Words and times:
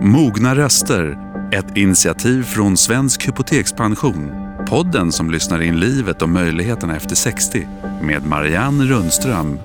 Mogna 0.00 0.54
röster, 0.54 1.18
ett 1.52 1.76
initiativ 1.76 2.42
från 2.42 2.76
Svensk 2.76 3.28
Hypotekspension. 3.28 4.30
Podden 4.68 5.12
som 5.12 5.30
lyssnar 5.30 5.62
in 5.62 5.80
livet 5.80 6.22
och 6.22 6.28
möjligheterna 6.28 6.96
efter 6.96 7.16
60 7.16 7.68
med 8.02 8.26
Marianne 8.26 8.84
Rundström. 8.84 9.58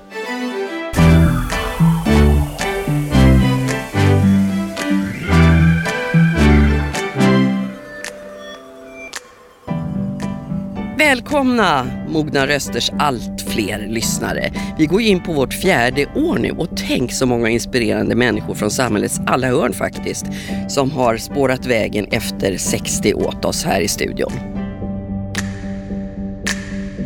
Välkomna 11.04 11.86
Mogna 12.08 12.46
Rösters 12.46 12.90
allt 12.98 13.40
fler 13.40 13.86
lyssnare. 13.88 14.52
Vi 14.78 14.86
går 14.86 15.00
in 15.00 15.22
på 15.22 15.32
vårt 15.32 15.54
fjärde 15.54 16.06
år 16.06 16.38
nu 16.38 16.50
och 16.50 16.68
tänk 16.76 17.12
så 17.12 17.26
många 17.26 17.48
inspirerande 17.48 18.14
människor 18.14 18.54
från 18.54 18.70
samhällets 18.70 19.20
alla 19.26 19.46
hörn 19.46 19.72
faktiskt 19.72 20.26
som 20.68 20.90
har 20.90 21.16
spårat 21.16 21.66
vägen 21.66 22.06
efter 22.10 22.56
60 22.56 23.14
åt 23.14 23.44
oss 23.44 23.64
här 23.64 23.80
i 23.80 23.88
studion. 23.88 24.32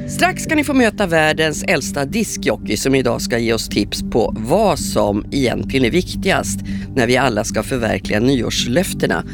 Strax 0.08 0.42
ska 0.42 0.54
ni 0.54 0.64
få 0.64 0.74
möta 0.74 1.06
världens 1.06 1.62
äldsta 1.62 2.04
diskjockey 2.04 2.76
som 2.76 2.94
idag 2.94 3.22
ska 3.22 3.38
ge 3.38 3.52
oss 3.52 3.68
tips 3.68 4.02
på 4.02 4.34
vad 4.38 4.78
som 4.78 5.24
egentligen 5.32 5.86
är 5.86 5.90
viktigast 5.90 6.60
när 6.94 7.06
vi 7.06 7.16
alla 7.16 7.44
ska 7.44 7.62
förverkliga 7.62 8.20
nyårslöftena 8.20 9.24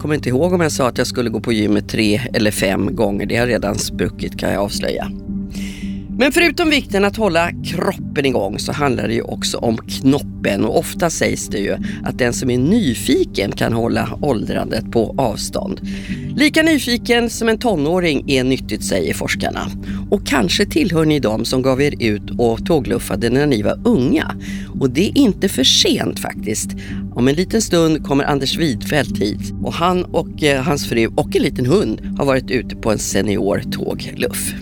kommer 0.00 0.14
inte 0.14 0.28
ihåg 0.28 0.52
om 0.52 0.60
jag 0.60 0.72
sa 0.72 0.88
att 0.88 0.98
jag 0.98 1.06
skulle 1.06 1.30
gå 1.30 1.40
på 1.40 1.52
gymmet 1.52 1.88
tre 1.88 2.20
eller 2.32 2.50
fem 2.50 2.96
gånger. 2.96 3.26
Det 3.26 3.36
har 3.36 3.46
redan 3.46 3.78
spruckit 3.78 4.38
kan 4.38 4.52
jag 4.52 4.62
avslöja. 4.62 5.10
Men 6.20 6.32
förutom 6.32 6.70
vikten 6.70 7.04
att 7.04 7.16
hålla 7.16 7.50
kroppen 7.64 8.26
igång 8.26 8.58
så 8.58 8.72
handlar 8.72 9.08
det 9.08 9.14
ju 9.14 9.22
också 9.22 9.58
om 9.58 9.76
knoppen 9.76 10.64
och 10.64 10.78
ofta 10.78 11.10
sägs 11.10 11.48
det 11.48 11.58
ju 11.58 11.76
att 12.04 12.18
den 12.18 12.32
som 12.32 12.50
är 12.50 12.58
nyfiken 12.58 13.52
kan 13.52 13.72
hålla 13.72 14.18
åldrandet 14.22 14.92
på 14.92 15.14
avstånd. 15.18 15.80
Lika 16.36 16.62
nyfiken 16.62 17.30
som 17.30 17.48
en 17.48 17.58
tonåring 17.58 18.30
är 18.30 18.44
nyttigt 18.44 18.84
säger 18.84 19.14
forskarna. 19.14 19.70
Och 20.10 20.26
kanske 20.26 20.66
tillhör 20.66 21.04
ni 21.04 21.20
dem 21.20 21.44
som 21.44 21.62
gav 21.62 21.82
er 21.82 21.94
ut 22.02 22.30
och 22.38 22.66
tågluffade 22.66 23.30
när 23.30 23.46
ni 23.46 23.62
var 23.62 23.80
unga. 23.84 24.34
Och 24.80 24.90
det 24.90 25.08
är 25.08 25.18
inte 25.18 25.48
för 25.48 25.64
sent 25.64 26.20
faktiskt. 26.20 26.70
Om 27.14 27.28
en 27.28 27.34
liten 27.34 27.62
stund 27.62 28.06
kommer 28.06 28.24
Anders 28.24 28.58
Widfeldt 28.58 29.18
hit 29.18 29.52
och 29.62 29.72
han 29.72 30.04
och 30.04 30.42
eh, 30.42 30.62
hans 30.62 30.88
fru 30.88 31.06
och 31.06 31.36
en 31.36 31.42
liten 31.42 31.66
hund 31.66 32.00
har 32.18 32.24
varit 32.24 32.50
ute 32.50 32.76
på 32.76 32.92
en 32.92 32.98
senior 32.98 33.62
tågluff. 33.72 34.54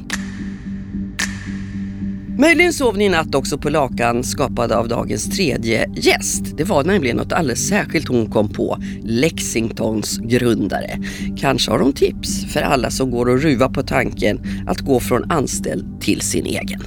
Möjligen 2.41 2.73
sov 2.73 2.97
ni 2.97 3.05
i 3.05 3.09
natt 3.09 3.35
också 3.35 3.59
på 3.59 3.71
lakan 3.71 4.25
skapade 4.25 4.77
av 4.77 4.89
dagens 4.89 5.37
tredje 5.37 5.91
gäst. 5.97 6.57
Det 6.57 6.65
var 6.65 6.85
nämligen 6.85 7.17
något 7.17 7.33
alldeles 7.33 7.69
särskilt 7.69 8.09
hon 8.09 8.31
kom 8.31 8.53
på, 8.53 8.79
Lexingtons 9.03 10.19
grundare. 10.19 10.91
Kanske 11.37 11.71
har 11.71 11.79
hon 11.79 11.93
tips 11.93 12.53
för 12.53 12.61
alla 12.61 12.91
som 12.91 13.11
går 13.11 13.29
och 13.29 13.43
ruvar 13.43 13.69
på 13.69 13.83
tanken 13.83 14.41
att 14.69 14.79
gå 14.79 15.01
från 15.01 15.31
anställd 15.31 16.01
till 16.01 16.21
sin 16.21 16.47
egen. 16.47 16.81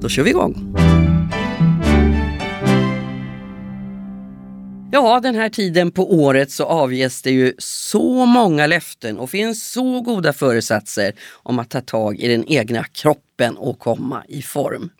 Då 0.00 0.08
kör 0.08 0.22
vi 0.22 0.30
igång! 0.30 0.76
Ja, 4.92 5.20
den 5.20 5.34
här 5.34 5.48
tiden 5.48 5.90
på 5.90 6.14
året 6.14 6.50
så 6.50 6.64
avges 6.64 7.22
det 7.22 7.30
ju 7.30 7.54
så 7.58 8.26
många 8.26 8.66
löften 8.66 9.18
och 9.18 9.30
finns 9.30 9.72
så 9.72 10.00
goda 10.00 10.32
föresatser 10.32 11.12
om 11.42 11.58
att 11.58 11.70
ta 11.70 11.80
tag 11.80 12.18
i 12.18 12.28
den 12.28 12.44
egna 12.48 12.84
kroppen 12.84 13.29
och 13.48 13.78
komma 13.78 14.24
i 14.28 14.42
form. 14.42 14.90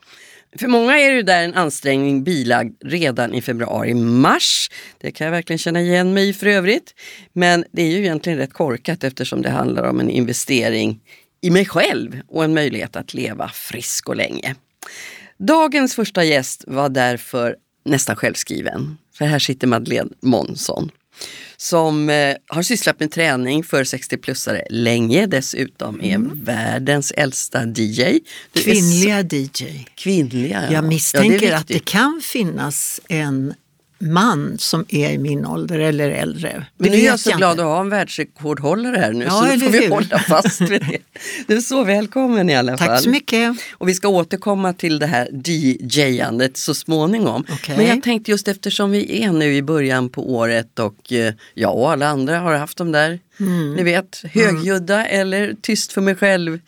För 0.58 0.68
många 0.68 0.98
är 0.98 1.12
det 1.12 1.22
där 1.22 1.44
en 1.44 1.54
ansträngning 1.54 2.24
bilagd 2.24 2.82
redan 2.84 3.34
i 3.34 3.42
februari-mars. 3.42 4.70
Det 4.98 5.10
kan 5.10 5.24
jag 5.24 5.32
verkligen 5.32 5.58
känna 5.58 5.80
igen 5.80 6.14
mig 6.14 6.28
i 6.28 6.32
för 6.32 6.46
övrigt. 6.46 6.94
Men 7.32 7.64
det 7.72 7.82
är 7.82 7.86
ju 7.86 7.98
egentligen 7.98 8.38
rätt 8.38 8.52
korkat 8.52 9.04
eftersom 9.04 9.42
det 9.42 9.50
handlar 9.50 9.82
om 9.82 10.00
en 10.00 10.10
investering 10.10 11.00
i 11.40 11.50
mig 11.50 11.66
själv 11.66 12.20
och 12.28 12.44
en 12.44 12.54
möjlighet 12.54 12.96
att 12.96 13.14
leva 13.14 13.48
frisk 13.48 14.08
och 14.08 14.16
länge. 14.16 14.54
Dagens 15.38 15.94
första 15.94 16.24
gäst 16.24 16.64
var 16.66 16.88
därför 16.88 17.56
nästan 17.84 18.16
självskriven. 18.16 18.98
För 19.14 19.24
här 19.24 19.38
sitter 19.38 19.66
Madeleine 19.66 20.10
Månsson 20.22 20.90
som 21.56 22.10
eh, 22.10 22.36
har 22.46 22.62
sysslat 22.62 23.00
med 23.00 23.10
träning 23.10 23.64
för 23.64 23.84
60-plussare 23.84 24.62
länge, 24.70 25.26
dessutom 25.26 26.00
är 26.00 26.14
mm. 26.14 26.44
världens 26.44 27.12
äldsta 27.16 27.64
DJ. 27.64 28.20
Du 28.52 28.62
Kvinnliga 28.62 29.22
DJ. 29.22 29.64
Kvinnliga, 29.94 30.62
ja. 30.64 30.72
Jag 30.72 30.84
misstänker 30.84 31.50
ja, 31.50 31.56
att 31.56 31.68
det 31.68 31.84
kan 31.84 32.20
finnas 32.24 33.00
en 33.08 33.54
man 34.00 34.58
som 34.58 34.84
är 34.88 35.10
i 35.10 35.18
min 35.18 35.46
ålder 35.46 35.78
eller 35.78 36.10
äldre. 36.10 36.66
Men 36.76 36.90
nu 36.90 36.96
är 36.96 37.06
jag 37.06 37.20
så 37.20 37.36
glad 37.36 37.60
att 37.60 37.66
ha 37.66 37.80
en 37.80 37.88
världsrekordhållare 37.88 38.96
här 38.96 39.12
nu 39.12 39.24
ja, 39.24 39.30
så 39.30 39.44
nu 39.44 39.60
får 39.60 39.70
vi 39.70 39.86
hålla 39.86 40.18
fast 40.18 40.60
vid 40.60 40.80
det. 40.80 40.98
Du 41.46 41.56
är 41.56 41.60
så 41.60 41.84
välkommen 41.84 42.50
i 42.50 42.56
alla 42.56 42.78
fall. 42.78 42.88
Tack 42.88 43.02
så 43.02 43.10
mycket. 43.10 43.56
Och 43.72 43.88
vi 43.88 43.94
ska 43.94 44.08
återkomma 44.08 44.72
till 44.72 44.98
det 44.98 45.06
här 45.06 45.28
DJ-andet 45.44 46.56
så 46.56 46.74
småningom. 46.74 47.44
Okay. 47.52 47.76
Men 47.76 47.86
jag 47.86 48.02
tänkte 48.02 48.30
just 48.30 48.48
eftersom 48.48 48.90
vi 48.90 49.22
är 49.22 49.32
nu 49.32 49.54
i 49.54 49.62
början 49.62 50.08
på 50.08 50.34
året 50.34 50.78
och 50.78 51.12
eh, 51.12 51.34
jag 51.54 51.78
och 51.78 51.90
alla 51.90 52.08
andra 52.08 52.38
har 52.38 52.54
haft 52.54 52.78
de 52.78 52.92
där, 52.92 53.18
mm. 53.40 53.74
ni 53.74 53.82
vet, 53.82 54.22
högljudda 54.32 55.06
mm. 55.06 55.20
eller 55.20 55.54
tyst 55.62 55.92
för 55.92 56.00
mig 56.00 56.14
själv 56.14 56.58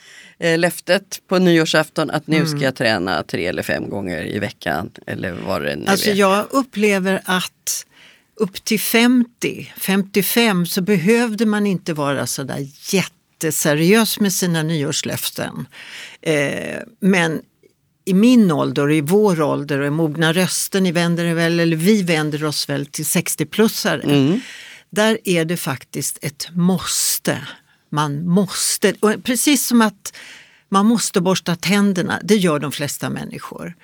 eh, 0.43 0.59
löftet 0.59 1.23
på 1.29 1.39
nyårsafton 1.39 2.11
att 2.11 2.27
nu 2.27 2.47
ska 2.47 2.53
mm. 2.53 2.63
jag 2.63 2.75
träna 2.75 3.23
tre 3.23 3.47
eller 3.47 3.63
fem 3.63 3.91
gånger 3.91 4.27
i 4.27 4.39
veckan 4.39 4.91
eller 5.07 5.33
vad 5.33 5.63
det 5.63 5.77
nu 5.77 5.87
alltså 5.87 6.11
är. 6.11 6.15
Jag 6.15 6.47
upplever 6.51 7.21
att 7.25 7.87
upp 8.37 8.65
till 8.65 8.81
50, 8.81 9.73
55 9.77 10.67
så 10.67 10.83
behövde 10.83 11.47
man 11.47 11.67
inte 11.67 11.93
vara 11.93 12.27
sådär 12.27 12.67
jätteseriös 12.93 14.21
med 14.21 14.33
sina 14.33 14.63
nyårslöften. 14.63 15.67
Eh, 16.23 16.79
men 17.01 17.43
i 18.05 18.15
min 18.15 18.51
ålder, 18.51 18.91
i 18.91 19.01
vår 19.01 19.43
ålder 19.43 19.79
och 19.79 19.87
i 19.87 19.91
mogna 19.91 20.33
röster, 20.33 20.81
ni 20.81 20.93
vänder 20.93 21.25
er 21.25 21.35
väl, 21.35 21.61
eller 21.61 21.77
vi 21.77 22.03
vänder 22.03 22.45
oss 22.45 22.69
väl 22.69 22.87
till 22.87 23.05
60-plussare. 23.05 24.05
Mm. 24.05 24.41
Där 24.91 25.19
är 25.25 25.45
det 25.45 25.57
faktiskt 25.57 26.19
ett 26.23 26.49
måste 26.53 27.39
man 27.93 28.27
måste, 28.29 28.95
och 29.01 29.25
precis 29.25 29.67
som 29.67 29.83
att 29.83 30.13
man 30.69 30.87
måste 30.87 31.21
borsta 31.21 31.57
tänderna, 31.57 32.21
det 32.25 32.37
gör 32.37 32.59
de 32.59 32.73
flesta 32.73 33.11
människor. 33.11 33.75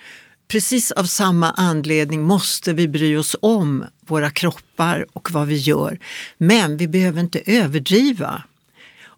Precis 0.48 0.92
av 0.92 1.04
samma 1.04 1.50
anledning 1.50 2.22
måste 2.22 2.72
vi 2.72 2.88
bry 2.88 3.16
oss 3.16 3.36
om 3.42 3.84
våra 4.00 4.30
kroppar 4.30 5.06
och 5.12 5.30
vad 5.30 5.46
vi 5.46 5.56
gör. 5.56 5.98
Men 6.38 6.76
vi 6.76 6.88
behöver 6.88 7.20
inte 7.20 7.41
överdriva. 7.46 8.42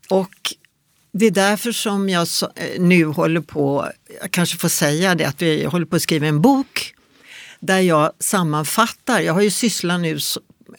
Och 0.08 0.54
det 1.12 1.26
är 1.26 1.30
därför 1.30 1.72
som 1.72 2.08
jag 2.08 2.26
eh, 2.56 2.80
nu 2.80 3.04
håller 3.04 3.40
på, 3.40 3.90
jag 4.20 4.30
kanske 4.30 4.56
får 4.56 4.68
säga 4.68 5.14
det, 5.14 5.24
att 5.24 5.42
vi 5.42 5.64
håller 5.64 5.86
på 5.86 5.96
att 5.96 6.02
skriva 6.02 6.26
en 6.26 6.40
bok 6.40 6.94
där 7.60 7.80
jag 7.80 8.12
sammanfattar, 8.18 9.20
jag 9.20 9.34
har 9.34 9.42
ju 9.42 9.50
sysslat 9.50 10.00
nu 10.00 10.18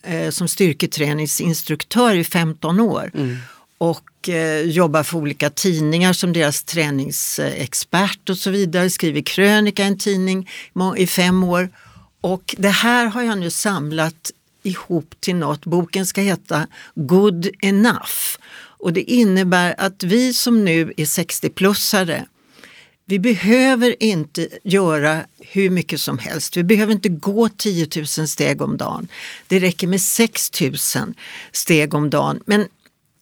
eh, 0.03 0.29
som 0.29 0.47
styrketräningsinstruktör 0.47 2.15
i 2.15 2.23
15 2.23 2.79
år. 2.79 3.11
Mm 3.13 3.37
och 3.81 4.29
eh, 4.29 4.61
jobbar 4.61 5.03
för 5.03 5.17
olika 5.17 5.49
tidningar 5.49 6.13
som 6.13 6.33
deras 6.33 6.63
träningsexpert 6.63 8.29
och 8.29 8.37
så 8.37 8.49
vidare. 8.49 8.89
Skriver 8.89 9.21
krönika 9.21 9.83
i 9.83 9.87
en 9.87 9.97
tidning 9.97 10.49
i 10.97 11.07
fem 11.07 11.43
år. 11.43 11.69
Och 12.21 12.55
det 12.57 12.69
här 12.69 13.05
har 13.05 13.23
jag 13.23 13.37
nu 13.37 13.49
samlat 13.49 14.31
ihop 14.63 15.15
till 15.19 15.35
något. 15.35 15.65
Boken 15.65 16.05
ska 16.05 16.21
heta 16.21 16.67
Good 16.95 17.47
enough. 17.61 18.37
Och 18.53 18.93
det 18.93 19.01
innebär 19.01 19.75
att 19.77 20.03
vi 20.03 20.33
som 20.33 20.65
nu 20.65 20.93
är 20.97 21.05
60-plussare 21.05 22.25
vi 23.05 23.19
behöver 23.19 24.03
inte 24.03 24.47
göra 24.63 25.25
hur 25.39 25.69
mycket 25.69 26.01
som 26.01 26.17
helst. 26.17 26.57
Vi 26.57 26.63
behöver 26.63 26.93
inte 26.93 27.09
gå 27.09 27.49
10 27.49 27.87
000 27.95 28.27
steg 28.27 28.61
om 28.61 28.77
dagen. 28.77 29.07
Det 29.47 29.59
räcker 29.59 29.87
med 29.87 30.01
6 30.01 30.61
000 30.61 30.73
steg 31.51 31.93
om 31.93 32.09
dagen. 32.09 32.39
Men 32.45 32.67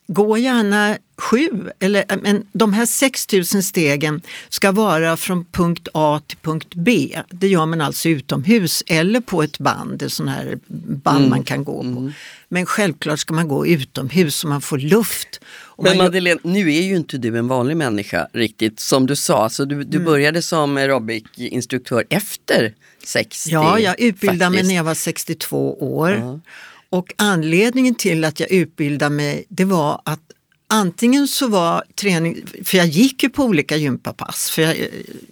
gå 0.10 0.38
gärna 0.38 0.98
sju, 1.18 1.50
eller, 1.80 2.06
men 2.22 2.46
de 2.52 2.74
här 2.74 2.86
6000 2.86 3.64
stegen 3.64 4.22
ska 4.50 4.72
vara 4.72 5.18
från 5.18 5.46
punkt 5.46 5.88
A 5.94 6.22
till 6.28 6.38
punkt 6.38 6.74
B. 6.76 7.20
Det 7.30 7.48
gör 7.48 7.66
man 7.66 7.82
alltså 7.82 8.10
utomhus 8.10 8.84
eller 8.88 9.22
på 9.22 9.44
ett 9.44 9.60
band, 9.60 10.02
ett 10.02 10.14
sånt 10.14 10.30
här 10.30 10.60
band 11.04 11.18
mm. 11.18 11.30
man 11.30 11.44
kan 11.44 11.64
gå 11.64 11.82
på. 11.82 11.88
Mm. 11.88 12.12
Men 12.50 12.66
självklart 12.66 13.20
ska 13.20 13.34
man 13.34 13.48
gå 13.48 13.68
utomhus 13.68 14.36
så 14.36 14.48
man 14.48 14.62
får 14.62 14.78
luft. 14.78 15.42
Men 15.78 15.98
Madeleine, 15.98 16.40
nu 16.44 16.74
är 16.74 16.82
ju 16.82 16.96
inte 16.96 17.18
du 17.18 17.38
en 17.38 17.48
vanlig 17.48 17.78
människa 17.78 18.28
riktigt 18.34 18.80
som 18.80 19.06
du 19.06 19.16
sa. 19.16 19.50
Så 19.50 19.66
du, 19.66 19.84
du 19.84 19.98
mm. 19.98 20.06
började 20.06 20.42
som 20.42 20.78
aerobic-instruktör 20.78 22.06
efter 22.10 22.74
60. 23.04 23.50
Ja, 23.50 23.80
jag 23.80 24.00
utbildade 24.00 24.40
faktiskt. 24.40 24.64
mig 24.64 24.68
när 24.68 24.76
jag 24.76 24.84
var 24.84 24.94
62 24.94 25.74
år. 25.74 26.12
Uh 26.12 26.20
-huh. 26.20 26.42
Och 26.90 27.14
anledningen 27.18 27.96
till 27.96 28.24
att 28.24 28.40
jag 28.40 28.52
utbildade 28.52 29.16
mig 29.16 29.46
det 29.50 29.66
var 29.66 30.02
att 30.06 30.22
antingen 30.68 31.28
så 31.28 31.48
var 31.48 31.84
träning, 31.96 32.46
för 32.64 32.78
jag 32.78 32.88
gick 32.88 33.24
ju 33.24 33.30
på 33.30 33.44
olika 33.44 33.76
gympapass, 33.76 34.50
för 34.50 34.62
jag, 34.62 34.78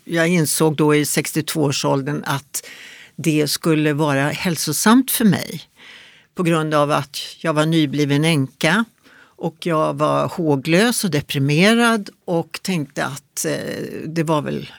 jag 0.04 0.28
insåg 0.28 0.76
då 0.76 0.96
i 0.96 1.04
62-årsåldern 1.04 2.24
att 2.26 2.66
det 3.16 3.48
skulle 3.48 3.94
vara 3.94 4.30
hälsosamt 4.30 5.12
för 5.12 5.26
mig. 5.26 5.62
på 6.36 6.44
grund 6.44 6.74
av 6.74 6.92
att 6.92 7.18
jag 7.40 7.54
var 7.54 7.66
nybliven 7.66 8.26
änka 8.26 8.86
och 9.20 9.66
jag 9.66 9.94
var 9.94 10.28
håglös 10.28 11.04
och 11.04 11.12
deprimerad 11.12 12.10
och 12.26 12.60
tänkte 12.62 13.06
att 13.06 13.46
eh, 13.46 13.54
det 14.06 14.24
var 14.24 14.42
väl 14.42 14.72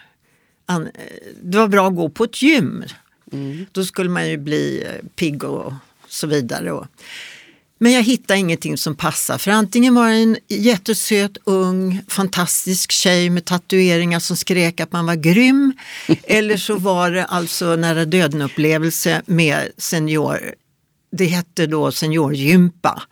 det 1.42 1.58
var 1.58 1.68
bra 1.68 1.88
att 1.88 1.96
gå 1.96 2.08
på 2.08 2.24
ett 2.24 2.42
gym. 2.42 2.84
Mm. 3.32 3.66
Då 3.72 3.84
skulle 3.84 4.10
man 4.10 4.28
ju 4.28 4.36
bli 4.36 4.82
eh, 4.82 5.06
pigg 5.16 5.44
och 5.44 5.72
så 6.18 6.26
vidare. 6.26 6.86
Men 7.80 7.92
jag 7.92 8.02
hittade 8.02 8.40
ingenting 8.40 8.78
som 8.78 8.94
passade 8.94 9.38
för 9.38 9.50
antingen 9.50 9.94
var 9.94 10.08
det 10.08 10.16
en 10.16 10.36
jättesöt, 10.48 11.36
ung, 11.44 12.00
fantastisk 12.08 12.92
tjej 12.92 13.30
med 13.30 13.44
tatueringar 13.44 14.18
som 14.18 14.36
skrek 14.36 14.80
att 14.80 14.92
man 14.92 15.06
var 15.06 15.14
grym. 15.14 15.72
eller 16.22 16.56
så 16.56 16.76
var 16.76 17.10
det 17.10 17.24
alltså 17.24 17.76
nära 17.76 18.04
döden 18.04 18.42
upplevelse 18.42 19.22
med 19.26 19.68
senior, 19.76 20.54
det 21.12 21.24
hette 21.24 21.66
då 21.66 21.92
seniorgympa. 21.92 23.02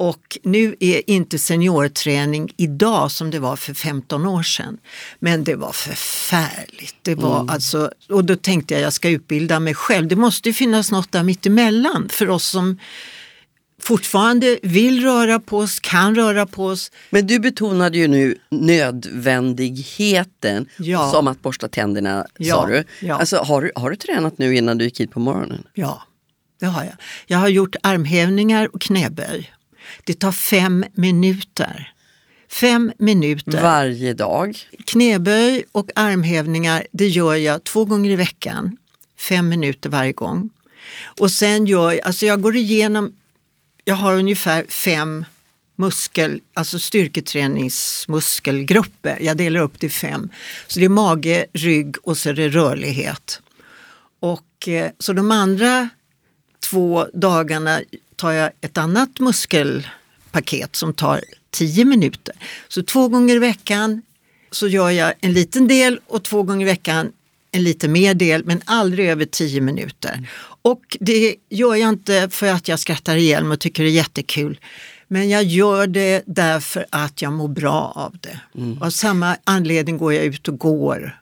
Och 0.00 0.38
nu 0.42 0.76
är 0.80 1.10
inte 1.10 1.38
seniorträning 1.38 2.54
idag 2.56 3.10
som 3.10 3.30
det 3.30 3.38
var 3.38 3.56
för 3.56 3.74
15 3.74 4.26
år 4.26 4.42
sedan. 4.42 4.78
Men 5.18 5.44
det 5.44 5.54
var 5.54 5.72
förfärligt. 5.72 6.96
Det 7.02 7.14
var 7.14 7.40
mm. 7.40 7.48
alltså, 7.48 7.90
och 8.08 8.24
då 8.24 8.36
tänkte 8.36 8.74
jag 8.74 8.82
jag 8.82 8.92
ska 8.92 9.08
utbilda 9.08 9.60
mig 9.60 9.74
själv. 9.74 10.08
Det 10.08 10.16
måste 10.16 10.52
finnas 10.52 10.90
något 10.90 11.12
där 11.12 11.22
mittemellan 11.22 12.08
för 12.08 12.30
oss 12.30 12.48
som 12.48 12.78
fortfarande 13.80 14.58
vill 14.62 15.02
röra 15.02 15.40
på 15.40 15.58
oss, 15.58 15.80
kan 15.80 16.14
röra 16.14 16.46
på 16.46 16.66
oss. 16.66 16.90
Men 17.10 17.26
du 17.26 17.38
betonade 17.38 17.98
ju 17.98 18.08
nu 18.08 18.38
nödvändigheten 18.50 20.68
ja. 20.76 21.10
som 21.10 21.28
att 21.28 21.42
borsta 21.42 21.68
tänderna 21.68 22.26
ja. 22.38 22.54
sa 22.54 22.66
du. 22.66 22.84
Ja. 23.00 23.14
Alltså, 23.14 23.36
har, 23.36 23.62
du. 23.62 23.72
Har 23.74 23.90
du 23.90 23.96
tränat 23.96 24.38
nu 24.38 24.56
innan 24.56 24.78
du 24.78 24.84
gick 24.84 25.00
hit 25.00 25.10
på 25.10 25.20
morgonen? 25.20 25.62
Ja, 25.74 26.02
det 26.60 26.66
har 26.66 26.84
jag. 26.84 26.94
Jag 27.26 27.38
har 27.38 27.48
gjort 27.48 27.76
armhävningar 27.82 28.74
och 28.74 28.80
knäböj. 28.80 29.52
Det 30.04 30.14
tar 30.14 30.32
fem 30.32 30.84
minuter. 30.94 31.92
Fem 32.48 32.92
minuter. 32.98 33.62
Varje 33.62 34.14
dag? 34.14 34.58
Knäböj 34.86 35.64
och 35.72 35.90
armhävningar 35.94 36.86
det 36.92 37.08
gör 37.08 37.34
jag 37.34 37.64
två 37.64 37.84
gånger 37.84 38.10
i 38.10 38.16
veckan. 38.16 38.76
Fem 39.18 39.48
minuter 39.48 39.90
varje 39.90 40.12
gång. 40.12 40.50
Och 41.04 41.30
sen 41.30 41.66
gör 41.66 41.92
jag, 41.92 42.00
alltså 42.00 42.26
jag 42.26 42.42
går 42.42 42.56
igenom, 42.56 43.12
jag 43.84 43.94
har 43.94 44.14
ungefär 44.14 44.64
fem 44.68 45.24
muskel, 45.76 46.40
alltså 46.54 46.78
styrketräningsmuskelgrupper. 46.78 49.18
Jag 49.20 49.36
delar 49.36 49.60
upp 49.60 49.80
det 49.80 49.86
i 49.86 49.90
fem. 49.90 50.28
Så 50.66 50.78
det 50.78 50.84
är 50.84 50.88
mage, 50.88 51.46
rygg 51.52 51.96
och 52.02 52.18
så 52.18 52.28
är 52.28 52.34
det 52.34 52.48
rörlighet. 52.48 53.40
Och, 54.20 54.68
eh, 54.68 54.90
så 54.98 55.12
de 55.12 55.30
andra 55.30 55.88
två 56.60 57.06
dagarna 57.12 57.80
tar 58.16 58.32
jag 58.32 58.50
ett 58.60 58.78
annat 58.78 59.20
muskelpaket 59.20 60.76
som 60.76 60.94
tar 60.94 61.20
10 61.50 61.84
minuter. 61.84 62.34
Så 62.68 62.82
två 62.82 63.08
gånger 63.08 63.36
i 63.36 63.38
veckan 63.38 64.02
så 64.50 64.68
gör 64.68 64.90
jag 64.90 65.14
en 65.20 65.32
liten 65.32 65.68
del 65.68 66.00
och 66.06 66.22
två 66.22 66.42
gånger 66.42 66.66
i 66.66 66.70
veckan 66.70 67.12
en 67.50 67.64
lite 67.64 67.88
mer 67.88 68.14
del 68.14 68.44
men 68.44 68.60
aldrig 68.64 69.08
över 69.08 69.24
10 69.24 69.60
minuter. 69.60 70.28
Och 70.62 70.96
det 71.00 71.36
gör 71.48 71.74
jag 71.74 71.88
inte 71.88 72.28
för 72.30 72.46
att 72.46 72.68
jag 72.68 72.78
skrattar 72.78 73.16
ihjäl 73.16 73.44
mig 73.44 73.54
och 73.54 73.60
tycker 73.60 73.82
det 73.82 73.88
är 73.88 73.92
jättekul. 73.92 74.60
Men 75.08 75.28
jag 75.28 75.44
gör 75.44 75.86
det 75.86 76.22
därför 76.26 76.86
att 76.90 77.22
jag 77.22 77.32
mår 77.32 77.48
bra 77.48 77.92
av 77.94 78.16
det. 78.20 78.40
Mm. 78.54 78.82
Av 78.82 78.90
samma 78.90 79.36
anledning 79.44 79.98
går 79.98 80.14
jag 80.14 80.24
ut 80.24 80.48
och 80.48 80.58
går. 80.58 81.20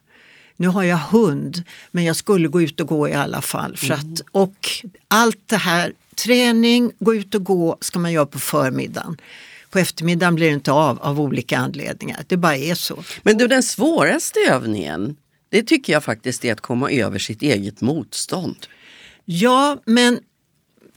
Nu 0.57 0.69
har 0.69 0.83
jag 0.83 0.97
hund 0.97 1.63
men 1.91 2.05
jag 2.05 2.17
skulle 2.17 2.49
gå 2.49 2.63
ut 2.63 2.81
och 2.81 2.87
gå 2.87 3.09
i 3.09 3.13
alla 3.13 3.43
fall. 3.43 3.77
För 3.77 3.87
mm. 3.87 3.99
att, 3.99 4.23
och 4.31 4.69
allt 5.09 5.41
det 5.47 5.57
här 5.57 5.93
träning, 6.15 6.93
gå 6.99 7.15
ut 7.15 7.35
och 7.35 7.45
gå 7.45 7.79
ska 7.81 7.99
man 7.99 8.13
göra 8.13 8.27
på 8.27 8.39
förmiddagen. 8.39 9.17
På 9.71 9.79
eftermiddagen 9.79 10.35
blir 10.35 10.47
det 10.47 10.55
inte 10.55 10.73
av 10.73 10.99
av 11.03 11.21
olika 11.21 11.59
anledningar. 11.59 12.25
Det 12.27 12.37
bara 12.37 12.57
är 12.57 12.75
så. 12.75 13.05
Men 13.23 13.39
du, 13.39 13.47
den 13.47 13.63
svåraste 13.63 14.39
övningen, 14.51 15.17
det 15.49 15.63
tycker 15.63 15.93
jag 15.93 16.05
faktiskt 16.05 16.45
är 16.45 16.53
att 16.53 16.61
komma 16.61 16.91
över 16.91 17.19
sitt 17.19 17.43
eget 17.43 17.81
motstånd. 17.81 18.67
Ja, 19.25 19.79
men 19.85 20.19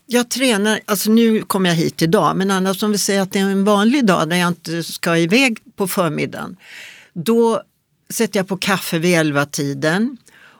jag 0.05 0.29
tränar, 0.29 0.79
alltså 0.85 1.11
nu 1.11 1.41
kommer 1.41 1.69
jag 1.69 1.75
hit 1.75 2.01
idag, 2.01 2.37
men 2.37 2.51
annars 2.51 2.83
om 2.83 2.91
vi 2.91 2.97
säger 2.97 3.21
att 3.21 3.31
det 3.31 3.39
är 3.39 3.43
en 3.43 3.63
vanlig 3.63 4.05
dag 4.05 4.27
när 4.27 4.37
jag 4.37 4.47
inte 4.47 4.83
ska 4.83 5.17
iväg 5.17 5.57
på 5.75 5.87
förmiddagen. 5.87 6.57
Då 7.13 7.63
sätter 8.13 8.39
jag 8.39 8.47
på 8.47 8.57
kaffe 8.57 8.99
vid 8.99 9.15
elva 9.15 9.45
tiden 9.45 10.17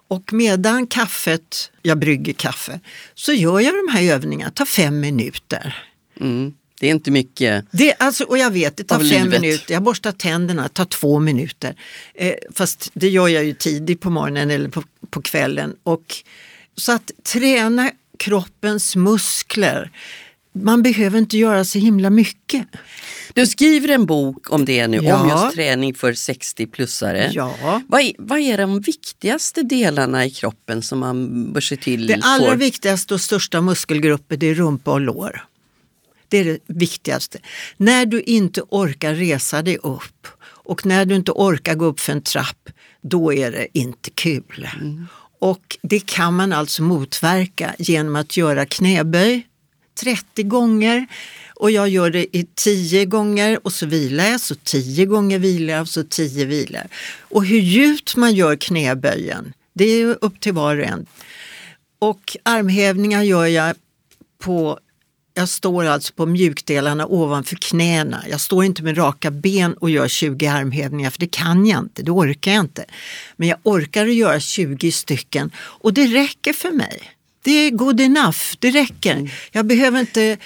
och 0.07 0.33
medan 0.33 0.87
kaffet, 0.87 1.71
jag 1.81 1.99
brygger 1.99 2.33
kaffe, 2.33 2.79
så 3.15 3.33
gör 3.33 3.59
jag 3.59 3.73
de 3.73 3.97
här 3.97 4.13
övningarna, 4.13 4.51
tar 4.51 4.65
fem 4.65 4.99
minuter. 4.99 5.83
Mm. 6.19 6.53
Det 6.79 6.87
är 6.87 6.91
inte 6.91 7.11
mycket 7.11 7.65
det, 7.71 7.93
alltså, 7.99 8.23
Och 8.23 8.37
jag 8.37 8.51
vet, 8.51 8.77
det 8.77 8.83
tar 8.83 8.99
fem 8.99 9.07
livet. 9.07 9.41
minuter. 9.41 9.73
Jag 9.73 9.83
borstar 9.83 10.11
tänderna, 10.11 10.63
det 10.63 10.69
tar 10.69 10.85
två 10.85 11.19
minuter. 11.19 11.75
Eh, 12.13 12.33
fast 12.55 12.91
det 12.93 13.09
gör 13.09 13.27
jag 13.27 13.45
ju 13.45 13.53
tidigt 13.53 14.01
på 14.01 14.09
morgonen 14.09 14.51
eller 14.51 14.69
på, 14.69 14.83
på 15.09 15.21
kvällen. 15.21 15.75
Och, 15.83 16.15
så 16.75 16.91
att 16.91 17.11
träna 17.23 17.91
kroppens 18.19 18.95
muskler, 18.95 19.91
man 20.63 20.83
behöver 20.83 21.19
inte 21.19 21.37
göra 21.37 21.65
så 21.65 21.79
himla 21.79 22.09
mycket. 22.09 22.67
Du 23.33 23.47
skriver 23.47 23.89
en 23.89 24.05
bok 24.05 24.51
om 24.51 24.65
det 24.65 24.87
nu, 24.87 24.97
ja. 24.97 25.21
om 25.21 25.29
just 25.29 25.55
träning 25.55 25.93
för 25.93 26.13
60-plussare. 26.13 27.29
Ja. 27.33 27.81
Vad, 27.87 28.01
är, 28.01 28.13
vad 28.17 28.39
är 28.39 28.57
de 28.57 28.79
viktigaste 28.81 29.63
delarna 29.63 30.25
i 30.25 30.29
kroppen 30.29 30.81
som 30.81 30.99
man 30.99 31.51
bör 31.53 31.61
se 31.61 31.77
till? 31.77 32.07
Det 32.07 32.19
allra 32.23 32.55
viktigaste 32.55 33.13
och 33.13 33.21
största 33.21 33.61
muskelgruppen 33.61 34.43
är 34.43 34.53
rumpa 34.53 34.91
och 34.91 35.01
lår. 35.01 35.45
Det 36.27 36.37
är 36.37 36.45
det 36.45 36.59
viktigaste. 36.67 37.39
När 37.77 38.05
du 38.05 38.21
inte 38.21 38.61
orkar 38.69 39.13
resa 39.15 39.61
dig 39.61 39.77
upp 39.77 40.27
och 40.41 40.85
när 40.85 41.05
du 41.05 41.15
inte 41.15 41.31
orkar 41.31 41.75
gå 41.75 41.85
upp 41.85 41.99
för 41.99 42.11
en 42.11 42.21
trapp, 42.21 42.69
då 43.01 43.33
är 43.33 43.51
det 43.51 43.67
inte 43.73 44.09
kul. 44.09 44.67
Mm. 44.81 45.07
Och 45.39 45.77
det 45.81 45.99
kan 45.99 46.33
man 46.33 46.53
alltså 46.53 46.83
motverka 46.83 47.75
genom 47.79 48.15
att 48.15 48.37
göra 48.37 48.65
knäböj 48.65 49.48
30 49.99 50.43
gånger 50.43 51.07
och 51.55 51.71
jag 51.71 51.89
gör 51.89 52.09
det 52.09 52.37
i 52.37 52.47
10 52.55 53.05
gånger 53.05 53.59
och 53.63 53.73
så 53.73 53.85
vilar 53.85 54.25
jag, 54.25 54.41
så 54.41 54.55
10 54.55 55.05
gånger 55.05 55.39
vilar 55.39 55.73
jag 55.73 55.81
och 55.81 55.89
så 55.89 56.03
10 56.03 56.45
vilar. 56.45 56.87
Och 57.19 57.45
hur 57.45 57.59
djupt 57.59 58.15
man 58.15 58.33
gör 58.33 58.55
knäböjen, 58.55 59.53
det 59.73 59.85
är 59.85 60.17
upp 60.21 60.39
till 60.39 60.53
var 60.53 60.77
och 60.77 60.85
en. 60.85 61.05
Och 61.99 62.37
armhävningar 62.43 63.23
gör 63.23 63.45
jag 63.45 63.75
på 64.43 64.79
jag 65.33 65.49
står 65.49 65.85
alltså 65.85 66.13
på 66.13 66.25
mjukdelarna 66.25 67.05
ovanför 67.07 67.55
knäna. 67.55 68.23
Jag 68.29 68.41
står 68.41 68.65
inte 68.65 68.83
med 68.83 68.97
raka 68.97 69.31
ben 69.31 69.73
och 69.73 69.89
gör 69.89 70.07
20 70.07 70.47
armhävningar 70.47 71.09
för 71.09 71.19
det 71.19 71.31
kan 71.31 71.65
jag 71.65 71.79
inte, 71.79 72.03
det 72.03 72.11
orkar 72.11 72.51
jag 72.51 72.59
inte. 72.59 72.85
Men 73.35 73.47
jag 73.47 73.57
orkar 73.63 74.07
att 74.07 74.13
göra 74.13 74.39
20 74.39 74.91
stycken 74.91 75.51
och 75.57 75.93
det 75.93 76.07
räcker 76.07 76.53
för 76.53 76.71
mig. 76.71 77.01
Det 77.41 77.51
är 77.51 77.71
good 77.71 78.01
enough, 78.01 78.37
det 78.59 78.71
räcker. 78.71 79.13
Mm. 79.13 79.29
Jag 79.51 79.65
behöver 79.65 79.99
inte 79.99 80.23
eh, 80.23 80.37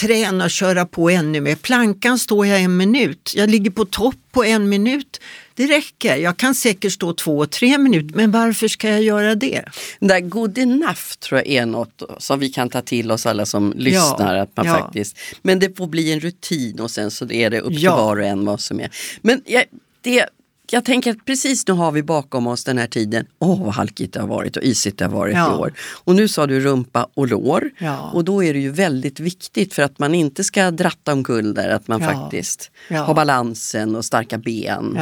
träna 0.00 0.44
och 0.44 0.50
köra 0.50 0.86
på 0.86 1.10
ännu 1.10 1.40
mer. 1.40 1.54
Plankan 1.54 2.18
står 2.18 2.46
jag 2.46 2.60
en 2.60 2.76
minut, 2.76 3.32
jag 3.36 3.50
ligger 3.50 3.70
på 3.70 3.84
topp 3.84 4.16
på 4.32 4.44
en 4.44 4.68
minut. 4.68 5.20
Det 5.54 5.66
räcker. 5.66 6.16
Jag 6.16 6.36
kan 6.36 6.54
säkert 6.54 6.92
stå 6.92 7.12
två, 7.12 7.46
tre 7.46 7.78
minuter, 7.78 8.16
men 8.16 8.30
varför 8.30 8.68
ska 8.68 8.88
jag 8.88 9.02
göra 9.02 9.34
det? 9.34 9.64
Det 10.00 10.06
där 10.06 10.20
good 10.20 10.58
enough 10.58 11.16
tror 11.18 11.40
jag 11.40 11.48
är 11.48 11.66
något 11.66 12.02
som 12.18 12.38
vi 12.38 12.48
kan 12.48 12.68
ta 12.68 12.82
till 12.82 13.10
oss 13.10 13.26
alla 13.26 13.46
som 13.46 13.72
lyssnar. 13.76 14.36
Ja, 14.36 14.42
att 14.42 14.56
man 14.56 14.66
ja. 14.66 14.78
faktiskt, 14.78 15.18
men 15.42 15.58
det 15.58 15.76
får 15.76 15.86
bli 15.86 16.12
en 16.12 16.20
rutin 16.20 16.80
och 16.80 16.90
sen 16.90 17.10
så 17.10 17.30
är 17.30 17.50
det 17.50 17.60
upp 17.60 17.72
till 17.72 17.82
ja. 17.82 17.96
var 17.96 18.16
och 18.16 18.26
en 18.26 18.44
vad 18.44 18.60
som 18.60 18.80
är. 18.80 18.90
Men 19.22 19.42
jag, 19.46 19.64
det 20.00 20.26
jag 20.72 20.84
tänker 20.84 21.10
att 21.10 21.24
precis 21.24 21.68
nu 21.68 21.74
har 21.74 21.92
vi 21.92 22.02
bakom 22.02 22.46
oss 22.46 22.64
den 22.64 22.78
här 22.78 22.86
tiden. 22.86 23.26
Åh 23.38 23.50
oh, 23.50 23.64
vad 23.64 23.74
halkigt 23.74 24.14
det 24.14 24.20
har 24.20 24.28
varit 24.28 24.56
och 24.56 24.62
isigt 24.62 24.98
det 24.98 25.04
har 25.04 25.12
varit 25.12 25.34
ja. 25.34 25.52
i 25.52 25.58
år. 25.58 25.72
Och 26.04 26.14
nu 26.14 26.28
sa 26.28 26.46
du 26.46 26.60
rumpa 26.60 27.08
och 27.14 27.28
lår. 27.28 27.70
Ja. 27.78 28.10
Och 28.14 28.24
då 28.24 28.44
är 28.44 28.54
det 28.54 28.60
ju 28.60 28.70
väldigt 28.70 29.20
viktigt 29.20 29.74
för 29.74 29.82
att 29.82 29.98
man 29.98 30.14
inte 30.14 30.44
ska 30.44 30.70
dratta 30.70 31.12
omkull 31.12 31.54
där, 31.54 31.68
att 31.68 31.88
man 31.88 32.00
ja. 32.00 32.12
faktiskt 32.12 32.70
har 32.90 33.14
balansen 33.14 33.96
och 33.96 34.04
starka 34.04 34.38
ben. 34.38 34.98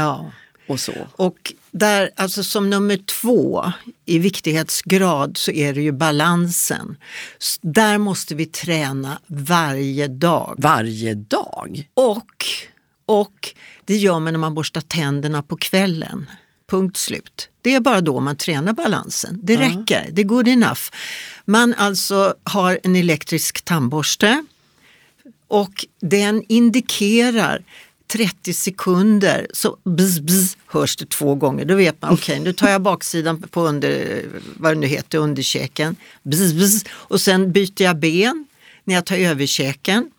Och 0.69 0.81
så. 0.81 0.93
Och 1.13 1.53
där, 1.71 2.11
alltså 2.17 2.45
som 2.45 2.71
nummer 2.71 2.97
två 2.97 3.73
i 4.05 4.19
viktighetsgrad 4.19 5.37
så 5.37 5.51
är 5.51 5.75
det 5.75 5.83
ju 5.83 5.93
balansen. 5.93 6.97
Där 7.61 7.99
måste 7.99 8.35
vi 8.35 8.47
träna 8.47 9.19
varje 9.27 10.09
dag. 10.09 10.55
Varje 10.59 11.15
dag? 11.15 11.89
Och, 11.95 12.45
och 13.07 13.55
det 13.85 13.97
gör 13.97 14.21
man 14.21 14.33
när 14.33 14.41
man 14.41 14.55
borstar 14.55 14.81
tänderna 14.81 15.43
på 15.43 15.57
kvällen. 15.57 16.31
Punkt 16.71 16.97
slut. 16.97 17.49
Det 17.63 17.75
är 17.75 17.81
bara 17.81 18.01
då 18.01 18.21
man 18.21 18.37
tränar 18.37 18.73
balansen. 18.73 19.41
Det 19.43 19.55
mm. 19.55 19.79
räcker, 19.79 20.09
det 20.13 20.23
är 20.23 20.27
good 20.27 20.49
enough. 20.49 20.81
Man 21.45 21.75
alltså 21.75 22.35
har 22.45 22.81
en 22.83 22.97
elektrisk 22.97 23.63
tandborste 23.63 24.45
och 25.49 25.87
den 26.01 26.43
indikerar 26.49 27.65
30 28.07 28.55
sekunder 28.55 29.47
så 29.53 29.77
bzz, 29.85 30.21
bzz, 30.21 30.57
hörs 30.67 30.97
det 30.97 31.11
två 31.11 31.35
gånger. 31.35 31.65
Då 31.65 31.75
vet 31.75 32.03
man, 32.03 32.11
okej 32.15 32.33
okay, 32.33 32.45
nu 32.45 32.53
tar 32.53 32.69
jag 32.69 32.83
baksidan 32.83 33.43
på 33.43 33.67
under, 33.67 34.23
vad 34.57 34.73
det 34.73 34.81
nu 34.81 34.87
heter, 34.87 35.19
underkäken. 35.19 35.97
Bzz, 36.23 36.53
bzz, 36.53 36.85
och 36.91 37.21
sen 37.21 37.53
byter 37.53 37.83
jag 37.83 37.99
ben 37.99 38.47
när 38.85 38.95
jag 38.95 39.05
tar 39.05 39.17
överkäken. 39.17 40.11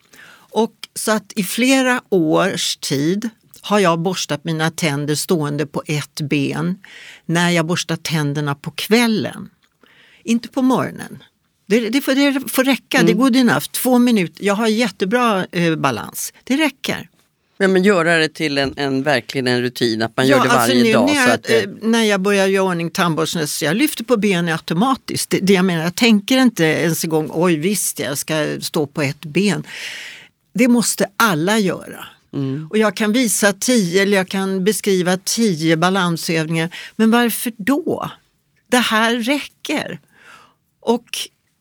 Och 0.55 0.73
så 0.93 1.11
att 1.11 1.33
i 1.35 1.43
flera 1.43 2.01
års 2.09 2.77
tid 2.77 3.29
har 3.65 3.79
jag 3.79 3.99
borstat 3.99 4.43
mina 4.43 4.71
tänder 4.71 5.15
stående 5.15 5.65
på 5.65 5.83
ett 5.85 6.21
ben 6.21 6.77
när 7.25 7.49
jag 7.49 7.65
borstar 7.65 7.95
tänderna 7.95 8.55
på 8.55 8.71
kvällen. 8.71 9.49
Inte 10.23 10.47
på 10.47 10.61
morgonen. 10.61 11.23
Det, 11.67 11.89
det, 11.89 12.01
får, 12.01 12.15
det 12.15 12.49
får 12.49 12.63
räcka, 12.63 12.97
mm. 12.97 13.05
det 13.05 13.11
är 13.11 13.15
good 13.15 13.35
enough. 13.35 13.65
Två 13.71 13.97
minuter, 13.97 14.45
jag 14.45 14.53
har 14.53 14.67
jättebra 14.67 15.45
eh, 15.51 15.75
balans. 15.75 16.33
Det 16.43 16.57
räcker. 16.57 17.09
Ja, 17.57 17.67
men 17.67 17.83
göra 17.83 18.17
det 18.17 18.29
till 18.29 18.57
en, 18.57 18.73
en 18.77 19.03
verkligen 19.03 19.47
en 19.47 19.61
rutin, 19.61 20.01
att 20.01 20.17
man 20.17 20.27
ja, 20.27 20.37
gör 20.37 20.43
det 20.43 20.51
alltså 20.51 20.73
varje 20.73 20.93
dag. 20.93 21.05
När 21.07 21.15
jag, 21.15 21.27
så 21.27 21.33
att 21.33 21.43
det... 21.43 21.63
Eh, 21.63 21.69
när 21.81 22.03
jag 22.03 22.21
börjar 22.21 22.47
göra 22.47 22.65
ordning 22.65 22.91
tandborsten, 22.91 23.47
så 23.47 23.65
jag 23.65 23.75
lyfter 23.75 24.03
på 24.03 24.17
benen 24.17 24.53
automatiskt. 24.53 25.29
Det, 25.29 25.39
det, 25.39 25.53
jag 25.53 25.65
menar, 25.65 25.83
jag 25.83 25.95
tänker 25.95 26.37
inte 26.37 26.63
ens 26.63 27.03
en 27.03 27.09
gång, 27.09 27.29
oj 27.33 27.55
visst 27.55 27.99
jag 27.99 28.17
ska 28.17 28.47
stå 28.61 28.87
på 28.87 29.01
ett 29.01 29.25
ben. 29.25 29.63
Det 30.53 30.67
måste 30.67 31.07
alla 31.17 31.59
göra. 31.59 32.07
Mm. 32.35 32.67
Och 32.69 32.77
jag 32.77 32.95
kan 32.95 33.11
visa 33.11 33.53
tio 33.53 34.01
eller 34.01 34.17
jag 34.17 34.27
kan 34.27 34.63
beskriva 34.63 35.17
tio 35.17 35.77
balansövningar. 35.77 36.75
Men 36.95 37.11
varför 37.11 37.53
då? 37.57 38.11
Det 38.67 38.77
här 38.77 39.15
räcker. 39.15 39.99
Och 40.79 41.05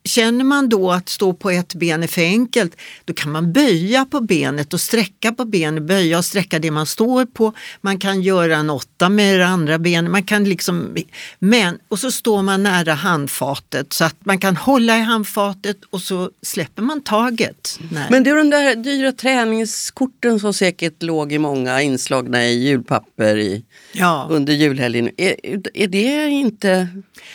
Känner 0.08 0.44
man 0.44 0.68
då 0.68 0.92
att 0.92 1.08
stå 1.08 1.32
på 1.32 1.50
ett 1.50 1.74
ben 1.74 2.02
är 2.02 2.06
för 2.06 2.22
enkelt, 2.22 2.76
då 3.04 3.14
kan 3.14 3.32
man 3.32 3.52
böja 3.52 4.04
på 4.04 4.20
benet 4.20 4.74
och 4.74 4.80
sträcka 4.80 5.32
på 5.32 5.44
benet, 5.44 5.82
böja 5.82 6.18
och 6.18 6.24
sträcka 6.24 6.58
det 6.58 6.70
man 6.70 6.86
står 6.86 7.26
på. 7.26 7.52
Man 7.80 7.98
kan 7.98 8.22
göra 8.22 8.56
en 8.56 8.70
åtta 8.70 9.08
med 9.08 9.40
det 9.40 9.46
andra 9.46 9.78
benet. 9.78 10.10
Man 10.10 10.22
kan 10.22 10.44
liksom, 10.44 10.96
men, 11.38 11.78
och 11.88 11.98
så 11.98 12.10
står 12.10 12.42
man 12.42 12.62
nära 12.62 12.94
handfatet 12.94 13.92
så 13.92 14.04
att 14.04 14.16
man 14.26 14.38
kan 14.38 14.56
hålla 14.56 14.98
i 14.98 15.00
handfatet 15.00 15.76
och 15.90 16.00
så 16.00 16.30
släpper 16.42 16.82
man 16.82 17.02
taget. 17.02 17.78
Nej. 17.92 18.06
Men 18.10 18.24
det 18.24 18.30
är 18.30 18.36
de 18.36 18.50
där 18.50 18.74
dyra 18.74 19.12
träningskorten 19.12 20.40
som 20.40 20.54
säkert 20.54 21.02
låg 21.02 21.32
i 21.32 21.38
många 21.38 21.82
inslagna 21.82 22.46
i 22.46 22.64
julpapper 22.64 23.36
i, 23.36 23.64
ja. 23.92 24.28
under 24.30 24.52
julhelgen. 24.52 25.10
Är, 25.16 25.36
är 25.74 25.86
det 25.86 26.28
inte 26.28 26.88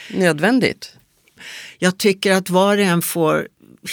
nödvändigt? 0.09 0.95
Jag 1.81 1.97
tycker 1.97 2.31
att 2.31 2.49
var 2.49 2.77
och 2.77 2.83
en 2.83 3.01
får 3.01 3.47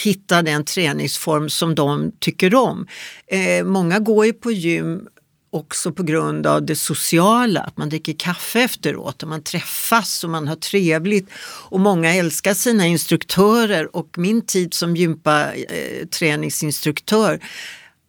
hitta 0.05 0.43
den 0.43 0.65
träningsform 0.65 1.49
som 1.49 1.75
de 1.75 2.13
tycker 2.21 2.55
om. 2.55 2.87
Eh, 3.27 3.65
många 3.65 3.99
går 3.99 4.27
ju 4.27 4.33
på 4.33 4.53
gym 4.53 5.09
också 5.51 5.93
på 5.93 6.03
grund 6.03 6.47
av 6.47 6.67
det 6.67 6.77
sociala, 6.77 7.61
att 7.61 7.77
man 7.77 7.89
dricker 7.89 8.13
kaffe 8.13 8.61
efteråt 8.61 9.23
och 9.23 9.29
man 9.29 9.43
träffas 9.43 10.25
och 10.25 10.31
man 10.31 10.49
har 10.49 10.57
trevligt. 10.57 11.29
Och 11.69 11.81
många 11.81 12.15
älskar 12.15 12.55
sina 12.55 12.87
instruktörer 12.87 13.97
och 13.97 14.19
min 14.19 14.47
tid 14.47 14.75
som 14.75 14.97
gympaträningsinstruktör 14.97 17.33
eh, 17.33 17.41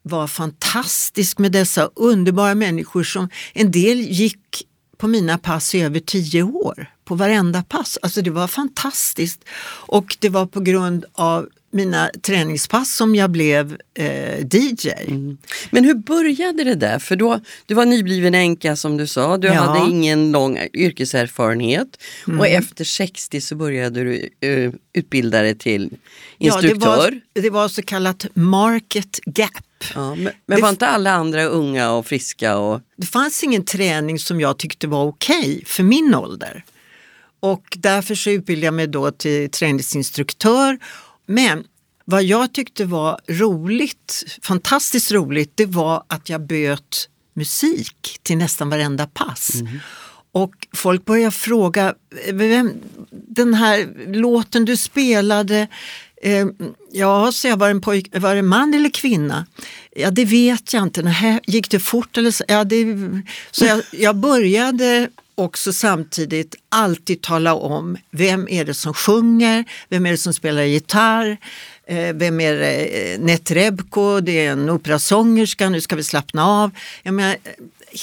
var 0.01 0.27
fantastisk 0.27 1.37
med 1.37 1.51
dessa 1.51 1.89
underbara 1.95 2.55
människor 2.55 3.03
som 3.03 3.29
en 3.53 3.71
del 3.71 3.99
gick 3.99 4.67
på 4.97 5.07
mina 5.07 5.37
pass 5.37 5.75
i 5.75 5.81
över 5.81 5.99
tio 5.99 6.43
år 6.43 6.96
på 7.07 7.15
varenda 7.15 7.63
pass. 7.63 7.97
Alltså 8.01 8.21
det 8.21 8.29
var 8.29 8.47
fantastiskt. 8.47 9.41
Och 9.87 10.17
det 10.19 10.29
var 10.29 10.45
på 10.45 10.59
grund 10.59 11.05
av 11.13 11.49
mina 11.71 12.09
träningspass 12.21 12.95
som 12.95 13.15
jag 13.15 13.29
blev 13.29 13.77
eh, 13.93 14.39
DJ. 14.39 14.89
Mm. 15.07 15.37
Men 15.71 15.83
hur 15.83 15.93
började 15.93 16.63
det 16.63 16.75
där? 16.75 16.99
För 16.99 17.15
då, 17.15 17.39
du 17.65 17.73
var 17.73 17.85
nybliven 17.85 18.35
änka 18.35 18.75
som 18.75 18.97
du 18.97 19.07
sa, 19.07 19.37
du 19.37 19.47
ja. 19.47 19.53
hade 19.53 19.91
ingen 19.91 20.31
lång 20.31 20.59
yrkeserfarenhet 20.73 21.87
mm. 22.27 22.39
och 22.39 22.47
efter 22.47 22.83
60 22.83 23.41
så 23.41 23.55
började 23.55 24.03
du 24.03 24.29
uh, 24.45 24.73
utbilda 24.93 25.41
dig 25.41 25.55
till 25.55 25.89
instruktör. 26.37 26.69
Ja, 26.69 26.73
det, 26.73 26.85
var, 26.85 27.21
det 27.41 27.49
var 27.49 27.67
så 27.67 27.81
kallat 27.81 28.25
market 28.33 29.19
gap. 29.25 29.51
Ja, 29.95 30.15
men, 30.15 30.33
men 30.45 30.61
var 30.61 30.69
inte 30.69 30.87
alla 30.87 31.11
andra 31.11 31.43
unga 31.43 31.91
och 31.91 32.05
friska? 32.05 32.57
Och... 32.57 32.81
Det 32.95 33.07
fanns 33.07 33.43
ingen 33.43 33.65
träning 33.65 34.19
som 34.19 34.41
jag 34.41 34.57
tyckte 34.57 34.87
var 34.87 35.03
okej 35.03 35.39
okay 35.39 35.65
för 35.65 35.83
min 35.83 36.15
ålder. 36.15 36.63
Och 37.39 37.77
därför 37.77 38.15
så 38.15 38.29
utbildade 38.29 38.65
jag 38.65 38.73
mig 38.73 38.87
då 38.87 39.11
till 39.11 39.51
träningsinstruktör. 39.51 40.79
Men 41.25 41.63
vad 42.05 42.23
jag 42.23 42.53
tyckte 42.53 42.85
var 42.85 43.19
roligt, 43.27 44.25
fantastiskt 44.41 45.11
roligt, 45.11 45.51
det 45.55 45.65
var 45.65 46.03
att 46.07 46.29
jag 46.29 46.41
böt 46.41 47.09
musik 47.33 48.19
till 48.23 48.37
nästan 48.37 48.69
varenda 48.69 49.07
pass. 49.07 49.55
Mm. 49.55 49.79
Och 50.31 50.67
folk 50.73 51.05
började 51.05 51.31
fråga, 51.31 51.93
vem, 52.33 52.73
den 53.11 53.53
här 53.53 53.87
låten 54.13 54.65
du 54.65 54.77
spelade, 54.77 55.67
eh, 56.21 56.47
ja, 56.91 57.31
så 57.31 57.47
jag 57.47 57.57
var 57.57 57.69
en 57.69 57.81
pojk, 57.81 58.09
var 58.17 58.35
det 58.35 58.41
man 58.41 58.73
eller 58.73 58.89
kvinna? 58.89 59.45
Ja, 59.95 60.11
det 60.11 60.25
vet 60.25 60.73
jag 60.73 60.83
inte. 60.83 61.01
Nähä, 61.01 61.39
gick 61.47 61.69
det 61.69 61.79
fort? 61.79 62.17
Eller 62.17 62.31
så? 62.31 62.43
Ja, 62.47 62.63
det, 62.63 62.85
så 63.51 63.65
jag, 63.65 63.81
jag 63.91 64.15
började 64.15 65.09
också 65.37 65.73
samtidigt 65.73 66.55
alltid 66.69 67.21
tala 67.21 67.55
om 67.55 67.97
vem 68.11 68.47
är 68.49 68.65
det 68.65 68.73
som 68.73 68.93
sjunger, 68.93 69.65
vem 69.89 70.05
är 70.05 70.11
det 70.11 70.17
som 70.17 70.33
spelar 70.33 70.63
gitarr, 70.63 71.37
eh, 71.87 72.13
vem 72.13 72.41
är 72.41 72.53
det? 72.53 72.73
Eh, 72.73 73.19
Netrebko, 73.19 74.19
det 74.19 74.45
är 74.45 74.51
en 74.51 74.69
operasångerska, 74.69 75.69
nu 75.69 75.81
ska 75.81 75.95
vi 75.95 76.03
slappna 76.03 76.45
av. 76.45 76.71
Jag 77.03 77.13
menar, 77.13 77.35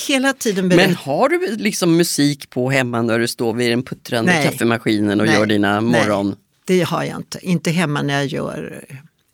hela 0.08 0.32
tiden 0.32 0.68
berätt... 0.68 0.86
Men 0.86 0.96
har 0.96 1.28
du 1.28 1.56
liksom 1.56 1.96
musik 1.96 2.50
på 2.50 2.70
hemma 2.70 3.02
när 3.02 3.18
du 3.18 3.28
står 3.28 3.54
vid 3.54 3.70
den 3.70 3.82
puttrande 3.82 4.32
Nej. 4.32 4.44
kaffemaskinen 4.44 5.20
och 5.20 5.26
Nej. 5.26 5.36
gör 5.36 5.46
dina 5.46 5.80
morgon... 5.80 6.26
Nej, 6.28 6.36
det 6.66 6.82
har 6.82 7.04
jag 7.04 7.16
inte. 7.16 7.38
Inte 7.42 7.70
hemma 7.70 8.02
när 8.02 8.14
jag 8.14 8.26
gör 8.26 8.84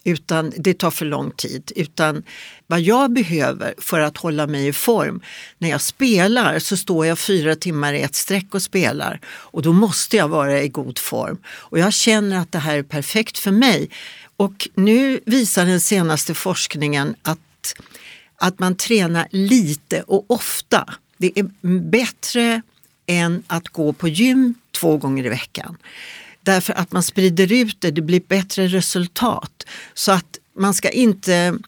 utan 0.05 0.53
det 0.57 0.79
tar 0.79 0.91
för 0.91 1.05
lång 1.05 1.31
tid. 1.31 1.73
Utan 1.77 2.23
vad 2.67 2.81
jag 2.81 3.13
behöver 3.13 3.75
för 3.79 4.01
att 4.01 4.17
hålla 4.17 4.47
mig 4.47 4.67
i 4.67 4.73
form, 4.73 5.21
när 5.59 5.71
jag 5.71 5.81
spelar 5.81 6.59
så 6.59 6.77
står 6.77 7.07
jag 7.07 7.19
fyra 7.19 7.57
timmar 7.57 7.93
i 7.93 8.01
ett 8.01 8.15
streck 8.15 8.55
och 8.55 8.63
spelar 8.63 9.21
och 9.27 9.63
då 9.63 9.73
måste 9.73 10.17
jag 10.17 10.29
vara 10.29 10.63
i 10.63 10.69
god 10.69 10.99
form. 10.99 11.39
Och 11.47 11.79
jag 11.79 11.93
känner 11.93 12.39
att 12.39 12.53
det 12.53 12.59
här 12.59 12.79
är 12.79 12.83
perfekt 12.83 13.39
för 13.39 13.51
mig. 13.51 13.91
Och 14.37 14.69
nu 14.75 15.21
visar 15.27 15.67
den 15.67 15.81
senaste 15.81 16.35
forskningen 16.35 17.15
att, 17.23 17.75
att 18.37 18.59
man 18.59 18.75
tränar 18.75 19.29
lite 19.31 20.03
och 20.03 20.25
ofta. 20.31 20.95
Det 21.19 21.33
är 21.39 21.51
bättre 21.91 22.63
än 23.07 23.43
att 23.47 23.69
gå 23.69 23.93
på 23.93 24.09
gym 24.09 24.55
två 24.73 24.97
gånger 24.97 25.27
i 25.27 25.29
veckan. 25.29 25.77
Därför 26.43 26.73
att 26.73 26.93
man 26.93 27.03
sprider 27.03 27.53
ut 27.53 27.81
det, 27.81 27.91
det 27.91 28.03
blir 28.03 28.21
bättre 28.29 28.67
resultat. 28.67 29.67
Så 29.95 30.13
att 30.13 30.39
man 30.59 30.75
ska 30.75 30.91
inte 30.91 31.59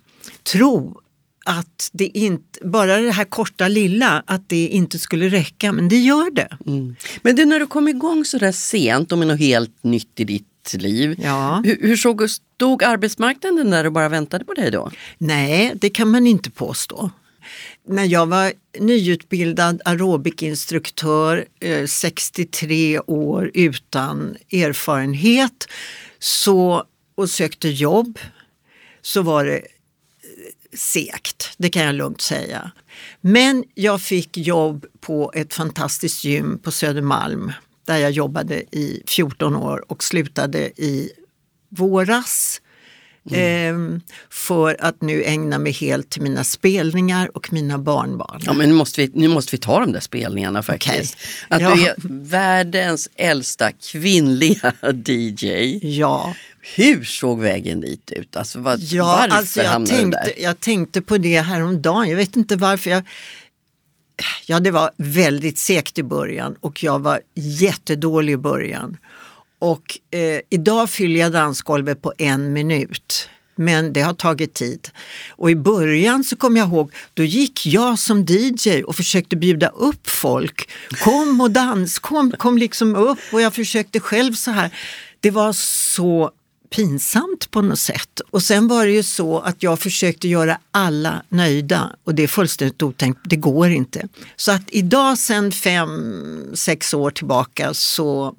tro 0.43 1.01
att 1.45 1.91
det 1.93 2.07
inte, 2.07 2.59
bara 2.63 2.97
det 2.97 3.11
här 3.11 3.25
korta 3.25 3.69
lilla, 3.69 4.23
att 4.27 4.49
det 4.49 4.69
inte 4.69 4.99
skulle 4.99 5.29
räcka, 5.29 5.73
men 5.73 5.89
det 5.89 5.97
gör 5.97 6.31
det. 6.31 6.57
Mm. 6.67 6.97
Men 7.23 7.37
det 7.37 7.45
när 7.45 7.61
du 7.61 7.67
kom 7.67 7.89
igång 7.89 8.25
så 8.25 8.39
där 8.39 8.53
sent 8.53 9.13
och 9.13 9.19
med 9.19 9.29
något 9.29 9.39
helt 9.39 9.85
nytt 9.85 10.21
i 10.21 10.25
ditt 10.25 10.75
liv, 10.75 11.15
ja. 11.19 11.63
hur, 11.65 11.79
hur 11.81 11.97
såg, 11.97 12.31
stod 12.31 12.83
arbetsmarknaden 12.83 13.71
när 13.71 13.85
du 13.85 13.91
bara 13.91 14.09
väntade 14.09 14.45
på 14.45 14.55
dig 14.55 14.71
då? 14.71 14.91
Nej, 15.19 15.73
det 15.75 15.91
kan 15.91 16.11
man 16.11 16.27
inte 16.27 16.51
påstå 16.51 17.11
när 17.87 18.05
jag 18.05 18.27
var 18.27 18.53
nyutbildad 18.79 19.83
aerobikinstruktör, 19.85 21.47
eh, 21.61 21.87
63 21.87 23.01
år 23.01 23.51
utan 23.55 24.37
erfarenhet 24.53 25.69
så, 26.19 26.85
och 27.15 27.31
sökte 27.31 27.69
jobb 27.69 28.19
så 29.03 29.23
var 29.23 29.45
det 29.45 29.57
eh, 29.57 29.63
segt, 30.77 31.55
det 31.57 31.71
kan 31.71 31.83
jag 31.83 31.95
lugnt 31.95 32.21
säga. 32.21 32.71
Men 33.21 33.65
jag 33.75 34.03
fick 34.03 34.37
jobb 34.37 34.87
på 35.01 35.33
ett 35.35 35.55
fantastiskt 35.55 36.25
gym 36.25 36.59
på 36.59 36.71
Södermalm 36.71 37.53
där 37.85 37.97
jag 37.97 38.11
jobbade 38.11 38.55
i 38.77 39.03
14 39.07 39.57
år 39.57 39.85
och 39.89 40.05
slutade 40.05 40.59
i 40.77 41.13
våras 41.69 42.61
Mm. 43.31 44.01
för 44.31 44.77
att 44.81 45.01
nu 45.01 45.25
ägna 45.25 45.59
mig 45.59 45.73
helt 45.73 46.11
till 46.11 46.23
mina 46.23 46.45
spelningar 46.45 47.37
och 47.37 47.53
mina 47.53 47.79
barnbarn. 47.79 48.41
Ja, 48.45 48.53
men 48.53 48.69
nu 48.69 48.75
måste 48.75 49.01
vi, 49.01 49.11
nu 49.15 49.29
måste 49.29 49.57
vi 49.57 49.59
ta 49.59 49.81
de 49.81 49.93
där 49.93 50.01
spelningarna 50.01 50.63
faktiskt. 50.63 51.17
Okay. 51.17 51.33
Att 51.49 51.63
ja. 51.63 51.75
du 51.75 51.87
är 51.87 51.95
världens 52.25 53.09
äldsta 53.17 53.73
kvinnliga 53.73 54.73
DJ. 55.07 55.79
Ja. 55.99 56.35
Hur 56.77 57.05
såg 57.05 57.41
vägen 57.41 57.81
dit 57.81 58.11
ut? 58.11 58.37
Alltså, 58.37 58.61
var, 58.61 58.79
ja, 58.81 59.05
varför 59.05 59.37
alltså 59.37 59.63
jag, 59.63 59.87
tänkte, 59.87 60.33
jag 60.43 60.61
tänkte 60.61 61.03
på 61.03 61.19
det 61.19 61.41
häromdagen. 61.41 62.09
Jag 62.09 62.17
vet 62.17 62.37
inte 62.37 62.57
varför. 62.57 62.91
jag 62.91 63.03
Ja, 64.47 64.61
det 64.61 64.71
var 64.71 64.91
väldigt 64.97 65.59
segt 65.59 65.99
i 65.99 66.03
början 66.03 66.57
och 66.61 66.83
jag 66.83 66.99
var 66.99 67.21
jättedålig 67.35 68.33
i 68.33 68.37
början. 68.37 68.97
Och 69.63 69.99
eh, 70.11 70.41
idag 70.51 70.91
fyller 70.91 71.21
jag 71.21 71.33
dansgolvet 71.33 72.03
på 72.03 72.13
en 72.19 72.53
minut. 72.53 73.29
Men 73.55 73.93
det 73.93 74.01
har 74.01 74.15
tagit 74.15 74.55
tid. 74.55 74.89
Och 75.31 75.51
i 75.51 75.57
början 75.57 76.25
så 76.25 76.37
kommer 76.37 76.61
jag 76.61 76.69
ihåg, 76.69 76.93
då 77.15 77.23
gick 77.23 77.67
jag 77.67 77.99
som 77.99 78.27
DJ 78.29 78.83
och 78.83 78.97
försökte 78.97 79.37
bjuda 79.37 79.69
upp 79.69 80.09
folk. 80.09 80.71
Kom 81.05 81.41
och 81.41 81.51
dans, 81.51 81.99
kom, 81.99 82.31
kom 82.31 82.59
liksom 82.59 82.97
upp 82.97 83.19
och 83.33 83.41
jag 83.41 83.55
försökte 83.55 84.01
själv 84.01 84.33
så 84.33 84.51
här. 84.51 84.71
Det 85.21 85.31
var 85.31 85.53
så 85.53 86.31
pinsamt 86.77 87.51
på 87.51 87.63
något 87.63 87.79
sätt. 87.79 88.21
Och 88.31 88.43
sen 88.43 88.69
var 88.69 88.87
det 88.87 88.93
ju 88.93 89.03
så 89.03 89.39
att 89.41 89.63
jag 89.63 89.79
försökte 89.79 90.29
göra 90.29 90.59
alla 90.71 91.23
nöjda 91.29 91.97
och 92.05 92.15
det 92.15 92.23
är 92.23 92.29
fullständigt 92.29 92.83
otänkt, 92.83 93.21
det 93.25 93.37
går 93.37 93.71
inte. 93.71 94.09
Så 94.37 94.53
att 94.53 94.63
idag 94.69 95.19
sen 95.19 95.53
fem, 95.53 96.51
sex 96.55 96.95
år 96.95 97.11
tillbaka 97.11 97.75
så 97.75 98.35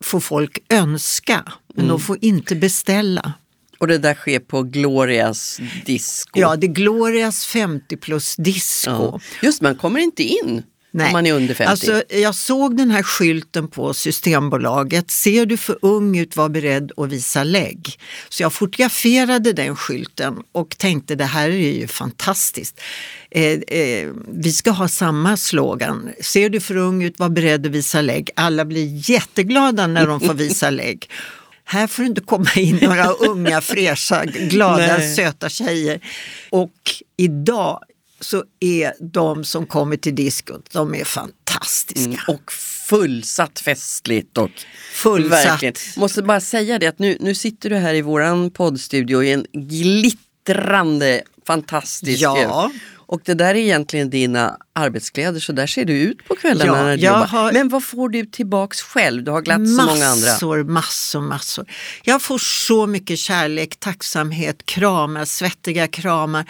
får 0.00 0.20
folk 0.20 0.58
önska, 0.68 1.52
men 1.74 1.84
mm. 1.84 1.88
de 1.88 2.00
får 2.00 2.18
inte 2.20 2.56
beställa. 2.56 3.32
Och 3.78 3.86
det 3.86 3.98
där 3.98 4.14
sker 4.14 4.40
på 4.40 4.62
Glorias 4.62 5.60
disco? 5.86 6.40
Ja, 6.40 6.56
det 6.56 6.66
är 6.66 6.72
Glorias 6.72 7.46
50 7.46 7.96
plus 7.96 8.36
disco. 8.36 8.90
Ja. 8.90 9.20
Just 9.42 9.62
man 9.62 9.76
kommer 9.76 10.00
inte 10.00 10.22
in 10.22 10.62
Nej. 10.98 11.06
om 11.06 11.12
man 11.12 11.26
är 11.26 11.32
under 11.32 11.54
50. 11.54 11.70
Alltså, 11.70 12.02
jag 12.08 12.34
såg 12.34 12.76
den 12.76 12.90
här 12.90 13.02
skylten 13.02 13.68
på 13.68 13.94
Systembolaget. 13.94 15.10
Ser 15.10 15.46
du 15.46 15.56
för 15.56 15.78
ung 15.82 16.18
ut, 16.18 16.36
var 16.36 16.48
beredd 16.48 16.92
att 16.96 17.08
visa 17.08 17.44
lägg. 17.44 17.98
Så 18.28 18.42
jag 18.42 18.52
fotograferade 18.52 19.52
den 19.52 19.76
skylten 19.76 20.36
och 20.52 20.78
tänkte 20.78 21.14
det 21.14 21.24
här 21.24 21.48
är 21.48 21.72
ju 21.72 21.86
fantastiskt. 21.86 22.80
Eh, 23.30 23.44
eh, 23.52 24.08
vi 24.28 24.52
ska 24.52 24.70
ha 24.70 24.88
samma 24.88 25.36
slogan. 25.36 26.10
Ser 26.20 26.50
du 26.50 26.60
för 26.60 26.76
ung 26.76 27.02
ut, 27.02 27.18
var 27.18 27.28
beredd 27.28 27.66
att 27.66 27.72
visa 27.72 28.00
lägg. 28.00 28.30
Alla 28.36 28.64
blir 28.64 29.10
jätteglada 29.10 29.86
när 29.86 30.06
de 30.06 30.20
får 30.20 30.34
visa 30.34 30.70
lägg. 30.80 31.10
Här 31.64 31.86
får 31.86 32.02
det 32.02 32.06
inte 32.06 32.20
komma 32.20 32.50
in 32.56 32.78
några 32.82 33.12
unga, 33.12 33.60
fräscha, 33.60 34.24
glada, 34.24 35.00
söta 35.16 35.48
tjejer. 35.48 36.00
Och 36.50 36.72
idag 37.16 37.80
så 38.20 38.44
är 38.60 38.92
de 39.00 39.44
som 39.44 39.66
kommer 39.66 39.96
till 39.96 40.14
diskot, 40.14 40.70
de 40.72 40.94
är 40.94 41.04
fantastiska. 41.04 42.10
Mm, 42.10 42.20
och 42.28 42.52
fullsatt 42.88 43.60
festligt 43.60 44.38
och 44.38 44.50
fullsatt. 44.92 45.44
Verkligen. 45.44 45.74
Måste 45.96 46.22
bara 46.22 46.40
säga 46.40 46.78
det 46.78 46.86
att 46.86 46.98
nu, 46.98 47.16
nu 47.20 47.34
sitter 47.34 47.70
du 47.70 47.76
här 47.76 47.94
i 47.94 48.02
våran 48.02 48.50
poddstudio 48.50 49.22
i 49.22 49.32
en 49.32 49.46
glittrande 49.52 51.22
fantastisk 51.46 52.22
ja. 52.22 52.70
Och 53.08 53.20
det 53.24 53.34
där 53.34 53.54
är 53.54 53.54
egentligen 53.54 54.10
dina 54.10 54.56
arbetskläder, 54.72 55.40
så 55.40 55.52
där 55.52 55.66
ser 55.66 55.84
du 55.84 55.92
ut 55.92 56.24
på 56.28 56.34
kvällarna 56.34 56.78
ja, 56.78 56.82
när 56.82 56.96
du 56.96 57.02
jobbar. 57.02 57.26
Har... 57.26 57.52
Men 57.52 57.68
vad 57.68 57.84
får 57.84 58.08
du 58.08 58.26
tillbaks 58.26 58.80
själv? 58.82 59.24
Du 59.24 59.30
har 59.30 59.42
glatt 59.42 59.60
massor, 59.60 59.82
så 59.82 59.90
många 59.90 60.06
andra. 60.06 60.26
Massor, 60.26 60.64
massor, 60.64 61.20
massor. 61.20 61.66
Jag 62.02 62.22
får 62.22 62.38
så 62.38 62.86
mycket 62.86 63.18
kärlek, 63.18 63.76
tacksamhet, 63.76 64.66
kramar, 64.66 65.24
svettiga 65.24 65.86
kramar, 65.86 66.44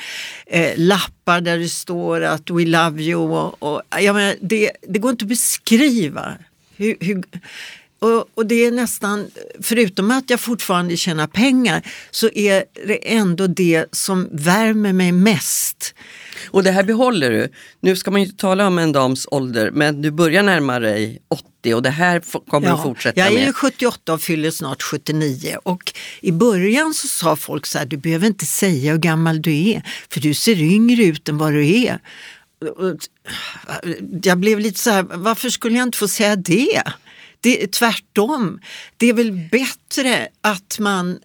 eh, 0.47 0.73
lappar 0.77 1.41
där 1.41 1.59
det 1.59 1.69
står 1.69 2.21
att 2.21 2.51
we 2.51 2.65
love 2.65 3.03
you. 3.03 3.21
Och, 3.21 3.63
och, 3.63 3.83
jag 4.01 4.15
menar, 4.15 4.35
det, 4.41 4.71
det 4.89 4.99
går 4.99 5.11
inte 5.11 5.25
att 5.25 5.29
beskriva 5.29 6.35
hur, 6.77 6.97
hur 7.01 7.23
och, 7.99 8.29
och, 8.35 8.47
det 8.47 8.67
är 8.67 8.71
nästan, 8.71 9.31
förutom 9.61 10.11
att 10.11 10.31
jag 10.31 10.41
fortfarande 10.41 10.97
tjänar 10.97 11.27
pengar, 11.27 11.83
så 12.11 12.29
är 12.29 12.65
det 12.87 13.17
ändå 13.17 13.47
det 13.47 13.85
som 13.93 14.29
värmer 14.33 14.93
mig 14.93 15.13
mest. 15.13 15.95
Och 16.47 16.63
det 16.63 16.71
här 16.71 16.83
behåller 16.83 17.31
du. 17.31 17.49
Nu 17.81 17.97
ska 17.97 18.11
man 18.11 18.21
ju 18.21 18.27
inte 18.27 18.41
tala 18.41 18.67
om 18.67 18.79
en 18.79 18.93
dams 18.93 19.29
ålder, 19.31 19.71
men 19.71 20.03
du 20.03 20.11
börjar 20.11 20.43
närma 20.43 20.79
dig 20.79 21.19
80 21.29 21.75
och 21.75 21.83
det 21.83 21.91
här 21.91 22.23
kommer 22.51 22.69
ja, 22.69 22.77
du 22.77 22.83
fortsätta 22.83 23.21
med. 23.21 23.33
Jag 23.33 23.43
är 23.43 23.53
78 23.53 24.13
och 24.13 24.21
fyller 24.21 24.51
snart 24.51 24.83
79 24.83 25.59
och 25.63 25.93
i 26.21 26.33
början 26.33 26.95
så 26.95 27.09
sa 27.09 27.37
folk 27.37 27.67
så 27.67 27.79
här, 27.79 27.87
du 27.87 27.97
behöver 27.97 28.27
inte 28.27 28.47
säga 28.47 28.93
hur 28.93 28.99
gammal 28.99 29.43
du 29.43 29.69
är, 29.69 29.83
för 30.11 30.21
du 30.21 30.35
ser 30.35 30.63
yngre 30.63 31.05
ut 31.05 31.29
än 31.29 31.39
vad 31.39 31.53
du 31.53 31.69
är. 31.69 31.99
Jag 34.23 34.39
blev 34.39 34.61
lite 34.61 34.81
så 34.81 34.91
här, 34.91 35.03
varför 35.03 35.51
skulle 35.51 35.77
jag 35.77 35.87
inte 35.87 35.99
få 35.99 36.09
säga 36.09 36.37
det? 36.37 36.83
Det 37.41 37.63
är 37.63 37.67
tvärtom. 37.67 38.61
Det 38.97 39.07
är 39.07 39.13
väl 39.13 39.33
bättre 39.33 40.29
att 40.41 40.79
man 40.79 41.19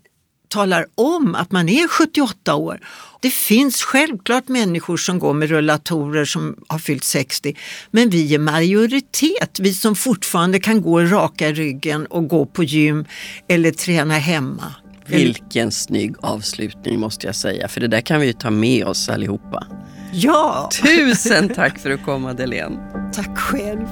talar 0.54 0.86
om 0.96 1.36
att 1.36 1.52
man 1.52 1.70
är 1.70 1.88
78 1.88 2.56
år. 2.56 2.80
Det 3.22 3.30
finns 3.30 3.84
självklart 3.84 4.48
människor 4.48 4.98
som 4.98 5.20
går 5.20 5.34
med 5.34 5.50
rullatorer 5.50 6.26
som 6.26 6.56
har 6.68 6.80
fyllt 6.80 7.04
60. 7.04 7.56
Men 7.92 8.10
vi 8.10 8.36
är 8.36 8.40
majoritet, 8.40 9.60
vi 9.60 9.74
som 9.74 9.96
fortfarande 9.96 10.60
kan 10.60 10.82
gå 10.82 11.02
raka 11.02 11.52
ryggen 11.52 12.06
och 12.06 12.28
gå 12.28 12.46
på 12.46 12.64
gym 12.64 13.06
eller 13.48 13.72
träna 13.72 14.14
hemma. 14.14 14.74
Vilken 15.06 15.72
snygg 15.72 16.16
avslutning 16.20 17.00
måste 17.00 17.28
jag 17.28 17.36
säga, 17.36 17.68
för 17.68 17.82
det 17.82 17.88
där 17.88 18.02
kan 18.02 18.20
vi 18.20 18.28
ju 18.28 18.34
ta 18.34 18.50
med 18.50 18.86
oss 18.86 19.10
allihopa. 19.10 19.68
Ja! 20.14 20.70
Tusen 20.84 21.50
tack 21.50 21.80
för 21.80 21.90
att 21.90 22.06
komma 22.06 22.34
Delen. 22.34 22.80
Tack 23.14 23.38
själv. 23.38 23.88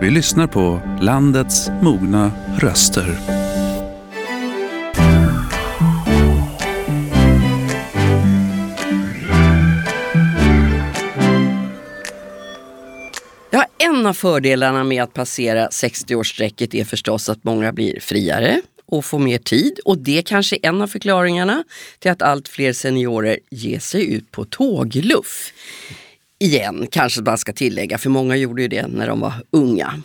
Vi 0.00 0.10
lyssnar 0.10 0.46
på 0.46 0.80
landets 1.00 1.70
mogna 1.82 2.32
röster. 2.58 3.49
Ja, 13.52 13.66
en 13.78 14.06
av 14.06 14.12
fördelarna 14.12 14.84
med 14.84 15.02
att 15.02 15.14
passera 15.14 15.68
60-årsstrecket 15.68 16.74
är 16.74 16.84
förstås 16.84 17.28
att 17.28 17.44
många 17.44 17.72
blir 17.72 18.00
friare 18.00 18.60
och 18.86 19.04
får 19.04 19.18
mer 19.18 19.38
tid. 19.38 19.80
Och 19.84 19.98
det 19.98 20.22
kanske 20.22 20.56
är 20.56 20.68
en 20.68 20.82
av 20.82 20.86
förklaringarna 20.86 21.64
till 21.98 22.10
att 22.10 22.22
allt 22.22 22.48
fler 22.48 22.72
seniorer 22.72 23.38
ger 23.50 23.78
sig 23.78 24.14
ut 24.14 24.30
på 24.30 24.44
tågluff 24.44 25.52
igen, 26.38 26.86
kanske 26.90 27.22
man 27.22 27.38
ska 27.38 27.52
tillägga, 27.52 27.98
för 27.98 28.10
många 28.10 28.36
gjorde 28.36 28.62
ju 28.62 28.68
det 28.68 28.86
när 28.86 29.08
de 29.08 29.20
var 29.20 29.32
unga. 29.50 30.02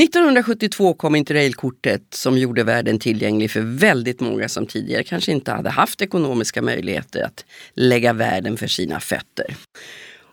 1972 0.00 0.94
kom 0.94 1.14
interrailkortet 1.14 2.02
som 2.10 2.38
gjorde 2.38 2.64
världen 2.64 2.98
tillgänglig 2.98 3.50
för 3.50 3.60
väldigt 3.60 4.20
många 4.20 4.48
som 4.48 4.66
tidigare 4.66 5.04
kanske 5.04 5.32
inte 5.32 5.52
hade 5.52 5.70
haft 5.70 6.02
ekonomiska 6.02 6.62
möjligheter 6.62 7.22
att 7.22 7.44
lägga 7.74 8.12
världen 8.12 8.56
för 8.56 8.66
sina 8.66 9.00
fötter. 9.00 9.56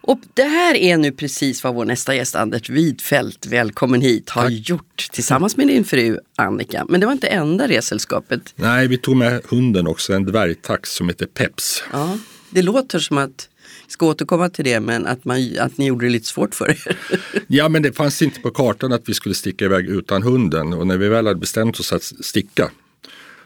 Och 0.07 0.19
det 0.33 0.43
här 0.43 0.75
är 0.75 0.97
nu 0.97 1.11
precis 1.11 1.63
vad 1.63 1.75
vår 1.75 1.85
nästa 1.85 2.15
gäst 2.15 2.35
Anders 2.35 2.69
Widfeldt, 2.69 3.45
välkommen 3.45 4.01
hit, 4.01 4.29
har 4.29 4.43
Tack. 4.43 4.51
gjort 4.51 5.09
tillsammans 5.11 5.57
med 5.57 5.67
din 5.67 5.83
fru 5.83 6.19
Annika. 6.35 6.85
Men 6.89 6.99
det 6.99 7.05
var 7.05 7.13
inte 7.13 7.27
enda 7.27 7.67
resällskapet. 7.67 8.53
Nej, 8.55 8.87
vi 8.87 8.97
tog 8.97 9.17
med 9.17 9.41
hunden 9.49 9.87
också, 9.87 10.13
en 10.13 10.25
dvärgtax 10.25 10.91
som 10.91 11.09
heter 11.09 11.25
Peps. 11.25 11.83
Ja, 11.91 12.17
det 12.49 12.61
låter 12.61 12.99
som 12.99 13.17
att 13.17 13.49
ska 13.87 14.05
återkomma 14.05 14.49
till 14.49 14.65
det, 14.65 14.79
men 14.79 15.05
att, 15.05 15.25
man, 15.25 15.37
att 15.59 15.77
ni 15.77 15.85
gjorde 15.85 16.05
det 16.05 16.09
lite 16.09 16.27
svårt 16.27 16.55
för 16.55 16.69
er. 16.69 16.97
ja, 17.47 17.69
men 17.69 17.81
det 17.81 17.93
fanns 17.93 18.21
inte 18.21 18.41
på 18.41 18.51
kartan 18.51 18.93
att 18.93 19.09
vi 19.09 19.13
skulle 19.13 19.35
sticka 19.35 19.65
iväg 19.65 19.89
utan 19.89 20.23
hunden 20.23 20.73
och 20.73 20.87
när 20.87 20.97
vi 20.97 21.07
väl 21.07 21.27
hade 21.27 21.39
bestämt 21.39 21.79
oss 21.79 21.93
att 21.93 22.03
sticka 22.03 22.71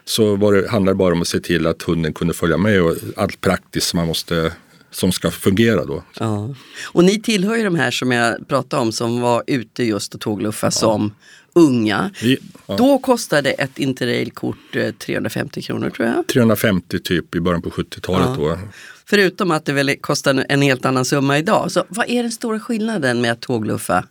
så 0.04 0.36
var 0.36 0.52
det, 0.52 0.68
handlade 0.68 0.94
det 0.94 0.98
bara 0.98 1.14
om 1.14 1.20
att 1.20 1.28
se 1.28 1.40
till 1.40 1.66
att 1.66 1.82
hunden 1.82 2.12
kunde 2.12 2.34
följa 2.34 2.56
med 2.56 2.82
och 2.82 2.96
allt 3.16 3.40
praktiskt 3.40 3.86
som 3.86 3.96
man 3.96 4.06
måste 4.06 4.52
som 4.90 5.12
ska 5.12 5.30
fungera 5.30 5.84
då. 5.84 6.02
Ja. 6.18 6.54
Och 6.84 7.04
ni 7.04 7.20
tillhör 7.20 7.56
ju 7.56 7.64
de 7.64 7.74
här 7.74 7.90
som 7.90 8.12
jag 8.12 8.48
pratade 8.48 8.82
om 8.82 8.92
som 8.92 9.20
var 9.20 9.44
ute 9.46 9.84
just 9.84 10.14
och 10.14 10.20
tågluffa 10.20 10.66
ja. 10.66 10.70
som 10.70 11.12
unga. 11.52 12.10
Vi, 12.22 12.38
ja. 12.66 12.76
Då 12.76 12.98
kostade 12.98 13.50
ett 13.50 13.78
interrailkort 13.78 14.76
350 14.98 15.60
eh, 15.60 15.64
kronor 15.64 15.90
tror 15.90 16.08
jag. 16.08 16.26
350 16.26 16.98
typ 16.98 17.34
i 17.34 17.40
början 17.40 17.62
på 17.62 17.70
70-talet. 17.70 18.38
Ja. 18.38 18.58
Förutom 19.06 19.50
att 19.50 19.64
det 19.64 19.72
väl 19.72 19.96
kostar 20.00 20.44
en 20.48 20.62
helt 20.62 20.84
annan 20.84 21.04
summa 21.04 21.38
idag. 21.38 21.72
Så 21.72 21.84
vad 21.88 22.10
är 22.10 22.22
den 22.22 22.32
stora 22.32 22.60
skillnaden 22.60 23.20
med 23.20 23.32
att 23.32 23.40
tågluffa 23.40 24.04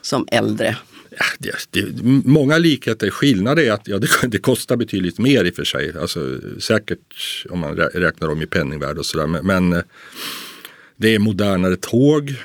som 0.00 0.28
äldre? 0.30 0.76
Ja, 1.10 1.24
det, 1.38 1.52
det, 1.70 2.02
många 2.24 2.58
likheter. 2.58 3.10
Skillnader 3.10 3.62
är 3.62 3.72
att 3.72 3.88
ja, 3.88 3.98
det, 3.98 4.08
det, 4.28 4.38
kostar 4.38 4.76
betydligt 4.76 5.18
mer 5.18 5.44
i 5.44 5.50
och 5.50 5.54
för 5.54 5.64
sig. 5.64 5.98
Alltså, 5.98 6.38
säkert 6.58 7.44
om 7.50 7.58
man 7.58 7.76
räknar 7.76 8.28
om 8.28 8.42
i 8.42 8.46
penningvärde 8.46 9.00
och 9.00 9.06
sådär. 9.06 9.26
Men, 9.26 9.46
men 9.46 9.72
eh, 9.72 9.82
det 10.96 11.14
är 11.14 11.18
modernare 11.18 11.76
tåg 11.76 12.36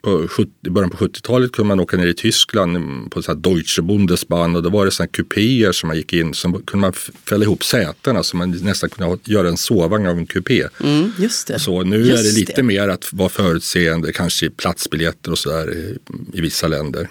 på 0.00 0.28
70, 0.28 0.50
i 0.66 0.70
början 0.70 0.90
på 0.90 0.96
70-talet 0.96 1.52
kunde 1.52 1.68
man 1.68 1.80
åka 1.80 1.96
ner 1.96 2.06
i 2.06 2.14
Tyskland 2.14 3.10
på 3.10 3.22
så 3.22 3.32
här 3.32 3.38
Deutsche 3.38 3.82
Bundesbahn 3.82 4.56
och 4.56 4.62
då 4.62 4.70
var 4.70 4.84
det 4.84 4.90
sådana 4.90 5.08
kupéer 5.08 5.72
som 5.72 5.86
man 5.86 5.96
gick 5.96 6.12
in 6.12 6.34
så 6.34 6.52
kunde 6.52 6.76
man 6.76 6.92
fälla 7.28 7.44
ihop 7.44 7.64
sätena 7.64 8.22
så 8.22 8.36
man 8.36 8.50
nästan 8.50 8.90
kunde 8.90 9.18
göra 9.24 9.48
en 9.48 9.56
sovvagn 9.56 10.06
av 10.06 10.18
en 10.18 10.26
kupé. 10.26 10.68
Mm, 10.84 11.12
just 11.18 11.46
det. 11.46 11.58
Så 11.58 11.82
nu 11.82 11.96
just 11.96 12.24
är 12.24 12.28
det 12.28 12.38
lite 12.38 12.52
det. 12.56 12.62
mer 12.62 12.88
att 12.88 13.12
vara 13.12 13.28
förutseende, 13.28 14.12
kanske 14.12 14.46
i 14.46 14.50
platsbiljetter 14.50 15.30
och 15.30 15.38
sådär 15.38 15.74
i, 15.74 15.98
i 16.32 16.40
vissa 16.40 16.68
länder. 16.68 17.08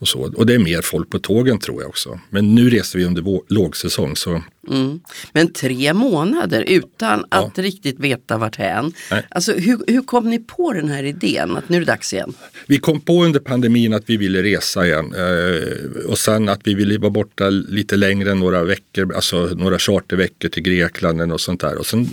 Och, 0.00 0.08
så. 0.08 0.32
och 0.36 0.46
det 0.46 0.54
är 0.54 0.58
mer 0.58 0.82
folk 0.82 1.10
på 1.10 1.18
tågen 1.18 1.58
tror 1.58 1.82
jag 1.82 1.88
också. 1.88 2.20
Men 2.30 2.54
nu 2.54 2.70
reser 2.70 2.98
vi 2.98 3.04
under 3.04 3.52
lågsäsong 3.54 4.16
så 4.16 4.42
Mm. 4.68 5.00
Men 5.32 5.52
tre 5.52 5.92
månader 5.92 6.64
utan 6.66 7.24
att 7.28 7.58
riktigt 7.58 8.00
veta 8.00 8.38
vart 8.38 8.56
hän. 8.56 8.92
Nej. 9.10 9.26
Alltså, 9.28 9.52
hur, 9.52 9.80
hur 9.86 10.02
kom 10.02 10.30
ni 10.30 10.38
på 10.38 10.72
den 10.72 10.88
här 10.88 11.02
idén 11.02 11.56
att 11.56 11.68
nu 11.68 11.76
är 11.76 11.80
det 11.80 11.86
dags 11.86 12.12
igen? 12.12 12.34
Vi 12.66 12.78
kom 12.78 13.00
på 13.00 13.24
under 13.24 13.40
pandemin 13.40 13.94
att 13.94 14.02
vi 14.06 14.16
ville 14.16 14.42
resa 14.42 14.86
igen 14.86 15.14
eh, 15.14 16.06
och 16.06 16.18
sen 16.18 16.48
att 16.48 16.60
vi 16.64 16.74
ville 16.74 16.98
vara 16.98 17.10
borta 17.10 17.50
lite 17.50 17.96
längre 17.96 18.30
än 18.30 18.38
några 18.38 18.64
veckor, 18.64 19.14
alltså 19.14 19.36
några 19.44 19.78
charterveckor 19.78 20.48
till 20.48 20.62
Grekland 20.62 21.32
och 21.32 21.40
sånt 21.40 21.60
där. 21.60 21.78
Och 21.78 21.86
sen 21.86 22.08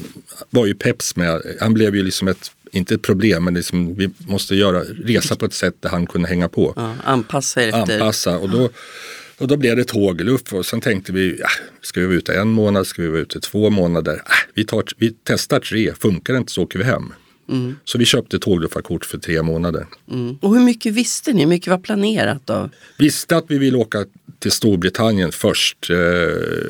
var 0.50 0.66
ju 0.66 0.74
Peps 0.74 1.16
med, 1.16 1.42
han 1.60 1.74
blev 1.74 1.96
ju 1.96 2.04
liksom 2.04 2.28
ett, 2.28 2.52
inte 2.72 2.94
ett 2.94 3.02
problem, 3.02 3.44
men 3.44 3.54
liksom, 3.54 3.96
vi 3.96 4.10
måste 4.20 4.56
göra 4.56 4.84
resa 4.84 5.36
på 5.36 5.46
ett 5.46 5.54
sätt 5.54 5.76
där 5.80 5.90
han 5.90 6.08
kunde 6.08 6.28
hänga 6.28 6.50
på. 6.50 6.74
Ja, 6.76 6.96
anpassa 7.04 7.64
er 7.64 7.68
efter... 7.68 7.94
Anpassa 7.94 8.38
och 8.38 8.50
då, 8.50 8.70
och 9.38 9.48
då 9.48 9.58
blev 9.58 9.76
det 9.76 9.84
tågluff 9.84 10.54
och 10.54 10.66
sen 10.66 10.82
tänkte 10.82 11.12
vi, 11.12 11.38
ja, 11.40 11.50
ska 11.82 12.00
vi 12.00 12.06
vara 12.06 12.18
ute 12.18 12.34
en 12.34 12.50
månad, 12.50 12.88
ska 12.88 13.02
vi 13.02 13.08
vara 13.08 13.22
ute 13.22 13.40
två 13.40 13.70
månader? 13.70 14.14
Äh, 14.14 14.52
vi, 14.54 14.66
tar, 14.66 14.84
vi 14.98 15.16
testar 15.24 15.60
tre, 15.60 15.94
funkar 15.94 16.34
det 16.34 16.38
inte 16.38 16.52
så 16.52 16.64
åker 16.64 16.80
vi 16.80 16.86
hem. 16.86 17.14
Så 17.84 17.98
vi 17.98 18.06
köpte 18.06 18.40
tågluffarkort 18.40 19.06
för 19.06 19.18
tre 19.18 19.44
månader. 19.44 19.86
Mm. 20.12 20.38
Och 20.42 20.56
hur 20.56 20.64
mycket 20.64 20.94
visste 20.94 21.34
ni? 21.34 21.40
Hur 21.40 21.48
mycket 21.48 21.68
var 21.68 21.78
planerat 21.78 22.42
då? 22.48 22.70
Visste 22.98 23.38
att 23.38 23.46
vi 23.48 23.58
ville 23.58 23.78
åka 23.78 24.06
till 24.40 24.52
Storbritannien 24.52 25.32
först. 25.32 25.90
Eh, 25.90 25.98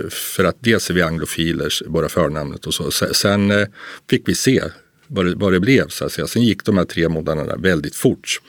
för 0.10 0.44
att 0.44 0.58
dels 0.60 0.90
är 0.90 0.94
vi 0.94 1.02
anglofiler, 1.02 1.90
bara 1.90 2.10
förnamnet 2.10 2.66
och 2.66 2.74
så. 2.74 2.92
Sen, 2.92 3.14
sen 3.14 3.52
eh, 3.52 3.68
fick 4.10 4.30
vi 4.30 4.36
se 4.36 4.64
vad 5.08 5.26
det, 5.26 5.36
vad 5.36 5.54
det 5.54 5.60
blev. 5.60 5.88
Så 5.88 6.06
att 6.06 6.12
säga. 6.12 6.28
Sen 6.28 6.44
gick 6.44 6.66
de 6.66 6.78
här 6.78 6.86
tre 6.86 7.10
månaderna 7.10 7.56
väldigt 7.56 7.96
fort. 7.96 8.42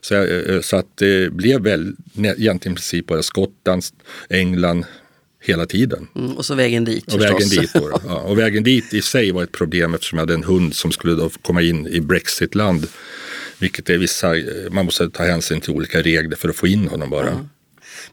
Så, 0.00 0.14
eh, 0.14 0.60
så 0.60 0.76
att 0.76 0.96
det 0.96 1.32
blev 1.32 1.62
väl 1.62 1.96
egentligen 2.16 2.72
i 2.72 2.76
princip 2.76 3.06
bara 3.06 3.22
Skottland, 3.22 3.84
England 4.28 4.84
hela 5.40 5.66
tiden. 5.66 6.08
Mm. 6.16 6.32
Och 6.36 6.44
så 6.44 6.54
vägen 6.54 6.84
dit 6.84 7.06
Och 7.06 7.12
förstås. 7.12 7.30
vägen 7.30 7.48
dit, 7.48 7.72
då, 7.74 8.00
ja, 8.08 8.20
och 8.20 8.38
vägen 8.38 8.62
dit 8.62 8.94
i 8.94 9.02
sig 9.02 9.32
var 9.32 9.42
ett 9.42 9.52
problem 9.52 9.94
eftersom 9.94 10.18
jag 10.18 10.22
hade 10.22 10.34
en 10.34 10.44
hund 10.44 10.74
som 10.74 10.92
skulle 10.92 11.14
då 11.14 11.30
komma 11.42 11.62
in 11.62 11.86
i 11.86 12.00
Brexitland. 12.00 12.86
Vilket 13.58 13.90
är 13.90 13.98
vissa, 13.98 14.36
eh, 14.36 14.44
man 14.70 14.84
måste 14.84 15.10
ta 15.10 15.24
hänsyn 15.24 15.60
till 15.60 15.70
olika 15.70 16.02
regler 16.02 16.36
för 16.36 16.48
att 16.48 16.56
få 16.56 16.66
in 16.66 16.88
honom 16.88 17.10
bara. 17.10 17.48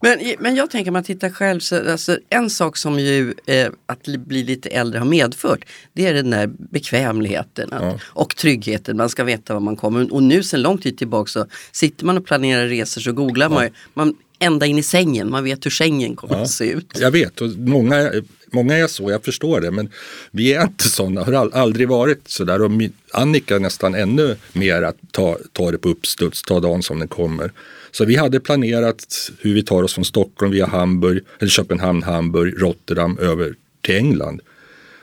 Men, 0.02 0.20
men 0.40 0.56
jag 0.56 0.70
tänker, 0.70 0.92
om 0.92 0.94
man 0.94 1.04
tittar 1.04 1.30
själv, 1.30 1.60
så, 1.60 1.92
alltså, 1.92 2.18
en 2.30 2.50
sak 2.50 2.78
som 2.78 3.00
ju 3.00 3.34
eh, 3.46 3.68
att 3.86 4.08
li- 4.08 4.18
bli 4.18 4.44
lite 4.44 4.70
äldre 4.70 5.00
har 5.00 5.06
medfört, 5.06 5.66
det 5.94 6.06
är 6.08 6.14
den 6.14 6.30
där 6.30 6.48
bekvämligheten 6.48 7.74
att, 7.74 8.02
och 8.04 8.36
tryggheten. 8.36 8.98
Man 8.98 9.10
ska 9.10 9.24
veta 9.24 9.54
var 9.54 9.60
man 9.62 9.76
kommer. 9.76 10.14
Och 10.14 10.24
nu 10.24 10.44
sedan 10.44 10.62
lång 10.62 10.78
tid 10.78 10.98
tillbaka 10.98 11.30
så 11.30 11.46
sitter 11.72 12.06
man 12.06 12.18
och 12.18 12.26
planerar 12.26 12.68
resor 12.68 13.02
så 13.02 13.12
googlar 13.12 13.50
man 13.50 13.64
ju, 13.64 13.70
man 13.94 14.16
ända 14.40 14.66
in 14.66 14.78
i 14.78 14.84
sängen, 14.84 15.30
man 15.32 15.44
vet 15.44 15.66
hur 15.66 15.72
sängen 15.72 16.16
kommer 16.16 16.42
att 16.42 16.50
se 16.50 16.72
ut. 16.72 16.98
Jag 17.00 17.12
vet 17.12 17.42
och 17.42 17.50
många, 17.50 18.12
många 18.52 18.78
är 18.78 18.88
så, 18.88 19.12
jag 19.12 19.24
förstår 19.26 19.62
det. 19.62 19.72
Men 19.72 19.90
vi 20.32 20.54
är 20.54 20.64
inte 20.64 20.90
sådana, 20.90 21.24
har 21.24 21.34
aldrig 21.54 21.88
varit 21.90 22.28
sådär. 22.28 22.62
Och 22.62 22.72
Annika 23.14 23.60
nästan 23.60 23.96
ännu 23.96 24.36
mer 24.54 24.82
att 24.82 24.98
ta, 25.12 25.38
ta 25.52 25.72
det 25.72 25.78
på 25.78 25.90
uppstuds, 25.90 26.44
ta 26.44 26.60
dagen 26.60 26.84
som 26.84 27.00
den 27.00 27.08
kommer. 27.08 27.52
Så 27.92 28.06
vi 28.06 28.16
hade 28.16 28.40
planerat 28.40 29.32
hur 29.40 29.54
vi 29.54 29.64
tar 29.64 29.84
oss 29.84 29.94
från 29.94 30.06
Stockholm 30.06 30.52
via 30.52 30.66
Hamburg, 30.66 31.24
eller 31.40 31.50
Köpenhamn, 31.50 32.04
Hamburg, 32.04 32.62
Rotterdam 32.62 33.18
över 33.18 33.56
till 33.82 33.96
England. 33.96 34.42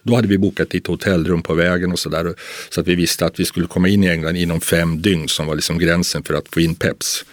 Då 0.03 0.15
hade 0.15 0.29
vi 0.29 0.39
bokat 0.39 0.75
ett 0.75 0.87
hotellrum 0.87 1.43
på 1.43 1.55
vägen 1.55 1.93
och 1.93 1.99
sådär. 1.99 2.35
Så 2.71 2.81
att 2.81 2.87
vi 2.87 2.95
visste 2.95 3.27
att 3.27 3.41
vi 3.41 3.45
skulle 3.45 3.67
komma 3.67 3.89
in 3.89 4.05
i 4.05 4.07
England 4.07 4.37
inom 4.37 4.61
fem 4.61 5.03
dygn 5.03 5.29
som 5.29 5.47
var 5.47 5.55
liksom 5.55 5.79
gränsen 5.79 6.23
för 6.23 6.35
att 6.35 6.49
få 6.49 6.61
in 6.61 6.75
peps. 6.75 7.25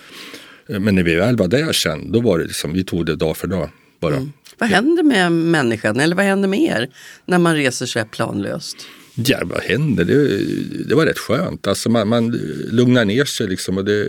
Men 0.68 0.96
när 0.96 1.04
vi 1.04 1.16
väl 1.16 1.38
var 1.38 1.48
där 1.48 1.74
sen, 1.74 2.12
då 2.12 2.22
var 2.22 2.40
det 2.40 2.46
liksom, 2.46 2.74
vi 2.74 2.84
tog 2.84 3.06
det 3.06 3.16
dag 3.16 3.38
för 3.38 3.48
dag 3.48 3.70
bara. 4.00 4.16
Mm. 4.16 4.32
Vad 4.58 4.70
händer 4.70 5.04
med 5.04 5.32
människan, 5.32 6.00
eller 6.00 6.16
vad 6.16 6.26
händer 6.26 6.48
med 6.48 6.62
er 6.62 6.90
när 7.26 7.38
man 7.38 7.56
reser 7.56 7.86
så 7.86 8.00
här 8.00 8.06
planlöst? 8.06 8.78
Ja, 9.16 9.40
vad 9.44 9.62
händer? 9.62 10.06
Det, 10.06 10.38
det 10.90 10.96
var 10.96 11.06
rätt 11.06 11.18
skönt. 11.20 11.68
Alltså 11.68 11.90
man, 11.90 12.08
man 12.08 12.32
lugnar 12.72 13.06
ner 13.06 13.26
sig 13.26 13.48
liksom 13.48 13.78
och 13.78 13.86
det, 13.86 14.04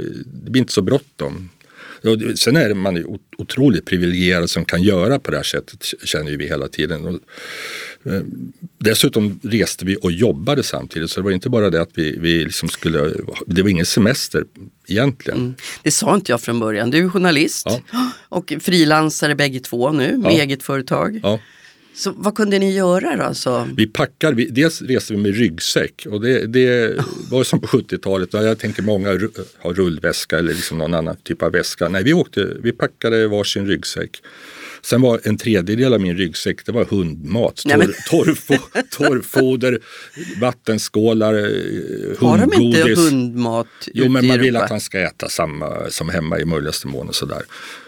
det 0.44 0.50
blir 0.50 0.60
inte 0.60 0.72
så 0.72 0.82
bråttom. 0.82 1.48
Sen 2.36 2.56
är 2.56 2.74
man 2.74 2.96
ju 2.96 3.04
ot- 3.04 3.20
otroligt 3.38 3.84
privilegierad 3.84 4.50
som 4.50 4.64
kan 4.64 4.82
göra 4.82 5.18
på 5.18 5.30
det 5.30 5.36
här 5.36 5.44
sättet, 5.44 5.84
känner 6.04 6.30
ju 6.30 6.36
vi 6.36 6.46
hela 6.48 6.68
tiden. 6.68 7.04
Och, 7.04 7.14
eh, 8.12 8.22
dessutom 8.78 9.40
reste 9.42 9.84
vi 9.84 9.96
och 10.02 10.12
jobbade 10.12 10.62
samtidigt, 10.62 11.10
så 11.10 11.20
det 11.20 11.24
var 11.24 11.30
inte 11.30 11.48
bara 11.48 11.70
det 11.70 11.80
att 11.80 11.90
vi, 11.94 12.18
vi 12.20 12.44
liksom 12.44 12.68
skulle, 12.68 13.12
det 13.46 13.62
var 13.62 13.68
ingen 13.70 13.86
semester 13.86 14.44
egentligen. 14.86 15.54
Det 15.82 15.90
sa 15.90 16.14
inte 16.14 16.32
jag 16.32 16.40
från 16.40 16.60
början. 16.60 16.90
Du 16.90 16.98
är 17.04 17.08
journalist 17.08 17.66
och 18.28 18.52
frilansare 18.60 19.34
bägge 19.34 19.60
två 19.60 19.92
nu 19.92 20.16
med 20.18 20.32
Ja. 20.32 20.38
eget 20.42 20.62
företag. 20.62 21.20
Ja. 21.22 21.40
Så 21.96 22.12
vad 22.16 22.34
kunde 22.34 22.58
ni 22.58 22.74
göra 22.74 23.28
då? 23.28 23.34
Så? 23.34 23.68
Vi 23.76 23.86
packar, 23.86 24.32
vi, 24.32 24.48
dels 24.50 24.82
reste 24.82 25.12
vi 25.12 25.18
med 25.18 25.36
ryggsäck 25.36 26.06
och 26.10 26.20
det, 26.20 26.46
det 26.46 26.96
var 27.30 27.44
som 27.44 27.60
på 27.60 27.66
70-talet. 27.66 28.34
och 28.34 28.44
Jag 28.44 28.58
tänker 28.58 28.82
många 28.82 29.08
har 29.58 29.74
rullväska 29.74 30.38
eller 30.38 30.54
liksom 30.54 30.78
någon 30.78 30.94
annan 30.94 31.16
typ 31.22 31.42
av 31.42 31.52
väska. 31.52 31.88
Nej, 31.88 32.02
vi, 32.04 32.12
åkte, 32.12 32.56
vi 32.62 32.72
packade 32.72 33.28
varsin 33.28 33.66
ryggsäck. 33.66 34.22
Sen 34.82 35.00
var 35.00 35.20
en 35.24 35.36
tredjedel 35.38 35.94
av 35.94 36.00
min 36.00 36.16
ryggsäck 36.16 36.66
det 36.66 36.72
var 36.72 36.84
hundmat, 36.84 37.62
Nej, 37.64 37.78
torr, 37.78 37.94
torrfo, 38.10 38.54
torrfoder, 38.90 39.78
vattenskålar, 40.40 41.34
eh, 41.34 42.18
Har 42.18 42.38
de 42.38 42.44
inte 42.44 42.56
hundgodis. 42.56 42.98
hundmat 42.98 43.66
Jo, 43.94 44.08
men 44.08 44.26
man 44.26 44.40
vill 44.40 44.56
att 44.56 44.70
han 44.70 44.80
ska 44.80 45.00
äta 45.00 45.28
samma 45.28 45.90
som 45.90 46.08
hemma 46.08 46.38
i 46.40 46.44
möjligaste 46.44 46.86
mån 46.86 47.08
och 47.08 47.14
sådär. 47.14 47.42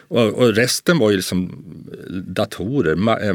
Och, 0.09 0.27
och 0.29 0.55
resten 0.55 0.99
var 0.99 1.11
ju 1.11 1.17
liksom 1.17 1.65
datorer, 2.27 2.95
ma- 2.95 3.23
eh, 3.29 3.33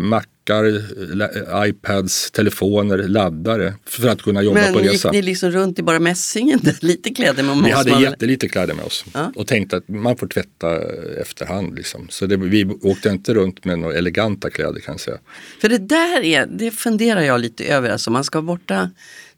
mackar, 0.49 1.15
la- 1.15 1.67
iPads, 1.67 2.32
telefoner, 2.32 2.97
laddare 2.97 3.73
för 3.86 4.08
att 4.08 4.21
kunna 4.21 4.41
jobba 4.41 4.67
på 4.67 4.73
Men 4.75 4.84
gick 4.84 4.93
resa. 4.93 5.12
ni 5.12 5.21
liksom 5.21 5.51
runt 5.51 5.79
i 5.79 5.84
bara 5.84 5.99
mässingen? 5.99 6.60
Lite 6.82 7.10
kläder 7.10 7.43
med 7.43 7.56
Vi 7.56 7.62
måste 7.62 7.75
hade 7.77 7.91
man 7.91 8.01
jättelite 8.01 8.47
kläder 8.47 8.73
med 8.73 8.86
oss 8.86 9.06
Ja. 9.13 9.32
och 9.36 9.47
tänkte 9.47 9.77
att 9.77 9.88
man 9.88 10.17
får 10.17 10.27
tvätta 10.27 10.82
efterhand. 11.21 11.75
Liksom. 11.75 12.08
Så 12.10 12.25
det, 12.25 12.38
vi 12.38 12.65
åkte 12.82 13.10
inte 13.10 13.34
runt 13.34 13.65
med 13.65 13.79
några 13.79 13.97
eleganta 13.97 14.49
kläder 14.49 14.79
kan 14.79 14.93
jag 14.93 14.99
säga. 15.01 15.17
För 15.62 15.69
det 15.69 15.77
där 15.77 16.21
är, 16.21 16.45
det 16.45 16.71
funderar 16.71 17.21
jag 17.21 17.39
lite 17.41 17.65
över. 17.65 17.89
Alltså 17.89 18.12
man 18.12 18.23
ska 18.23 18.41
vara 18.41 18.58
borta 18.58 18.89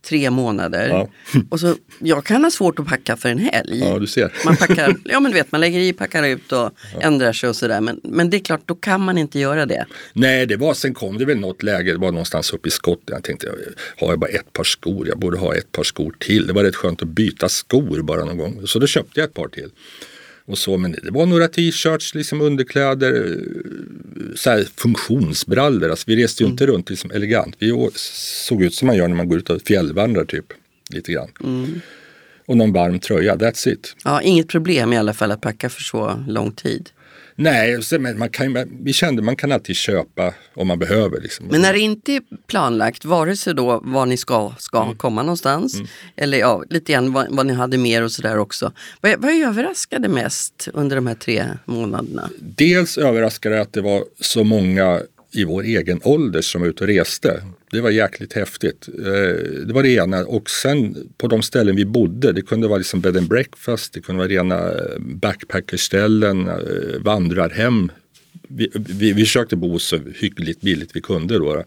tre 0.07 0.29
månader. 0.29 0.87
Ja. 0.89 1.09
Och 1.49 1.59
så, 1.59 1.75
jag 1.99 2.25
kan 2.25 2.43
ha 2.43 2.51
svårt 2.51 2.79
att 2.79 2.87
packa 2.87 3.17
för 3.17 3.29
en 3.29 3.39
helg. 3.39 3.79
Ja, 3.79 3.99
du 3.99 4.07
ser. 4.07 4.33
Man 4.45 4.55
packar, 4.55 4.95
ja 5.05 5.19
men 5.19 5.31
du 5.31 5.37
vet, 5.37 5.51
man 5.51 5.61
lägger 5.61 5.79
i, 5.79 5.93
packar 5.93 6.23
ut 6.23 6.51
och 6.51 6.71
ändrar 7.01 7.33
sig 7.33 7.49
och 7.49 7.55
sådär. 7.55 7.81
Men, 7.81 7.99
men 8.03 8.29
det 8.29 8.37
är 8.37 8.39
klart, 8.39 8.61
då 8.65 8.75
kan 8.75 9.01
man 9.01 9.17
inte 9.17 9.39
göra 9.39 9.65
det. 9.65 9.85
Nej, 10.13 10.45
det 10.45 10.55
var, 10.55 10.73
sen 10.73 10.93
kom 10.93 11.17
det 11.17 11.25
väl 11.25 11.39
något 11.39 11.63
läge, 11.63 11.91
det 11.91 11.97
var 11.97 12.11
någonstans 12.11 12.53
uppe 12.53 12.67
i 12.67 12.71
Skottland. 12.71 13.17
Jag 13.17 13.23
tänkte, 13.23 13.47
har 13.97 14.09
jag 14.09 14.19
bara 14.19 14.29
ett 14.29 14.53
par 14.53 14.63
skor? 14.63 15.07
Jag 15.07 15.19
borde 15.19 15.37
ha 15.37 15.55
ett 15.55 15.71
par 15.71 15.83
skor 15.83 16.15
till. 16.19 16.47
Det 16.47 16.53
var 16.53 16.63
rätt 16.63 16.75
skönt 16.75 17.01
att 17.01 17.07
byta 17.07 17.49
skor 17.49 18.01
bara 18.01 18.25
någon 18.25 18.37
gång. 18.37 18.67
Så 18.67 18.79
då 18.79 18.87
köpte 18.87 19.19
jag 19.19 19.27
ett 19.27 19.33
par 19.33 19.47
till. 19.47 19.69
Och 20.47 20.57
så, 20.57 20.77
men 20.77 20.91
det 20.91 21.11
var 21.11 21.25
några 21.25 21.47
t-shirts, 21.47 22.15
liksom 22.15 22.41
underkläder, 22.41 23.13
eh, 23.13 24.35
så 24.35 24.49
här 24.49 24.67
funktionsbrallor. 24.75 25.89
Alltså, 25.89 26.03
vi 26.07 26.23
reste 26.23 26.43
ju 26.43 26.49
inte 26.49 26.65
runt 26.65 26.89
liksom 26.89 27.11
elegant. 27.11 27.55
Vi 27.59 27.89
såg 27.95 28.63
ut 28.63 28.73
som 28.73 28.85
man 28.85 28.95
gör 28.95 29.07
när 29.07 29.15
man 29.15 29.29
går 29.29 29.37
ut 29.37 29.49
och 29.49 29.61
fjällvandrar 29.61 30.25
typ. 30.25 30.45
Lite 30.89 31.11
grann. 31.11 31.29
Och 32.45 32.57
någon 32.57 32.73
varm 32.73 32.99
tröja, 32.99 33.35
that's 33.35 33.69
it. 33.69 33.95
Ja, 34.03 34.21
inget 34.21 34.47
problem 34.47 34.93
i 34.93 34.97
alla 34.97 35.13
fall 35.13 35.31
att 35.31 35.41
packa 35.41 35.69
för 35.69 35.81
så 35.81 36.23
lång 36.27 36.51
tid. 36.51 36.89
Nej, 37.37 37.79
men 37.99 38.19
man 38.19 38.29
kan, 38.29 38.67
vi 38.83 38.93
kände 38.93 39.21
man 39.21 39.35
kan 39.35 39.51
alltid 39.51 39.75
köpa 39.75 40.33
om 40.53 40.67
man 40.67 40.79
behöver. 40.79 41.21
Liksom. 41.21 41.45
Men 41.51 41.61
när 41.61 41.73
det 41.73 41.79
inte 41.79 42.11
är 42.13 42.21
planlagt, 42.47 43.05
vare 43.05 43.35
sig 43.37 43.53
då 43.53 43.81
var 43.83 44.05
ni 44.05 44.17
ska, 44.17 44.53
ska 44.59 44.83
Mm. 44.83 44.97
komma 44.97 45.21
någonstans 45.23 45.75
eller 46.15 46.37
ja, 46.37 46.63
lite 46.69 46.91
grann 46.93 47.13
vad, 47.13 47.27
vad 47.29 47.45
ni 47.45 47.53
hade 47.53 47.77
mer 47.77 48.03
och 48.03 48.11
sådär 48.11 48.37
också. 48.37 48.71
Vad, 49.01 49.21
vad 49.21 49.31
överraskade 49.31 50.07
mest 50.07 50.67
under 50.73 50.95
de 50.95 51.07
här 51.07 51.15
tre 51.15 51.45
månaderna? 51.65 52.29
Dels 52.39 52.97
överraskade 52.97 53.55
det 53.55 53.61
att 53.61 53.73
det 53.73 53.81
var 53.81 54.03
så 54.19 54.43
många 54.43 55.01
i 55.31 55.43
vår 55.43 55.63
egen 55.63 55.99
ålder 56.03 56.41
som 56.41 56.61
var 56.61 56.67
ute 56.67 56.83
och 56.83 56.87
reste. 56.87 57.41
Det 57.71 57.81
var 57.81 57.89
jäkligt 57.89 58.33
häftigt. 58.33 58.87
Eh, 58.87 59.65
det 59.65 59.73
var 59.73 59.83
det 59.83 59.89
ena. 59.89 60.25
Och 60.25 60.49
sen 60.49 61.09
på 61.17 61.27
de 61.27 61.41
ställen 61.41 61.75
vi 61.75 61.85
bodde, 61.85 62.31
det 62.31 62.41
kunde 62.41 62.67
vara 62.67 62.77
liksom 62.77 63.01
bed 63.01 63.17
and 63.17 63.27
breakfast, 63.27 63.93
det 63.93 64.01
kunde 64.01 64.19
vara 64.19 64.29
rena 64.29 64.71
eh, 64.71 64.99
backpackerställen, 64.99 66.47
eh, 66.47 66.99
vandrarhem. 66.99 67.91
Vi, 68.47 68.71
vi, 68.73 69.13
vi 69.13 69.25
försökte 69.25 69.55
bo 69.55 69.79
så 69.79 69.99
hyggligt 70.15 70.61
billigt 70.61 70.95
vi 70.95 71.01
kunde 71.01 71.37
då. 71.39 71.63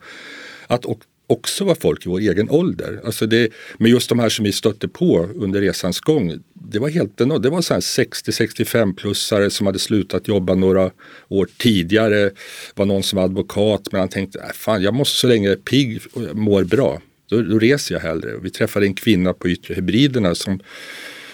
Att 0.66 0.84
och, 0.84 1.00
också 1.29 1.64
var 1.64 1.75
folk 1.75 2.07
i 2.07 2.09
vår 2.09 2.21
egen 2.21 2.51
ålder. 2.51 3.01
Alltså 3.05 3.27
det, 3.27 3.49
men 3.79 3.91
just 3.91 4.09
de 4.09 4.19
här 4.19 4.29
som 4.29 4.45
vi 4.45 4.53
stötte 4.53 4.88
på 4.88 5.29
under 5.35 5.61
resans 5.61 6.01
gång, 6.01 6.38
det 6.55 6.79
var 6.79 6.88
helt 6.88 7.21
enormt. 7.21 7.43
Det 7.43 7.51
var 7.51 7.61
60-65-plussare 7.61 9.49
som 9.49 9.67
hade 9.67 9.79
slutat 9.79 10.29
jobba 10.29 10.55
några 10.55 10.91
år 11.29 11.49
tidigare. 11.57 12.31
var 12.75 12.87
någon 12.87 13.03
som 13.03 13.17
var 13.17 13.25
advokat 13.25 13.88
men 13.93 14.01
han 14.01 14.09
tänkte, 14.09 14.38
äh, 14.38 14.53
fan 14.55 14.83
jag 14.83 14.95
måste 14.95 15.17
så 15.17 15.27
länge 15.27 15.49
jag 15.49 15.59
är 15.59 15.62
pigg 15.62 16.01
och 16.12 16.37
mår 16.37 16.64
bra, 16.64 17.01
då, 17.29 17.43
då 17.43 17.59
reser 17.59 17.95
jag 17.95 18.03
hellre. 18.03 18.38
Vi 18.43 18.51
träffade 18.51 18.87
en 18.87 18.95
kvinna 18.95 19.33
på 19.33 19.49
Yttre 19.49 19.75
Hybriderna 19.75 20.35
som 20.35 20.61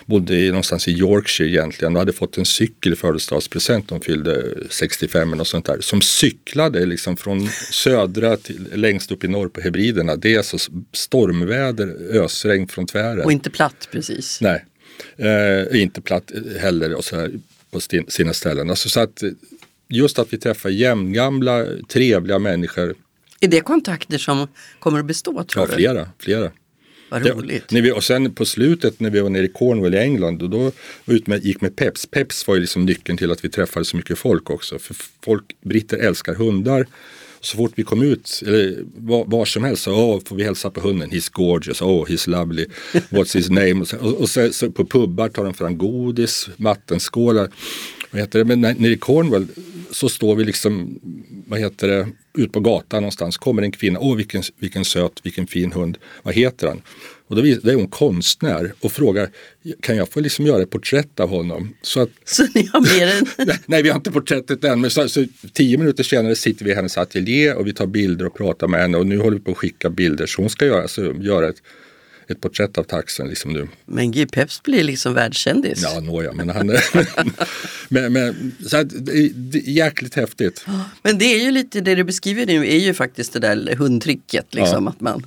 bodde 0.06 0.36
i, 0.36 0.48
någonstans 0.48 0.88
i 0.88 0.92
Yorkshire 0.92 1.48
egentligen 1.48 1.96
och 1.96 1.98
hade 1.98 2.12
fått 2.12 2.38
en 2.38 2.44
cykel 2.44 2.92
i 2.92 2.96
födelsedagspresent. 2.96 3.88
De 3.88 4.00
fyllde 4.00 4.44
65 4.70 5.40
och 5.40 5.46
sånt 5.46 5.66
där. 5.66 5.80
Som 5.80 6.00
cyklade 6.00 6.86
liksom 6.86 7.16
från 7.16 7.48
södra 7.70 8.36
till 8.36 8.68
längst 8.74 9.12
upp 9.12 9.24
i 9.24 9.28
norr 9.28 9.48
på 9.48 9.60
Hebriderna. 9.60 10.16
Det 10.16 10.34
är 10.34 10.38
alltså 10.38 10.58
stormväder, 10.92 11.96
ösregn 12.10 12.68
från 12.68 12.86
tvären. 12.86 13.24
Och 13.24 13.32
inte 13.32 13.50
platt 13.50 13.88
precis. 13.92 14.40
Nej, 14.40 14.64
eh, 15.16 15.82
inte 15.82 16.00
platt 16.00 16.32
heller 16.60 16.94
och 16.94 17.04
så 17.04 17.16
här 17.16 17.32
på 17.70 17.80
sina 18.08 18.32
ställen. 18.32 18.70
Alltså 18.70 18.88
så 18.88 19.00
att 19.00 19.22
just 19.88 20.18
att 20.18 20.32
vi 20.32 20.38
träffar 20.38 20.70
jämngamla, 20.70 21.66
trevliga 21.88 22.38
människor. 22.38 22.94
Är 23.40 23.48
det 23.48 23.60
kontakter 23.60 24.18
som 24.18 24.48
kommer 24.78 24.98
att 24.98 25.06
bestå 25.06 25.44
tror 25.44 25.68
ja, 25.70 25.76
flera, 25.76 26.08
flera. 26.18 26.50
Vad 27.22 27.26
roligt. 27.26 27.70
När 27.70 27.82
vi, 27.82 27.92
och 27.92 28.04
sen 28.04 28.34
på 28.34 28.44
slutet 28.44 29.00
när 29.00 29.10
vi 29.10 29.20
var 29.20 29.30
nere 29.30 29.44
i 29.44 29.48
Cornwall 29.48 29.94
i 29.94 29.98
England 29.98 30.42
och 30.42 30.50
då 30.50 30.72
ut 31.06 31.26
med, 31.26 31.44
gick 31.44 31.60
med 31.60 31.76
Peps. 31.76 32.06
Peps 32.06 32.46
var 32.46 32.54
ju 32.54 32.60
liksom 32.60 32.84
nyckeln 32.84 33.18
till 33.18 33.30
att 33.30 33.44
vi 33.44 33.48
träffade 33.48 33.84
så 33.84 33.96
mycket 33.96 34.18
folk 34.18 34.50
också. 34.50 34.78
För 34.78 34.96
folk, 35.24 35.44
britter 35.62 35.98
älskar 35.98 36.34
hundar. 36.34 36.86
Så 37.40 37.56
fort 37.56 37.72
vi 37.74 37.82
kom 37.82 38.02
ut, 38.02 38.42
eller 38.46 38.84
var, 38.96 39.24
var 39.24 39.44
som 39.44 39.64
helst, 39.64 39.82
så 39.82 39.92
oh, 39.92 40.20
får 40.24 40.36
vi 40.36 40.44
hälsa 40.44 40.70
på 40.70 40.80
hunden. 40.80 41.10
He's 41.10 41.30
gorgeous, 41.32 41.82
oh 41.82 42.06
he's 42.06 42.28
lovely, 42.28 42.66
what's 42.92 43.36
his 43.36 43.50
name? 43.50 43.74
Och, 43.74 43.88
så, 43.88 43.96
och 43.96 44.30
så, 44.30 44.52
så 44.52 44.70
på 44.70 44.84
pubbar 44.86 45.28
tar 45.28 45.44
de 45.44 45.54
fram 45.54 45.78
godis, 45.78 46.48
vattenskålar. 46.56 47.50
Vad 48.14 48.20
heter 48.20 48.38
det? 48.38 48.44
Men 48.44 48.60
nere 48.60 48.92
i 48.92 48.96
Cornwall 48.96 49.46
så 49.90 50.08
står 50.08 50.36
vi 50.36 50.44
liksom, 50.44 51.00
vad 51.46 51.60
heter 51.60 51.88
det, 51.88 52.08
ut 52.34 52.52
på 52.52 52.60
gatan 52.60 53.02
någonstans. 53.02 53.36
Kommer 53.36 53.62
en 53.62 53.72
kvinna, 53.72 53.98
åh 53.98 54.16
vilken, 54.16 54.42
vilken 54.58 54.84
söt, 54.84 55.20
vilken 55.22 55.46
fin 55.46 55.72
hund. 55.72 55.98
Vad 56.22 56.34
heter 56.34 56.66
han? 56.66 56.82
Och 57.26 57.36
då 57.36 57.46
är 57.46 57.74
hon 57.74 57.88
konstnär 57.88 58.72
och 58.80 58.92
frågar, 58.92 59.28
kan 59.80 59.96
jag 59.96 60.08
få 60.08 60.20
liksom 60.20 60.46
göra 60.46 60.62
ett 60.62 60.70
porträtt 60.70 61.20
av 61.20 61.28
honom? 61.28 61.74
Så, 61.82 62.00
att, 62.00 62.10
så 62.24 62.46
ni 62.54 62.68
har 62.72 62.98
mer 62.98 63.06
än... 63.06 63.48
nej, 63.66 63.82
vi 63.82 63.88
har 63.88 63.96
inte 63.96 64.10
porträttet 64.10 64.64
än, 64.64 64.80
men 64.80 64.90
så, 64.90 65.08
så, 65.08 65.24
tio 65.52 65.78
minuter 65.78 66.04
senare 66.04 66.34
sitter 66.34 66.64
vi 66.64 66.70
i 66.70 66.74
hennes 66.74 66.98
ateljé 66.98 67.52
och 67.52 67.66
vi 67.66 67.72
tar 67.72 67.86
bilder 67.86 68.26
och 68.26 68.36
pratar 68.36 68.68
med 68.68 68.80
henne 68.80 68.98
och 68.98 69.06
nu 69.06 69.18
håller 69.18 69.38
vi 69.38 69.44
på 69.44 69.50
att 69.50 69.56
skicka 69.56 69.90
bilder 69.90 70.26
så 70.26 70.42
hon 70.42 70.50
ska 70.50 70.66
göra, 70.66 70.82
alltså, 70.82 71.14
göra 71.14 71.48
ett 71.48 71.62
ett 72.28 72.40
porträtt 72.40 72.78
av 72.78 72.82
taxen 72.82 73.28
liksom 73.28 73.52
nu. 73.52 73.68
Men 73.84 74.12
Guy 74.12 74.26
Peps 74.26 74.62
blir 74.62 74.84
liksom 74.84 75.14
världskändis. 75.14 75.82
Ja, 75.82 76.00
nåja, 76.00 76.32
men 76.32 76.48
han 76.48 76.70
är... 76.70 76.82
men, 77.88 78.12
men, 78.12 78.52
så 78.66 78.82
det, 78.82 79.28
det 79.34 79.58
är 79.58 79.70
jäkligt 79.70 80.14
häftigt. 80.14 80.66
Men 81.02 81.18
det 81.18 81.24
är 81.24 81.44
ju 81.44 81.50
lite, 81.50 81.80
det 81.80 81.94
du 81.94 82.04
beskriver 82.04 82.46
nu 82.46 82.68
är 82.68 82.78
ju 82.78 82.94
faktiskt 82.94 83.32
det 83.32 83.38
där 83.38 83.76
hundtricket. 83.76 84.54
Liksom, 84.54 84.84
ja. 84.84 84.90
att 84.90 85.00
man 85.00 85.26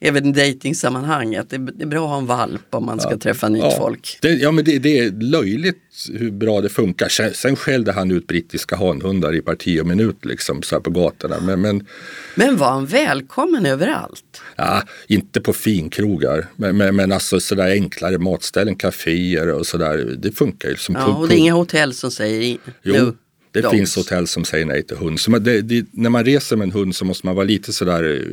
även 0.00 0.26
i 0.26 0.32
dejtingsammanhang 0.32 1.36
att 1.36 1.50
det, 1.50 1.58
det, 1.58 1.82
är 1.82 1.86
bra 1.86 2.04
att 2.04 2.10
ha 2.10 2.18
en 2.18 2.26
valp 2.26 2.74
om 2.74 2.86
man 2.86 3.00
ska 3.00 3.10
ja. 3.10 3.18
träffa 3.18 3.48
nytt 3.48 3.62
ja. 3.62 3.74
folk. 3.78 4.18
Det, 4.22 4.28
ja 4.28 4.50
men 4.50 4.64
det, 4.64 4.78
det, 4.78 4.98
är 4.98 5.10
löjligt 5.10 5.82
hur 6.12 6.30
bra 6.30 6.60
det 6.60 6.68
funkar. 6.68 7.08
Sen, 7.08 7.34
sen 7.34 7.56
skällde 7.56 7.92
han 7.92 8.10
ut 8.10 8.26
brittiska 8.26 8.76
hanhundar 8.76 9.34
i 9.34 9.40
parti 9.40 9.80
och 9.80 9.86
minut 9.86 10.24
liksom 10.24 10.62
så 10.62 10.74
här 10.74 10.80
på 10.80 10.90
gatorna. 10.90 11.40
Men, 11.40 11.60
men, 11.60 11.86
men 12.34 12.56
var 12.56 12.70
han 12.70 12.86
välkommen 12.86 13.66
överallt? 13.66 14.42
Ja, 14.56 14.82
inte 15.06 15.40
på 15.40 15.52
finkrogar. 15.52 16.46
Men, 16.56 16.76
men, 16.76 16.96
men 16.96 17.12
alltså 17.12 17.40
sådär 17.40 17.70
enklare 17.70 18.18
matställen, 18.18 18.76
kaféer 18.76 19.52
och 19.52 19.66
sådär. 19.66 20.16
Det 20.18 20.32
funkar 20.32 20.68
ju. 20.68 20.76
Som 20.76 20.94
ja, 20.94 21.06
och 21.06 21.28
det 21.28 21.34
är 21.34 21.38
inga 21.38 21.54
hotell 21.54 21.94
som 21.94 22.10
säger 22.10 22.58
jo. 22.82 23.12
Det 23.56 23.62
Dogs. 23.62 23.76
finns 23.76 23.96
hotell 23.96 24.26
som 24.26 24.44
säger 24.44 24.64
nej 24.64 24.82
till 24.82 24.96
hund. 24.96 25.20
Så 25.20 25.30
man, 25.30 25.44
det, 25.44 25.62
det, 25.62 25.86
när 25.90 26.10
man 26.10 26.24
reser 26.24 26.56
med 26.56 26.64
en 26.64 26.72
hund 26.72 26.96
så 26.96 27.04
måste 27.04 27.26
man 27.26 27.34
vara 27.34 27.44
lite 27.44 27.72
sådär, 27.72 28.24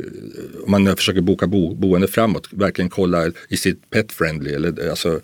om 0.64 0.70
man 0.70 0.96
försöker 0.96 1.20
boka 1.20 1.46
bo, 1.46 1.74
boende 1.74 2.08
framåt, 2.08 2.48
verkligen 2.50 2.88
kolla 2.88 3.32
i 3.48 3.56
sitt 3.56 3.90
pet 3.90 4.12
friendly. 4.12 4.52
Eller, 4.52 4.90
alltså, 4.90 5.20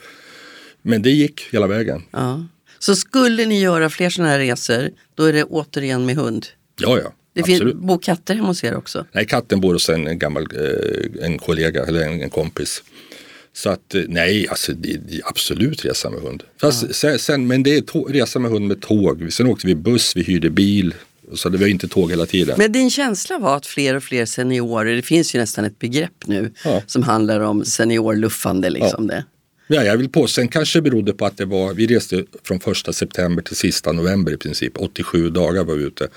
men 0.83 1.03
det 1.03 1.11
gick 1.11 1.41
hela 1.51 1.67
vägen. 1.67 2.03
Ja. 2.11 2.47
Så 2.79 2.97
skulle 2.97 3.47
ni 3.47 3.61
göra 3.61 3.91
fler 3.91 4.11
sådana 4.11 4.31
här 4.31 4.39
resor, 4.39 4.91
då 5.15 5.25
är 5.25 5.33
det 5.33 5.45
återigen 5.45 6.07
med 6.07 6.17
hund? 6.17 6.47
Ja, 6.81 6.99
ja. 6.99 7.13
Det 7.33 7.43
finns, 7.43 7.75
bor 7.75 7.99
katter 7.99 8.35
hemma 8.35 8.49
hos 8.49 8.65
er 8.65 8.77
också? 8.77 9.07
Nej, 9.13 9.27
katten 9.27 9.61
bor 9.61 9.73
hos 9.73 9.89
en, 9.89 10.07
en 10.07 10.19
gammal 10.19 10.43
eh, 10.43 11.25
en 11.25 11.39
kollega 11.39 11.85
eller 11.85 12.01
en, 12.01 12.23
en 12.23 12.31
kompis. 12.31 12.83
Så 13.53 13.71
att 13.71 13.95
eh, 13.95 14.03
nej, 14.09 14.49
alltså 14.49 14.73
det, 14.73 14.97
det 15.09 15.21
absolut 15.25 15.85
resa 15.85 16.11
med 16.11 16.21
hund. 16.21 16.43
Fast 16.61 16.83
ja. 16.83 16.93
sen, 16.93 17.19
sen, 17.19 17.47
men 17.47 17.63
det 17.63 17.77
är 17.77 17.81
tå, 17.81 18.05
resa 18.05 18.39
med 18.39 18.51
hund 18.51 18.69
med 18.69 18.81
tåg. 18.81 19.33
Sen 19.33 19.47
åkte 19.47 19.67
vi 19.67 19.75
buss, 19.75 20.17
vi 20.17 20.23
hyrde 20.23 20.51
bil. 20.51 20.95
Så 21.35 21.49
det 21.49 21.59
var 21.59 21.67
inte 21.67 21.89
tåg 21.89 22.11
hela 22.11 22.27
tiden. 22.27 22.55
Men 22.59 22.73
din 22.73 22.91
känsla 22.91 23.39
var 23.39 23.57
att 23.57 23.67
fler 23.67 23.95
och 23.95 24.03
fler 24.03 24.27
seniorer, 24.27 24.97
det 24.97 25.03
finns 25.03 25.35
ju 25.35 25.39
nästan 25.39 25.65
ett 25.65 25.79
begrepp 25.79 26.27
nu 26.27 26.53
ja. 26.65 26.83
som 26.87 27.03
handlar 27.03 27.41
om 27.41 27.65
seniorluffande. 27.65 28.71
Liksom 28.71 29.09
ja. 29.11 29.15
det. 29.15 29.25
Ja, 29.75 29.85
jag 29.85 29.97
vill 29.97 30.09
på. 30.09 30.27
Sen 30.27 30.49
kanske 30.49 30.79
det 30.79 30.83
berodde 30.83 31.13
på 31.13 31.27
att 31.27 31.37
det 31.37 31.45
var, 31.45 31.75
vi 31.75 31.87
reste 31.87 32.25
från 32.45 32.61
första 32.61 32.93
september 32.93 33.43
till 33.43 33.57
sista 33.57 33.93
november 33.93 34.33
i 34.33 34.37
princip. 34.37 34.73
87 34.79 35.31
dagar 35.31 35.65
var 35.65 35.75
vi 35.75 35.85
ute. 35.85 36.09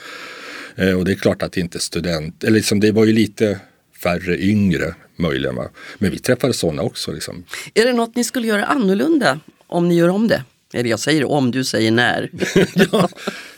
Eh, 0.75 0.93
och 0.93 1.05
det 1.05 1.11
är 1.11 1.15
klart 1.15 1.41
att 1.41 1.51
det 1.51 1.61
inte 1.61 1.79
student, 1.79 2.43
eller 2.43 2.57
liksom, 2.57 2.79
det 2.79 2.91
var 2.91 3.05
ju 3.05 3.13
lite 3.13 3.59
färre 4.03 4.37
yngre 4.37 4.95
möjligen. 5.15 5.55
Va? 5.55 5.69
Men 5.97 6.11
vi 6.11 6.19
träffade 6.19 6.53
sådana 6.53 6.81
också. 6.81 7.11
Liksom. 7.11 7.43
Är 7.73 7.85
det 7.85 7.93
något 7.93 8.15
ni 8.15 8.23
skulle 8.23 8.47
göra 8.47 8.65
annorlunda 8.65 9.39
om 9.67 9.87
ni 9.87 9.95
gör 9.95 10.09
om 10.09 10.27
det? 10.27 10.43
Eller 10.73 10.89
jag 10.89 10.99
säger 10.99 11.23
om, 11.31 11.51
du 11.51 11.63
säger 11.63 11.91
när. 11.91 12.29
ja, 12.91 13.09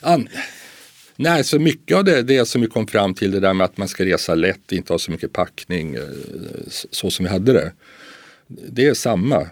an, 0.01 0.27
nej, 1.15 1.43
så 1.43 1.59
mycket 1.59 1.97
av 1.97 2.03
det, 2.03 2.21
det 2.21 2.45
som 2.45 2.61
vi 2.61 2.67
kom 2.67 2.87
fram 2.87 3.13
till, 3.13 3.31
det 3.31 3.39
där 3.39 3.53
med 3.53 3.65
att 3.65 3.77
man 3.77 3.87
ska 3.87 4.05
resa 4.05 4.35
lätt, 4.35 4.71
inte 4.71 4.93
ha 4.93 4.99
så 4.99 5.11
mycket 5.11 5.33
packning, 5.33 5.95
eh, 5.95 6.01
så 6.91 7.11
som 7.11 7.25
vi 7.25 7.31
hade 7.31 7.53
det. 7.53 7.71
Det 8.47 8.85
är 8.85 8.93
samma. 8.93 9.47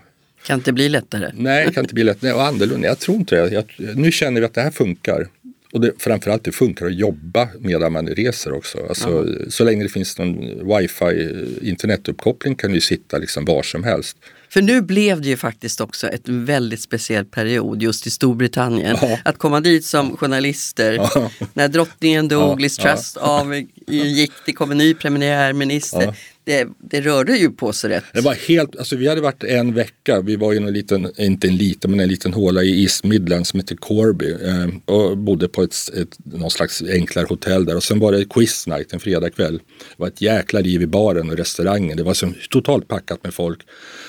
Kan 0.45 0.59
inte 0.59 0.73
bli 0.73 0.89
lättare? 0.89 1.31
Nej, 1.33 1.73
kan 1.73 1.83
inte 1.83 1.93
bli 1.93 2.03
lättare. 2.03 2.31
Och 2.31 2.45
annorlunda, 2.45 2.87
jag 2.87 2.99
tror 2.99 3.17
inte 3.17 3.35
det. 3.35 3.53
Jag, 3.53 3.95
nu 3.95 4.11
känner 4.11 4.41
vi 4.41 4.45
att 4.45 4.53
det 4.53 4.61
här 4.61 4.71
funkar. 4.71 5.27
Och 5.73 5.81
det, 5.81 5.91
framförallt 5.97 6.43
det 6.43 6.51
funkar 6.51 6.85
att 6.85 6.95
jobba 6.95 7.49
medan 7.59 7.93
man 7.93 8.07
reser 8.07 8.53
också. 8.53 8.77
Alltså, 8.89 9.25
så 9.49 9.63
länge 9.63 9.83
det 9.83 9.89
finns 9.89 10.17
någon 10.17 10.37
wifi 10.67 11.29
internetuppkoppling 11.61 12.55
kan 12.55 12.71
du 12.71 12.81
sitta 12.81 13.17
liksom 13.17 13.45
var 13.45 13.63
som 13.63 13.83
helst. 13.83 14.17
För 14.49 14.61
nu 14.61 14.81
blev 14.81 15.21
det 15.21 15.27
ju 15.27 15.37
faktiskt 15.37 15.81
också 15.81 16.07
ett 16.07 16.21
väldigt 16.25 16.81
speciell 16.81 17.25
period 17.25 17.81
just 17.81 18.07
i 18.07 18.09
Storbritannien. 18.09 18.97
Ja. 19.01 19.19
Att 19.25 19.37
komma 19.37 19.59
dit 19.59 19.85
som 19.85 20.17
journalister 20.17 20.93
ja. 20.93 21.31
när 21.53 21.67
drottningen 21.67 22.27
dog, 22.27 22.41
ja. 22.41 22.55
Liz 22.55 22.77
Truss 22.77 23.17
avgick, 23.17 24.31
det 24.45 24.53
kom 24.53 24.71
en 24.71 24.77
ny 24.77 24.93
premiärminister 24.93 26.15
det, 26.43 26.67
det 26.79 27.01
rörde 27.01 27.37
ju 27.37 27.51
på 27.51 27.73
sig 27.73 27.89
rätt. 27.89 28.03
Det 28.13 28.21
var 28.21 28.33
helt, 28.33 28.77
alltså 28.77 28.95
vi 28.95 29.07
hade 29.07 29.21
varit 29.21 29.43
en 29.43 29.73
vecka, 29.73 30.21
vi 30.21 30.35
var 30.35 30.53
i 30.53 30.57
en 30.57 30.73
liten, 30.73 31.11
inte 31.17 31.47
en 31.47 31.55
liten, 31.55 31.91
men 31.91 31.99
en 31.99 32.09
liten 32.09 32.33
håla 32.33 32.63
i 32.63 32.83
East 32.83 33.03
Midland 33.03 33.47
som 33.47 33.59
heter 33.59 33.75
Corby 33.75 34.31
eh, 34.31 34.95
och 34.95 35.17
bodde 35.17 35.47
på 35.47 35.63
ett, 35.63 35.75
ett, 35.93 36.17
någon 36.23 36.51
slags 36.51 36.83
enklare 36.83 37.25
hotell 37.29 37.65
där 37.65 37.75
och 37.75 37.83
sen 37.83 37.99
var 37.99 38.11
det 38.11 38.25
quiz 38.25 38.67
night 38.67 38.93
en 38.93 38.99
fredagkväll. 38.99 39.57
Det 39.57 39.95
var 39.97 40.07
ett 40.07 40.21
jäkla 40.21 40.59
liv 40.59 40.81
i 40.81 40.87
baren 40.87 41.29
och 41.29 41.37
restaurangen, 41.37 41.97
det 41.97 42.03
var 42.03 42.13
som 42.13 42.35
totalt 42.49 42.87
packat 42.87 43.23
med 43.23 43.33
folk. 43.33 43.59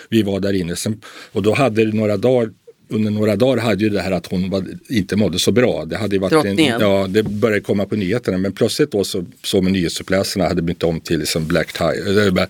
Vi 0.08 0.22
var 0.22 0.40
där 0.40 0.52
inne 0.52 0.76
sen, 0.76 1.00
och 1.32 1.42
då 1.42 1.54
hade 1.54 1.84
det 1.84 1.96
några 1.96 2.16
dagar 2.16 2.50
under 2.88 3.10
några 3.10 3.36
dagar 3.36 3.62
hade 3.62 3.84
ju 3.84 3.90
det 3.90 4.00
här 4.00 4.12
att 4.12 4.26
hon 4.26 4.50
var, 4.50 4.64
inte 4.88 5.16
mådde 5.16 5.38
så 5.38 5.52
bra. 5.52 5.84
Det, 5.84 5.96
hade 5.96 6.18
varit 6.18 6.44
en, 6.44 6.58
ja, 6.58 7.06
det 7.08 7.22
började 7.22 7.60
komma 7.60 7.84
på 7.84 7.96
nyheterna 7.96 8.38
men 8.38 8.52
plötsligt 8.52 8.90
då 8.90 9.04
så 9.04 9.24
såg 9.42 9.62
man 9.62 9.72
nyhetsuppläsarna 9.72 10.48
hade 10.48 10.62
bytt 10.62 10.82
om 10.82 11.00
till 11.00 11.18
liksom 11.18 11.46
black 11.46 11.72
tie, 11.72 12.46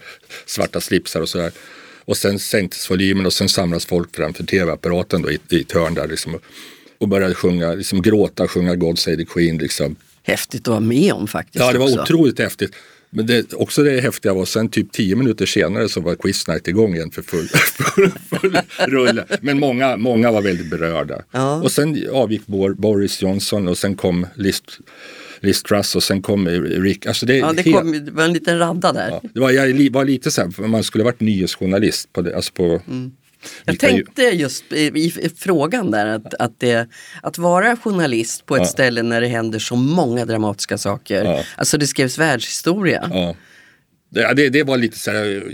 svarta 0.46 0.80
slipsar 0.80 1.20
och 1.20 1.28
sådär. 1.28 1.52
Och 2.04 2.16
sen 2.16 2.38
sänktes 2.38 2.90
volymen 2.90 3.26
och 3.26 3.32
sen 3.32 3.48
samlas 3.48 3.86
folk 3.86 4.16
framför 4.16 4.44
tv-apparaten 4.44 5.22
då 5.22 5.30
i, 5.30 5.38
i 5.50 5.60
ett 5.60 5.72
hörn 5.72 5.94
där 5.94 6.08
liksom, 6.08 6.38
och 6.98 7.08
började 7.08 7.34
sjunga, 7.34 7.72
liksom 7.72 8.02
gråta, 8.02 8.48
sjunga 8.48 8.74
God 8.74 8.98
Save 8.98 9.16
the 9.16 9.24
Queen. 9.24 9.58
Liksom. 9.58 9.96
Häftigt 10.22 10.60
att 10.60 10.68
vara 10.68 10.80
med 10.80 11.12
om 11.12 11.28
faktiskt. 11.28 11.64
Ja, 11.64 11.72
det 11.72 11.78
var 11.78 11.86
också. 11.86 12.02
otroligt 12.02 12.38
häftigt. 12.38 12.72
Men 13.14 13.26
det, 13.26 13.52
också 13.52 13.82
det 13.82 14.00
häftiga 14.00 14.34
var 14.34 14.44
sen 14.44 14.68
typ 14.68 14.92
tio 14.92 15.16
minuter 15.16 15.46
senare 15.46 15.88
så 15.88 16.00
var 16.00 16.14
Quiz 16.14 16.48
Night 16.48 16.68
igång 16.68 16.94
igen 16.94 17.10
för 17.10 17.22
full, 17.22 17.48
full, 17.48 18.10
full 18.30 18.58
rulle. 18.78 19.24
Men 19.40 19.60
många, 19.60 19.96
många 19.96 20.32
var 20.32 20.42
väldigt 20.42 20.70
berörda. 20.70 21.22
Ja. 21.30 21.62
Och 21.62 21.72
sen 21.72 22.08
avgick 22.12 22.46
Boris 22.76 23.22
Johnson 23.22 23.68
och 23.68 23.78
sen 23.78 23.96
kom 23.96 24.26
List 24.34 24.78
Liz 25.40 25.62
Truss 25.62 25.96
och 25.96 26.02
sen 26.02 26.22
kom 26.22 26.48
Rick. 26.48 27.06
Alltså 27.06 27.26
det, 27.26 27.36
ja, 27.36 27.52
det, 27.52 27.72
kom, 27.72 28.04
det 28.04 28.10
var 28.10 28.24
en 28.24 28.32
liten 28.32 28.58
radda 28.58 28.92
där. 28.92 29.08
Ja, 29.10 29.20
det 29.34 29.40
var, 29.40 29.50
jag 29.50 29.90
var 29.90 30.04
lite 30.04 30.30
så 30.30 30.40
här, 30.40 30.66
man 30.66 30.84
skulle 30.84 31.04
varit 31.04 31.20
nyhetsjournalist 31.20 32.12
på 32.12 32.22
det. 32.22 32.36
Alltså 32.36 32.52
på, 32.52 32.80
mm. 32.86 33.12
Jag 33.64 33.78
tänkte 33.78 34.22
just 34.22 34.72
i, 34.72 34.86
i, 34.86 35.30
frågan 35.36 35.90
där 35.90 36.06
att, 36.06 36.34
att, 36.34 36.60
det, 36.60 36.88
att 37.22 37.38
vara 37.38 37.76
journalist 37.76 38.46
på 38.46 38.56
ett 38.56 38.62
ja. 38.62 38.66
ställe 38.66 39.02
när 39.02 39.20
det 39.20 39.26
händer 39.26 39.58
så 39.58 39.76
många 39.76 40.24
dramatiska 40.24 40.78
saker. 40.78 41.24
Ja. 41.24 41.42
Alltså 41.56 41.78
det 41.78 41.86
skrevs 41.86 42.18
världshistoria. 42.18 43.10
Ja. 43.12 43.34
Det, 44.34 44.48
det, 44.48 44.62
var 44.62 44.76
lite 44.76 44.98
så 44.98 45.10
här, 45.10 45.44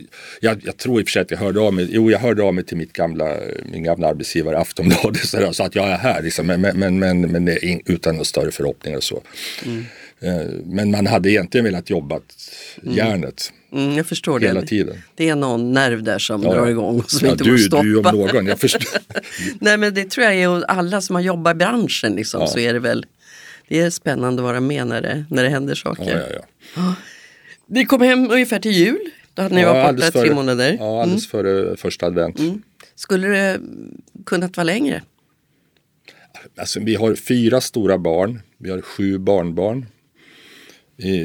jag, 0.41 0.61
jag, 0.65 0.77
tror 0.77 1.01
i 1.01 1.03
och 1.03 1.09
för 1.09 1.13
sig 1.13 1.23
att 1.23 1.31
jag 1.31 1.39
hörde 1.39 1.61
av 1.61 1.75
mig, 1.75 1.89
jo 1.91 2.11
jag 2.11 2.19
hörde 2.19 2.43
av 2.43 2.55
mig 2.55 2.65
till 2.65 2.77
mitt 2.77 2.93
gamla, 2.93 3.37
min 3.65 3.83
gamla 3.83 4.09
arbetsgivare 4.09 4.59
Aftonbladet 4.59 5.27
så, 5.27 5.53
så 5.53 5.63
att 5.63 5.75
jag 5.75 5.89
är 5.89 5.97
här 5.97 6.23
liksom, 6.23 6.47
men, 6.47 6.61
men, 6.61 6.99
men, 6.99 7.21
men 7.21 7.49
utan 7.87 8.15
några 8.15 8.25
större 8.25 8.51
förhoppningar 8.51 8.97
och 8.97 9.05
så. 9.05 9.23
Mm. 9.65 9.85
Eh, 10.23 10.47
Men 10.65 10.91
man 10.91 11.07
hade 11.07 11.31
egentligen 11.31 11.65
velat 11.65 11.91
jobba 11.91 12.21
järnet 12.83 13.53
Mm, 13.73 13.97
jag 13.97 14.07
förstår 14.07 14.41
hela 14.41 14.61
det. 14.61 14.67
tiden. 14.67 14.97
Det 15.15 15.29
är 15.29 15.37
någon 15.37 15.73
nerv 15.73 16.03
där 16.03 16.19
som 16.19 16.43
Ja, 16.43 16.51
drar 16.53 16.65
ja. 16.65 16.71
igång 16.71 16.99
och 17.01 17.11
som 17.11 17.27
Ja, 17.27 17.33
inte 17.33 17.45
du, 17.45 17.59
stoppa. 17.59 17.83
du 17.83 17.97
om 17.97 18.03
någon, 18.03 18.47
jag 18.47 18.61
förstår. 18.61 18.83
Nej 19.61 19.77
men 19.79 19.95
det 19.95 20.11
tror 20.11 20.25
jag 20.27 20.35
är 20.35 20.65
alla 20.65 21.01
som 21.01 21.15
har 21.17 21.23
jobbat 21.23 21.55
i 21.55 21.59
branschen 21.59 22.15
liksom, 22.15 22.41
Ja. 22.41 22.47
så 22.47 22.59
är 22.59 22.73
det 22.73 22.79
väl 22.79 23.07
det 23.69 23.81
är 23.81 23.91
spännande 23.91 24.43
att 24.43 24.45
vara 24.45 24.61
med 24.61 24.87
när 24.87 25.03
det, 25.03 25.25
när 25.31 25.43
det 25.43 25.49
händer 25.49 25.75
saker. 25.75 26.11
Ja, 26.31 26.35
ja, 26.35 26.41
ja. 26.77 26.95
Ni 27.67 27.85
kom 27.85 28.01
hem 28.01 28.31
ungefär 28.31 28.59
till 28.59 28.73
jul. 28.73 28.99
Då 29.35 29.43
hade 29.43 29.55
ni 29.55 29.65
varit 29.65 29.97
borta 29.97 30.11
tre 30.11 30.35
månader. 30.35 30.69
Mm. 30.71 30.81
Ja, 30.85 31.03
alldeles 31.03 31.27
före 31.29 31.77
första 31.77 32.07
advent. 32.07 32.41
Skulle 32.95 33.29
det 33.29 33.61
kunnat 34.27 34.57
vara 34.57 34.65
längre? 34.65 35.03
Alltså, 36.57 36.81
vi 36.81 36.95
har 36.95 37.15
fyra 37.15 37.61
stora 37.61 37.99
barn, 37.99 38.41
vi 38.59 38.71
har 38.71 38.81
sju 38.81 39.19
barnbarn. 39.19 39.87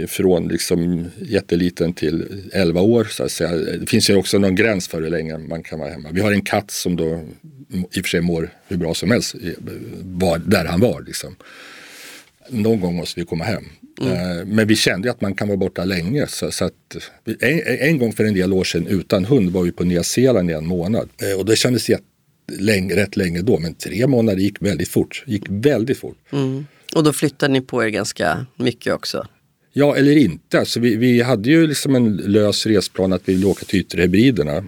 Från 0.08 0.48
liksom 0.48 1.06
jätteliten 1.22 1.94
till 1.94 2.44
11 2.54 2.82
år 2.82 3.04
så 3.04 3.24
att 3.24 3.32
säga. 3.32 3.56
Det 3.56 3.90
finns 3.90 4.10
ju 4.10 4.16
också 4.16 4.38
någon 4.38 4.56
gräns 4.56 4.88
för 4.88 5.02
hur 5.02 5.10
länge 5.10 5.38
man 5.38 5.64
kan 5.64 5.80
vara 5.80 5.90
hemma. 5.90 6.10
Vi 6.12 6.22
har 6.22 6.32
en 6.32 6.42
katt 6.42 6.72
som 6.72 6.96
då 6.96 7.22
i 7.94 8.00
och 8.00 8.04
för 8.04 8.10
sig 8.10 8.22
mår 8.22 8.50
hur 8.68 8.78
bra 8.78 8.94
som 8.94 9.12
helst 9.12 9.36
var, 10.04 10.38
där 10.38 10.66
han 10.66 10.80
var. 10.80 11.02
Liksom. 11.02 11.36
Någon 12.50 12.80
gång 12.80 12.96
måste 12.96 13.20
vi 13.20 13.26
komma 13.26 13.44
hem. 13.44 13.64
Eh, 14.02 14.46
Men 14.46 14.68
vi 14.68 14.76
kände 14.76 15.12
att 15.12 15.22
man 15.22 15.36
kan 15.36 15.48
vara 15.48 15.58
borta 15.58 15.84
länge. 15.86 16.28
Så, 16.28 16.52
så 16.52 16.66
att, 16.66 16.74
en, 17.40 17.62
en 17.80 17.98
gång 18.00 18.14
för 18.14 18.24
en 18.24 18.34
del 18.34 18.54
år 18.54 18.64
sedan 18.64 18.88
utan 18.88 19.26
hund 19.26 19.50
var 19.50 19.64
vi 19.64 19.72
på 19.72 19.84
Nya 19.84 20.04
Zeeland 20.04 20.50
i 20.52 20.54
en 20.54 20.66
månad. 20.66 21.10
Eh, 21.22 21.40
Och 21.40 21.46
det 21.46 21.56
kändes 21.56 21.90
jätte, 21.90 22.04
länge, 22.60 22.96
rätt 22.96 23.18
länge 23.18 23.42
då. 23.42 23.60
Men 23.60 23.74
tre 23.74 24.08
månader 24.08 24.40
gick 24.42 24.62
väldigt 24.62 24.90
fort. 24.90 25.24
Gick 25.28 25.44
väldigt 25.50 25.98
fort. 26.00 26.18
Och 26.96 27.04
då 27.04 27.14
flyttade 27.14 27.54
ni 27.54 27.62
på 27.62 27.84
er 27.84 27.90
ganska 27.90 28.46
mycket 28.56 28.94
också. 28.94 29.28
Ja 29.78 29.96
eller 29.96 30.18
inte. 30.18 30.60
Alltså 30.60 30.80
vi, 30.80 30.96
vi 30.96 31.22
hade 31.22 31.50
ju 31.50 31.68
liksom 31.68 31.96
en 31.96 32.18
lös 32.18 32.66
resplan 32.66 33.14
att 33.14 33.22
vi 33.26 33.34
ville 33.34 33.46
åka 33.46 33.66
till 33.66 33.80
Ytterhybriderna. 33.80 34.64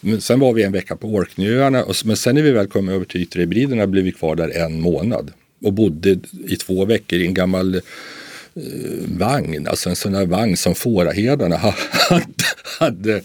Men 0.00 0.20
sen 0.20 0.40
var 0.40 0.52
vi 0.52 0.62
en 0.62 0.72
vecka 0.72 0.96
på 0.96 1.08
Orkneyöarna. 1.08 1.84
Men 2.04 2.16
sen 2.16 2.34
när 2.34 2.42
vi 2.42 2.50
väl 2.50 2.66
kom 2.66 2.88
över 2.88 3.04
till 3.04 3.22
Ytterhybriderna 3.22 3.86
blev 3.86 4.04
vi 4.04 4.12
kvar 4.12 4.36
där 4.36 4.50
en 4.50 4.80
månad. 4.80 5.32
Och 5.62 5.72
bodde 5.72 6.18
i 6.48 6.56
två 6.56 6.84
veckor 6.84 7.18
i 7.18 7.26
en 7.26 7.34
gammal 7.34 7.80
vagn, 9.18 9.66
alltså 9.68 9.88
en 9.90 9.96
sån 9.96 10.12
där 10.12 10.26
vagn 10.26 10.56
som 10.56 10.74
fåraherdarna 10.74 11.56
ha- 11.56 11.74
hade, 12.78 13.20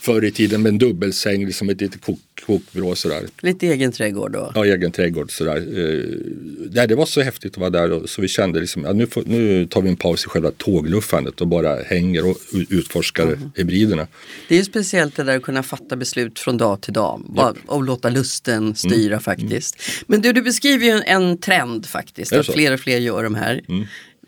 förr 0.00 0.24
i 0.24 0.30
tiden 0.30 0.62
med 0.62 0.70
en 0.70 0.78
dubbelsäng, 0.78 1.46
liksom 1.46 1.68
ett 1.70 1.80
litet 1.80 2.00
kok, 2.00 2.18
kokvrå 2.46 2.94
sådär. 2.94 3.22
Lite 3.40 3.66
egen 3.66 3.92
trädgård 3.92 4.32
då. 4.32 4.52
Ja, 4.54 4.64
egen 4.64 4.92
trädgård 4.92 5.30
sådär. 5.30 5.56
Eh, 5.56 6.86
det 6.86 6.94
var 6.94 7.06
så 7.06 7.20
häftigt 7.20 7.52
att 7.52 7.58
vara 7.58 7.70
där 7.70 7.92
och, 7.92 8.08
så 8.10 8.22
vi 8.22 8.28
kände 8.28 8.60
liksom, 8.60 8.84
ja, 8.84 8.92
nu, 8.92 9.06
får, 9.06 9.22
nu 9.26 9.66
tar 9.66 9.82
vi 9.82 9.88
en 9.88 9.96
paus 9.96 10.24
i 10.24 10.28
själva 10.28 10.50
tågluffandet 10.50 11.40
och 11.40 11.46
bara 11.48 11.82
hänger 11.82 12.30
och 12.30 12.36
utforskar 12.70 13.38
hybriderna. 13.56 14.06
Det 14.48 14.54
är 14.54 14.58
ju 14.58 14.64
speciellt 14.64 15.16
det 15.16 15.22
där 15.24 15.36
att 15.36 15.42
kunna 15.42 15.62
fatta 15.62 15.96
beslut 15.96 16.38
från 16.38 16.56
dag 16.58 16.80
till 16.80 16.92
dag 16.92 17.22
Bara- 17.28 17.54
och 17.66 17.82
låta 17.82 18.08
lusten 18.10 18.74
styra 18.74 19.20
faktiskt. 19.20 19.76
Men 20.06 20.20
du, 20.20 20.32
du 20.32 20.42
beskriver 20.42 20.84
ju 20.84 20.90
en, 20.90 21.02
en 21.02 21.38
trend 21.38 21.86
faktiskt, 21.86 22.32
att 22.32 22.46
fler 22.46 22.72
och 22.74 22.80
fler 22.80 22.98
gör 22.98 23.22
de 23.24 23.34
här. 23.34 23.60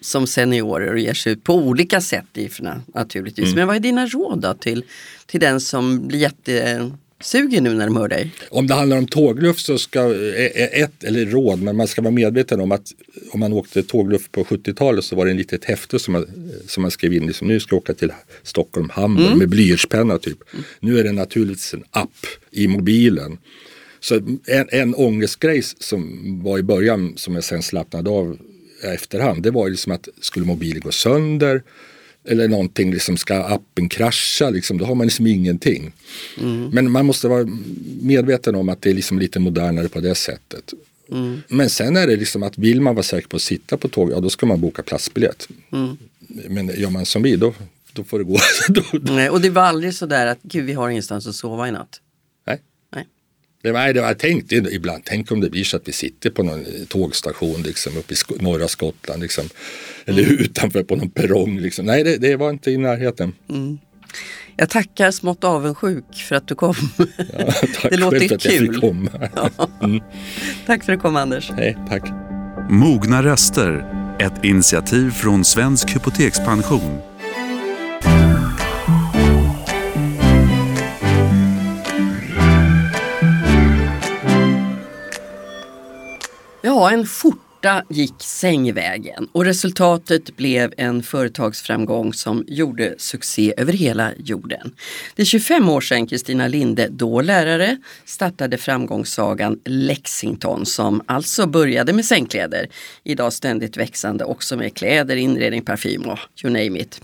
Som 0.04 0.26
seniorer 0.26 0.92
och 0.92 0.98
ger 0.98 1.14
sig 1.14 1.32
ut 1.32 1.44
på 1.44 1.54
olika 1.54 2.00
sätt 2.00 2.24
i 2.34 2.48
FNA, 2.48 2.82
naturligtvis. 2.94 3.54
Men 3.54 3.66
vad 3.66 3.76
är 3.76 3.80
dina 3.80 4.06
råd 4.06 4.40
då 4.40 4.54
till, 4.54 4.84
till 5.26 5.40
den 5.40 5.60
som 5.60 6.08
blir 6.08 6.18
jättesugen 6.18 7.64
nu 7.64 7.74
när 7.74 7.86
de 7.86 7.96
hör 7.96 8.08
dig? 8.08 8.30
Om 8.50 8.66
det 8.66 8.74
handlar 8.74 8.98
om 8.98 9.06
tågluft 9.06 9.66
så 9.66 9.78
ska, 9.78 10.00
eh, 10.00 10.44
eh, 10.44 10.82
ett 10.82 11.04
eller 11.04 11.26
råd, 11.26 11.62
men 11.62 11.76
man 11.76 11.88
ska 11.88 12.02
vara 12.02 12.10
medveten 12.10 12.60
om 12.60 12.72
att 12.72 12.92
om 13.30 13.40
man 13.40 13.52
åkte 13.52 13.82
tågluft 13.82 14.32
på 14.32 14.44
70-talet 14.44 15.04
så 15.04 15.16
var 15.16 15.24
det 15.24 15.30
en 15.30 15.36
litet 15.36 15.64
häfte 15.64 15.98
som 15.98 16.12
man, 16.12 16.26
som 16.66 16.82
man 16.82 16.90
skrev 16.90 17.12
in, 17.12 17.26
liksom, 17.26 17.48
nu 17.48 17.60
ska 17.60 17.74
jag 17.74 17.82
åka 17.82 17.94
till 17.94 18.12
Stockholm, 18.42 18.90
Hamburg 18.92 19.36
med 19.36 19.48
blyertspenna 19.48 20.18
typ. 20.18 20.38
Nu 20.80 20.98
är 20.98 21.04
det 21.04 21.12
naturligtvis 21.12 21.74
en 21.74 21.84
app 21.90 22.26
i 22.50 22.68
mobilen. 22.68 23.38
Så 24.00 24.14
en, 24.46 24.68
en 24.68 24.94
ångestgrej 24.94 25.62
som 25.62 26.20
var 26.44 26.58
i 26.58 26.62
början 26.62 27.12
som 27.16 27.34
jag 27.34 27.44
sen 27.44 27.62
slappnade 27.62 28.10
av 28.10 28.38
efterhand, 28.92 29.42
det 29.42 29.50
var 29.50 29.66
ju 29.66 29.70
liksom 29.70 29.92
att 29.92 30.08
skulle 30.20 30.46
mobilen 30.46 30.80
gå 30.80 30.92
sönder 30.92 31.62
eller 32.28 32.48
någonting, 32.48 32.92
liksom 32.92 33.16
ska 33.16 33.42
appen 33.42 33.88
krascha, 33.88 34.50
liksom, 34.50 34.78
då 34.78 34.84
har 34.84 34.94
man 34.94 35.06
liksom 35.06 35.26
ingenting. 35.26 35.92
Men 36.72 36.90
man 36.90 37.06
måste 37.06 37.28
vara 37.28 37.48
medveten 38.00 38.54
om 38.54 38.68
att 38.68 38.82
det 38.82 38.90
är 38.90 38.94
liksom 38.94 39.18
lite 39.18 39.40
modernare 39.40 39.88
på 39.88 40.00
det 40.00 40.14
sättet. 40.14 40.74
Men 41.48 41.70
sen 41.70 41.96
är 41.96 42.06
det 42.06 42.16
liksom 42.16 42.42
att 42.42 42.58
vill 42.58 42.80
man 42.80 42.94
vara 42.94 43.02
säker 43.02 43.28
på 43.28 43.36
att 43.36 43.42
sitta 43.42 43.76
på 43.76 43.88
tåg, 43.88 44.12
ja 44.12 44.20
då 44.20 44.30
ska 44.30 44.46
man 44.46 44.60
boka 44.60 44.82
platsbiljett. 44.82 45.48
Men 46.48 46.70
gör 46.76 46.90
man 46.90 47.06
som 47.06 47.22
vi, 47.22 47.36
då, 47.36 47.54
då 47.92 48.04
får 48.04 48.18
det 48.18 48.24
gå. 48.24 48.38
då, 48.68 48.82
då, 48.92 49.12
Nej, 49.12 49.30
och 49.30 49.40
det 49.40 49.50
var 49.50 49.62
aldrig 49.62 49.94
sådär 49.94 50.26
att 50.26 50.38
gud 50.42 50.64
vi 50.64 50.72
har 50.72 50.88
ingenstans 50.88 51.26
att 51.26 51.34
sova 51.34 51.68
i 51.68 51.72
natt. 51.72 52.00
Det 53.64 53.72
var, 53.72 53.92
det 53.92 54.00
var, 54.00 54.08
jag 54.08 54.18
tänkte 54.18 54.54
ibland, 54.56 55.02
tänk 55.04 55.32
om 55.32 55.40
det 55.40 55.50
blir 55.50 55.64
så 55.64 55.76
att 55.76 55.88
vi 55.88 55.92
sitter 55.92 56.30
på 56.30 56.42
någon 56.42 56.64
tågstation 56.88 57.62
liksom, 57.62 57.96
uppe 57.96 58.12
i 58.12 58.16
Sk- 58.16 58.42
norra 58.42 58.68
Skottland. 58.68 59.22
Liksom, 59.22 59.44
eller 60.06 60.22
utanför 60.22 60.82
på 60.82 60.96
någon 60.96 61.10
perrong. 61.10 61.58
Liksom. 61.60 61.86
Nej, 61.86 62.04
det, 62.04 62.16
det 62.16 62.36
var 62.36 62.50
inte 62.50 62.70
i 62.70 62.76
närheten. 62.76 63.32
Jag 64.56 64.70
tackar 64.70 65.10
smått 65.10 65.44
avundsjuk 65.44 66.04
för 66.28 66.36
att 66.36 66.48
du 66.48 66.54
kom. 66.54 66.74
Ja, 67.38 67.52
tack 67.80 67.90
Det 67.90 67.96
låter 67.96 68.18
själv 68.18 68.28
för 68.28 68.34
att 68.34 68.44
jag 68.44 68.54
kul. 68.58 68.72
fick 68.72 68.80
komma. 68.80 69.10
Tack 70.66 70.84
för 70.84 70.92
att 70.92 70.98
du 70.98 71.02
kom 71.02 71.16
Anders. 71.16 71.50
Nej, 71.56 71.76
tack. 71.88 72.02
Mogna 72.70 73.22
röster, 73.22 73.84
ett 74.20 74.44
initiativ 74.44 75.10
från 75.10 75.44
Svensk 75.44 75.94
Hypotekspension. 75.96 76.98
Ja, 86.66 86.90
en 86.90 87.06
skjorta 87.06 87.82
gick 87.88 88.14
sängvägen 88.18 89.28
och 89.32 89.44
resultatet 89.44 90.36
blev 90.36 90.74
en 90.76 91.02
företagsframgång 91.02 92.12
som 92.12 92.44
gjorde 92.48 92.94
succé 92.98 93.54
över 93.56 93.72
hela 93.72 94.12
jorden. 94.18 94.74
Det 95.14 95.22
är 95.22 95.26
25 95.26 95.68
år 95.68 95.80
sedan 95.80 96.06
Kristina 96.06 96.48
Linde, 96.48 96.88
då 96.90 97.20
lärare, 97.20 97.76
startade 98.04 98.58
framgångssagan 98.58 99.60
Lexington 99.64 100.66
som 100.66 101.02
alltså 101.06 101.46
började 101.46 101.92
med 101.92 102.04
sängkläder. 102.04 102.68
Idag 103.02 103.32
ständigt 103.32 103.76
växande 103.76 104.24
också 104.24 104.56
med 104.56 104.76
kläder, 104.76 105.16
inredning, 105.16 105.62
parfym 105.64 106.02
och 106.02 106.18
you 106.42 106.52
name 106.52 106.80
it. 106.80 107.00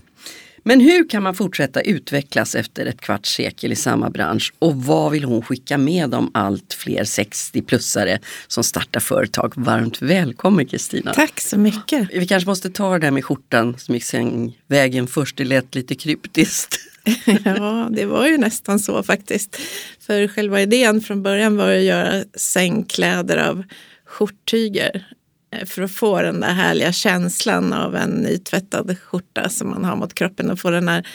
Men 0.63 0.79
hur 0.79 1.09
kan 1.09 1.23
man 1.23 1.35
fortsätta 1.35 1.81
utvecklas 1.81 2.55
efter 2.55 2.85
ett 2.85 3.01
kvarts 3.01 3.35
sekel 3.35 3.71
i 3.71 3.75
samma 3.75 4.09
bransch 4.09 4.53
och 4.59 4.75
vad 4.75 5.11
vill 5.11 5.23
hon 5.23 5.41
skicka 5.41 5.77
med 5.77 6.09
de 6.09 6.31
allt 6.33 6.73
fler 6.73 7.03
60-plussare 7.03 8.19
som 8.47 8.63
startar 8.63 8.99
företag? 8.99 9.53
Varmt 9.55 10.01
välkommen 10.01 10.65
Kristina! 10.65 11.13
Tack 11.13 11.39
så 11.39 11.57
mycket. 11.57 12.09
Vi 12.13 12.27
kanske 12.27 12.49
måste 12.49 12.69
ta 12.69 12.93
det 12.93 12.99
där 12.99 13.11
med 13.11 13.25
skjortan 13.25 13.77
som 13.77 13.95
gick 13.95 14.03
sängvägen 14.03 15.07
först, 15.07 15.37
det 15.37 15.43
lät 15.43 15.75
lite 15.75 15.95
kryptiskt. 15.95 16.79
Ja, 17.45 17.89
det 17.91 18.05
var 18.05 18.27
ju 18.27 18.37
nästan 18.37 18.79
så 18.79 19.03
faktiskt. 19.03 19.59
För 19.99 20.27
själva 20.27 20.61
idén 20.61 21.01
från 21.01 21.23
början 21.23 21.57
var 21.57 21.71
att 21.71 21.81
göra 21.81 22.23
sängkläder 22.35 23.37
av 23.37 23.63
skjorttyger. 24.05 25.07
Eh, 25.51 25.65
För 25.65 25.81
att 25.81 25.91
få 25.91 26.21
den 26.21 26.39
där 26.39 26.53
härliga 26.53 26.91
känslan 26.91 27.73
av 27.73 27.95
en 27.95 28.09
nytvättad 28.09 28.97
skjorta 28.99 29.49
som 29.49 29.69
man 29.69 29.85
har 29.85 29.95
mot 29.95 30.13
kroppen 30.13 30.51
och 30.51 30.59
få 30.59 30.69
den 30.69 30.87
här 30.87 31.07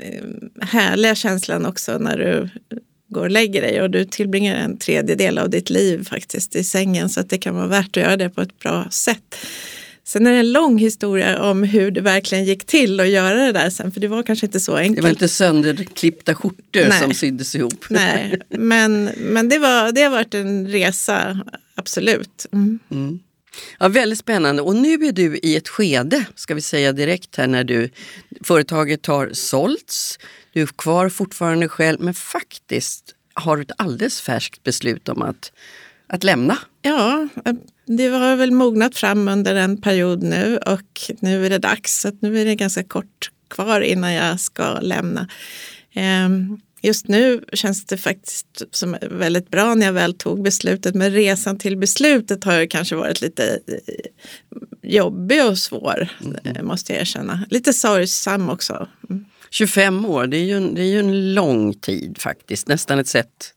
eh, 0.00 0.24
härliga 0.66 1.14
känslan 1.14 1.66
också 1.66 1.98
när 1.98 2.18
du 2.18 2.48
går 3.08 3.22
och 3.22 3.30
lägger 3.30 3.62
dig 3.62 3.82
och 3.82 3.90
du 3.90 4.04
tillbringar 4.04 4.56
en 4.56 4.78
tredjedel 4.78 5.38
av 5.38 5.50
ditt 5.50 5.70
liv 5.70 6.04
faktiskt 6.04 6.56
i 6.56 6.64
sängen 6.64 7.08
så 7.08 7.20
att 7.20 7.30
det 7.30 7.38
kan 7.38 7.54
vara 7.54 7.66
värt 7.66 7.96
att 7.96 8.02
göra 8.02 8.16
det 8.16 8.30
på 8.30 8.40
ett 8.40 8.58
bra 8.58 8.86
sätt. 8.90 9.36
Sen 10.04 10.26
är 10.26 10.30
det 10.30 10.38
en 10.38 10.52
lång 10.52 10.78
historia 10.78 11.42
om 11.42 11.62
hur 11.62 11.90
det 11.90 12.00
verkligen 12.00 12.44
gick 12.44 12.66
till 12.66 13.00
att 13.00 13.08
göra 13.08 13.34
det 13.46 13.52
där 13.52 13.70
sen 13.70 13.92
för 13.92 14.00
det 14.00 14.08
var 14.08 14.22
kanske 14.22 14.46
inte 14.46 14.60
så 14.60 14.76
enkelt. 14.76 14.96
Det 14.96 15.02
var 15.02 15.10
inte 15.10 15.28
sönderklippta 15.28 16.34
skjortor 16.34 16.88
Nej. 16.88 17.00
som 17.00 17.14
syddes 17.14 17.54
ihop. 17.54 17.84
Nej, 17.90 18.40
men, 18.48 19.04
men 19.16 19.48
det, 19.48 19.58
var, 19.58 19.92
det 19.92 20.02
har 20.02 20.10
varit 20.10 20.34
en 20.34 20.68
resa, 20.68 21.40
absolut. 21.74 22.46
Mm. 22.52 22.78
Ja, 23.78 23.88
väldigt 23.88 24.18
spännande 24.18 24.62
och 24.62 24.76
nu 24.76 24.92
är 24.92 25.12
du 25.12 25.38
i 25.42 25.56
ett 25.56 25.68
skede, 25.68 26.24
ska 26.34 26.54
vi 26.54 26.60
säga 26.60 26.92
direkt 26.92 27.36
här, 27.36 27.46
när 27.46 27.64
du, 27.64 27.90
företaget 28.44 29.06
har 29.06 29.30
sålts, 29.32 30.18
du 30.52 30.62
är 30.62 30.66
kvar 30.66 31.08
fortfarande 31.08 31.68
själv 31.68 32.00
men 32.00 32.14
faktiskt 32.14 33.14
har 33.34 33.56
du 33.56 33.62
ett 33.62 33.72
alldeles 33.78 34.20
färskt 34.20 34.62
beslut 34.62 35.08
om 35.08 35.22
att, 35.22 35.52
att 36.06 36.24
lämna. 36.24 36.58
Ja, 36.82 37.28
det 37.86 38.06
har 38.06 38.36
väl 38.36 38.50
mognat 38.50 38.96
fram 38.96 39.28
under 39.28 39.54
en 39.54 39.80
period 39.80 40.22
nu 40.22 40.58
och 40.58 41.00
nu 41.20 41.46
är 41.46 41.50
det 41.50 41.58
dags. 41.58 42.00
Så 42.00 42.08
att 42.08 42.22
nu 42.22 42.40
är 42.40 42.44
det 42.44 42.54
ganska 42.54 42.84
kort 42.84 43.30
kvar 43.48 43.80
innan 43.80 44.12
jag 44.12 44.40
ska 44.40 44.80
lämna. 44.80 45.28
Ehm, 45.92 46.60
Just 46.82 47.08
nu 47.08 47.44
känns 47.52 47.84
det 47.84 47.96
faktiskt 47.96 48.62
som 48.70 48.96
väldigt 49.10 49.50
bra 49.50 49.74
när 49.74 49.86
jag 49.86 49.92
väl 49.92 50.14
tog 50.14 50.42
beslutet. 50.42 50.94
Men 50.94 51.12
resan 51.12 51.58
till 51.58 51.76
beslutet 51.76 52.44
har 52.44 52.60
ju 52.60 52.66
kanske 52.66 52.96
varit 52.96 53.20
lite 53.20 53.60
eh, 53.66 54.90
jobbig 54.90 55.44
och 55.44 55.58
svår, 55.58 56.08
mm. 56.44 56.66
måste 56.66 56.92
jag 56.92 57.00
erkänna. 57.00 57.44
Lite 57.50 57.72
sorgsam 57.72 58.48
också. 58.48 58.88
Mm. 59.10 59.24
25 59.50 60.06
år, 60.06 60.26
det 60.26 60.36
är, 60.36 60.44
ju 60.44 60.56
en, 60.56 60.74
det 60.74 60.82
är 60.82 60.86
ju 60.86 60.98
en 60.98 61.34
lång 61.34 61.74
tid 61.74 62.18
faktiskt, 62.18 62.68
nästan 62.68 62.98
ett 62.98 63.08
sätt 63.08 63.54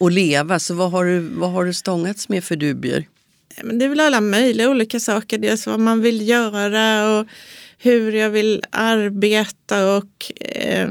att 0.00 0.12
leva. 0.12 0.58
Så 0.58 0.74
vad 0.74 0.90
har 0.90 1.04
du, 1.04 1.20
vad 1.20 1.50
har 1.50 1.64
du 1.64 1.72
stångats 1.72 2.28
med 2.28 2.44
för 2.44 2.56
dubier? 2.56 3.06
Men 3.62 3.78
det 3.78 3.84
är 3.84 3.88
väl 3.88 4.00
alla 4.00 4.20
möjliga 4.20 4.70
olika 4.70 5.00
saker. 5.00 5.38
Dels 5.38 5.66
vad 5.66 5.80
man 5.80 6.00
vill 6.00 6.28
göra 6.28 7.18
och 7.18 7.26
hur 7.78 8.12
jag 8.12 8.30
vill 8.30 8.62
arbeta 8.70 9.96
och 9.96 10.32
eh, 10.40 10.88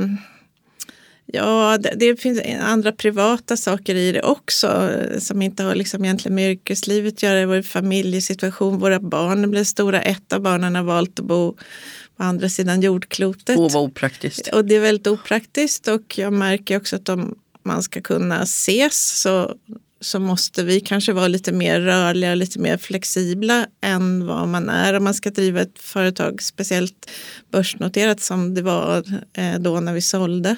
Ja, 1.34 1.78
det, 1.78 1.94
det, 1.96 2.22
finns 2.22 2.42
andra 2.62 2.92
privata 2.92 3.58
saker 3.58 3.96
i 3.96 4.12
det 4.12 4.22
också 4.22 4.90
som 5.20 5.42
inte 5.42 5.64
har 5.64 5.76
liksom 5.76 6.06
egentligen 6.06 6.36
med 6.36 6.52
yrkeslivet 6.52 7.14
att 7.14 7.24
göra. 7.24 7.46
Vår 7.46 7.62
familjesituation, 7.62 8.80
våra 8.80 9.00
barn 9.00 9.52
blir 9.52 9.64
stora. 9.64 10.02
Ett 10.02 10.34
av 10.34 10.42
barnen 10.42 10.76
har 10.76 10.84
valt 10.84 11.20
att 11.20 11.26
bo 11.26 11.58
på 12.18 12.24
andra 12.24 12.50
sidan 12.50 12.82
jordklotet. 12.82 13.58
Åh, 13.58 13.72
vad 13.74 13.84
opraktiskt. 13.84 14.48
Och 14.48 14.66
det 14.66 14.76
är 14.76 14.80
väldigt 14.80 15.08
opraktiskt 15.08 15.88
och 15.88 16.18
jag 16.18 16.34
märker 16.34 16.78
också 16.78 16.96
att 16.96 17.10
om 17.10 17.36
man 17.64 17.84
ska 17.84 18.02
kunna 18.02 18.42
ses 18.42 19.22
så, 19.22 19.56
så 20.02 20.20
måste 20.20 20.64
vi 20.64 20.80
kanske 20.80 21.14
vara 21.14 21.28
lite 21.28 21.52
mer 21.52 21.82
rörliga 21.82 22.32
och 22.32 22.38
lite 22.38 22.60
mer 22.60 22.78
flexibla 22.78 23.68
än 23.82 24.28
vad 24.28 24.48
man 24.48 24.70
är 24.70 24.94
om 24.94 25.04
man 25.04 25.14
ska 25.14 25.30
driva 25.30 25.62
ett 25.62 25.80
företag, 25.80 26.42
speciellt 26.42 27.10
börsnoterat 27.52 28.22
som 28.22 28.54
det 28.54 28.62
var 28.62 29.04
eh, 29.34 29.60
då 29.60 29.80
när 29.80 29.94
vi 29.94 30.02
sålde. 30.02 30.56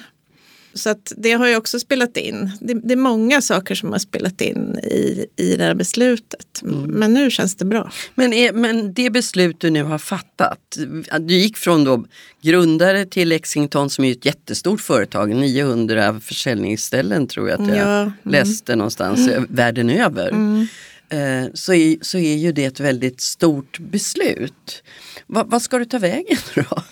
Så 0.74 0.94
det 1.16 1.32
har 1.32 1.48
ju 1.48 1.56
också 1.56 1.80
spelat 1.80 2.16
in. 2.16 2.50
Det, 2.60 2.74
det, 2.74 2.92
är 2.92 2.96
många 2.96 3.42
saker 3.42 3.74
som 3.74 3.92
har 3.92 3.98
spelat 3.98 4.40
in 4.40 4.78
i, 4.78 5.26
i 5.36 5.56
det 5.56 5.64
här 5.64 5.74
beslutet. 5.74 6.62
Mm. 6.62 6.82
Men 6.82 7.14
nu 7.14 7.30
känns 7.30 7.54
det 7.54 7.64
bra. 7.64 7.92
Men, 8.14 8.32
är, 8.32 8.52
men 8.52 8.94
det 8.94 9.10
beslut 9.10 9.60
du 9.60 9.70
nu 9.70 9.82
har 9.82 9.98
fattat. 9.98 10.78
Du 11.20 11.34
gick 11.34 11.56
från 11.56 11.84
då 11.84 12.04
grundare 12.42 13.06
till 13.06 13.28
Lexington 13.28 13.90
som 13.90 14.04
är 14.04 14.12
ett 14.12 14.26
jättestort 14.26 14.80
företag. 14.80 15.36
900 15.36 16.20
försäljningsställen 16.20 17.26
tror 17.26 17.50
jag 17.50 17.62
att 17.62 17.68
jag 17.68 17.76
ja. 17.76 18.00
mm. 18.00 18.12
läste 18.24 18.76
någonstans 18.76 19.28
mm. 19.28 19.46
världen 19.50 19.90
över. 19.90 20.28
Mm. 20.28 20.66
Eh, 21.08 21.50
så, 21.54 21.74
är, 21.74 21.96
så 22.00 22.18
är 22.18 22.36
ju 22.36 22.52
det 22.52 22.64
ett 22.64 22.80
väldigt 22.80 23.20
stort 23.20 23.78
beslut. 23.78 24.82
Va, 25.26 25.44
vad 25.46 25.62
ska 25.62 25.78
du 25.78 25.84
ta 25.84 25.98
vägen 25.98 26.38
då? 26.54 26.82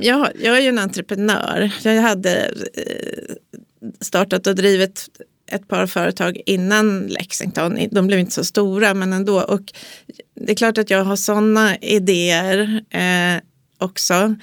Jag, 0.00 0.28
jag 0.40 0.56
är 0.56 0.60
ju 0.60 0.68
en 0.68 0.78
entreprenör. 0.78 1.72
Jag 1.82 2.02
hade 2.02 2.44
eh, 2.74 3.34
startat 4.00 4.46
och 4.46 4.54
drivit 4.54 5.08
ett 5.52 5.68
par 5.68 5.86
företag 5.86 6.40
innan 6.46 7.06
Lexington. 7.06 7.78
De 7.90 8.06
blev 8.06 8.18
inte 8.18 8.32
så 8.32 8.44
stora 8.44 8.94
men 8.94 9.12
ändå. 9.12 9.40
Och 9.40 9.72
det 10.34 10.52
är 10.52 10.56
klart 10.56 10.78
att 10.78 10.90
jag 10.90 11.04
har 11.04 11.16
sådana 11.16 11.76
idéer 11.76 12.84
eh, 12.90 13.42
också. 13.78 14.36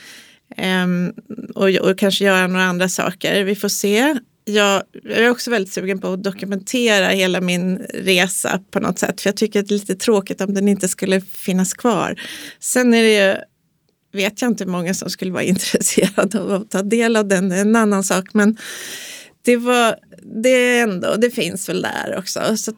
Eh, 0.57 0.87
och, 1.55 1.69
och, 1.69 1.99
kanske 1.99 2.25
göra 2.25 2.47
några 2.47 2.65
andra 2.65 2.89
saker. 2.89 3.43
Vi 3.43 3.55
får 3.55 3.69
se. 3.69 4.15
Jag, 4.45 4.83
jag, 5.03 5.17
är 5.17 5.29
också 5.29 5.51
väldigt 5.51 5.73
sugen 5.73 5.99
på 5.99 6.13
att 6.13 6.23
dokumentera 6.23 7.07
hela 7.07 7.41
min 7.41 7.77
resa 7.93 8.59
på 8.71 8.79
något 8.79 8.99
sätt. 8.99 9.21
För 9.21 9.27
jag 9.27 9.37
tycker 9.37 9.59
att 9.59 9.67
det 9.67 9.73
är 9.73 9.79
lite 9.79 9.95
tråkigt 9.95 10.41
om 10.41 10.53
den 10.53 10.67
inte 10.67 10.87
skulle 10.87 11.21
finnas 11.21 11.73
kvar. 11.73 12.21
Sen 12.59 12.93
är 12.93 13.03
det 13.03 13.27
ju 13.27 13.35
vet 14.11 14.41
jag 14.41 14.51
inte 14.51 14.63
hur 14.63 14.71
många 14.71 14.93
som 14.93 15.09
skulle 15.09 15.31
vara 15.31 15.43
intresserade 15.53 16.39
av 16.39 16.51
att 16.51 16.69
ta 16.69 16.81
del 16.81 17.15
av 17.15 17.27
den, 17.27 17.49
det 17.49 17.55
är 17.55 17.61
en 17.61 17.75
annan 17.75 18.03
sak. 18.03 18.25
Men 18.33 18.57
det, 19.41 19.57
var, 19.57 19.95
det, 20.43 20.79
ändå, 20.79 21.15
det 21.15 21.29
finns 21.29 21.69
väl 21.69 21.81
där 21.81 22.15
också. 22.17 22.57
Så 22.57 22.73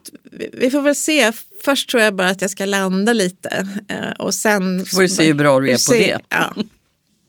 vi 0.52 0.70
får 0.70 0.82
väl 0.82 0.94
se. 0.94 1.32
Först 1.64 1.90
tror 1.90 2.02
jag 2.02 2.14
bara 2.14 2.28
att 2.28 2.40
jag 2.40 2.50
ska 2.50 2.64
landa 2.64 3.12
lite. 3.12 3.68
Eh, 3.88 4.10
och 4.18 4.34
sen... 4.34 4.86
Får 4.86 5.00
vi 5.00 5.08
se 5.08 5.26
hur 5.26 5.34
bra 5.34 5.60
du 5.60 5.70
är 5.70 5.88
på 5.88 5.92
det. 5.92 6.18
Ja. 6.28 6.54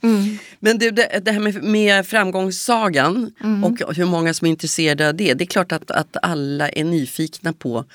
Mm. 0.03 0.37
Men 0.59 0.77
du, 0.77 0.91
det, 0.91 1.21
det, 1.25 1.31
här 1.31 1.39
med, 1.39 1.63
med 1.63 2.07
framgångssagan 2.07 3.31
mm. 3.43 3.63
och 3.63 3.95
hur 3.95 4.05
många 4.05 4.33
som 4.33 4.45
är 4.45 4.49
intresserade 4.49 5.07
av 5.07 5.15
det. 5.15 5.33
Det 5.33 5.43
är 5.43 5.47
klart 5.47 5.71
att, 5.71 5.91
att 5.91 6.17
alla 6.21 6.69
är 6.69 6.83
nyfikna 6.83 7.53
på 7.53 7.85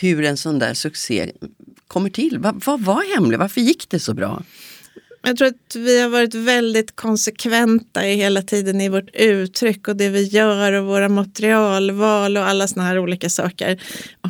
hur 0.00 0.24
en 0.24 0.36
sån 0.36 0.58
där 0.58 0.74
succé 0.74 1.30
kommer 1.88 2.10
till. 2.10 2.38
Vad, 2.38 2.64
vad 2.64 2.80
var 2.80 3.14
hemligt? 3.14 3.40
Varför 3.40 3.60
gick 3.60 3.90
det 3.90 4.00
så 4.00 4.14
bra? 4.14 4.42
Jag 5.26 5.36
tror 5.36 5.48
att 5.48 5.76
vi 5.76 6.00
har 6.00 6.08
varit 6.08 6.34
väldigt 6.34 6.96
konsekventa 6.96 8.08
i 8.08 8.16
hela 8.16 8.42
tiden 8.42 8.80
i 8.80 8.88
vårt 8.88 9.10
uttryck 9.14 9.88
och 9.88 9.96
det 9.96 10.08
vi 10.08 10.22
gör 10.22 10.72
och 10.72 10.86
våra 10.86 11.08
materialval 11.08 12.36
och 12.36 12.46
alla 12.46 12.68
sådana 12.68 12.88
här 12.88 12.98
olika 12.98 13.30
saker. 13.30 13.82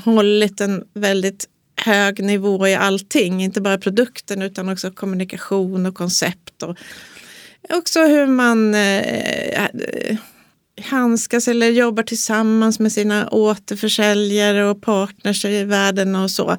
Hållit 0.05 0.61
en 0.61 0.85
väldigt 0.95 1.49
hög 1.77 2.25
nivå 2.25 2.69
i 2.69 2.75
allting, 2.75 3.43
inte 3.43 3.61
bara 3.61 3.79
produkten 3.79 4.43
utan 4.43 4.69
också 4.69 4.91
kommunikation 4.91 5.87
och 5.87 5.95
koncept. 5.95 6.63
Och 6.63 6.77
också 7.71 8.01
hur 8.01 8.27
man 8.27 8.75
eh, 8.75 10.19
handskas 10.83 11.49
eller 11.49 11.71
jobbar 11.71 12.03
tillsammans 12.03 12.79
med 12.79 12.93
sina 12.93 13.29
återförsäljare 13.29 14.65
och 14.65 14.83
partners 14.83 15.45
i 15.45 15.65
världen 15.65 16.17
och 16.17 16.31
så. 16.31 16.57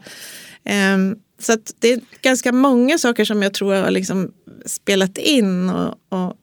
Um, 0.93 1.15
så 1.39 1.57
det 1.79 1.93
är 1.93 1.99
ganska 2.21 2.51
många 2.51 2.97
saker 2.97 3.25
som 3.25 3.41
jag 3.41 3.53
tror 3.53 3.73
har 3.73 3.91
liksom 3.91 4.31
spelat 4.65 5.17
in 5.17 5.69
och, 5.69 5.95
och, 6.09 6.33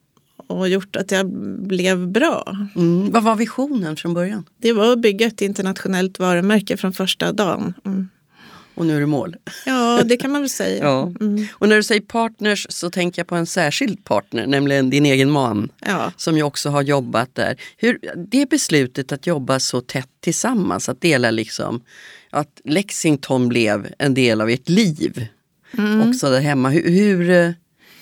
och 0.47 0.69
gjort 0.69 0.95
att 0.95 1.11
jag 1.11 1.27
blev 1.67 2.07
bra. 2.07 2.57
Mm. 2.75 3.11
Vad 3.11 3.23
var 3.23 3.35
visionen 3.35 3.95
från 3.95 4.13
början? 4.13 4.45
Det 4.57 4.73
var 4.73 4.91
att 4.91 4.99
bygga 4.99 5.27
ett 5.27 5.41
internationellt 5.41 6.19
varumärke 6.19 6.77
från 6.77 6.93
första 6.93 7.31
dagen. 7.31 7.73
Mm. 7.85 8.09
Och 8.75 8.85
nu 8.85 8.95
är 8.95 8.99
du 8.99 9.05
mål. 9.05 9.35
Ja, 9.65 10.01
det 10.05 10.17
kan 10.17 10.31
man 10.31 10.41
väl 10.41 10.49
säga. 10.49 10.83
ja. 10.83 11.11
Mm. 11.21 11.45
Och 11.51 11.69
när 11.69 11.75
du 11.75 11.83
säger 11.83 12.01
partners 12.01 12.67
så 12.69 12.89
tänker 12.89 13.19
jag 13.19 13.27
på 13.27 13.35
en 13.35 13.45
särskild 13.45 14.03
partner, 14.03 14.47
nämligen 14.47 14.89
din 14.89 15.05
egen 15.05 15.31
man. 15.31 15.69
Ja. 15.85 16.11
Som 16.17 16.37
ju 16.37 16.43
också 16.43 16.69
har 16.69 16.81
jobbat 16.81 17.35
där. 17.35 17.61
Hur, 17.77 17.99
det 18.31 18.49
beslutet 18.49 19.11
att 19.11 19.27
jobba 19.27 19.59
så 19.59 19.81
tätt 19.81 20.09
tillsammans, 20.19 20.89
att 20.89 21.01
dela 21.01 21.31
liksom 21.31 21.81
att 22.33 22.61
Lexington 22.63 23.49
blev 23.49 23.87
en 23.99 24.13
del 24.13 24.41
av 24.41 24.49
ert 24.49 24.69
liv 24.69 25.27
mm. 25.77 26.09
också 26.09 26.29
där 26.29 26.41
hemma. 26.41 26.69
Hur, 26.69 26.89
hur 26.89 27.53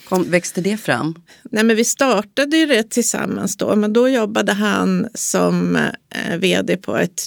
kom, 0.10 0.32
växte 0.32 0.62
det 0.62 0.78
fram? 0.78 1.16
Nej, 1.44 1.64
men 1.64 1.76
vi 1.76 1.86
startade 1.86 2.58
ju 2.58 2.66
det 2.66 2.90
tillsammans 2.90 3.58
då, 3.58 3.76
men 3.76 3.94
då 3.94 4.10
jobbade 4.10 4.54
han 4.54 5.08
som 5.14 5.76
eh, 5.76 6.38
vd 6.38 6.78
på 6.78 6.98
ett 6.98 7.22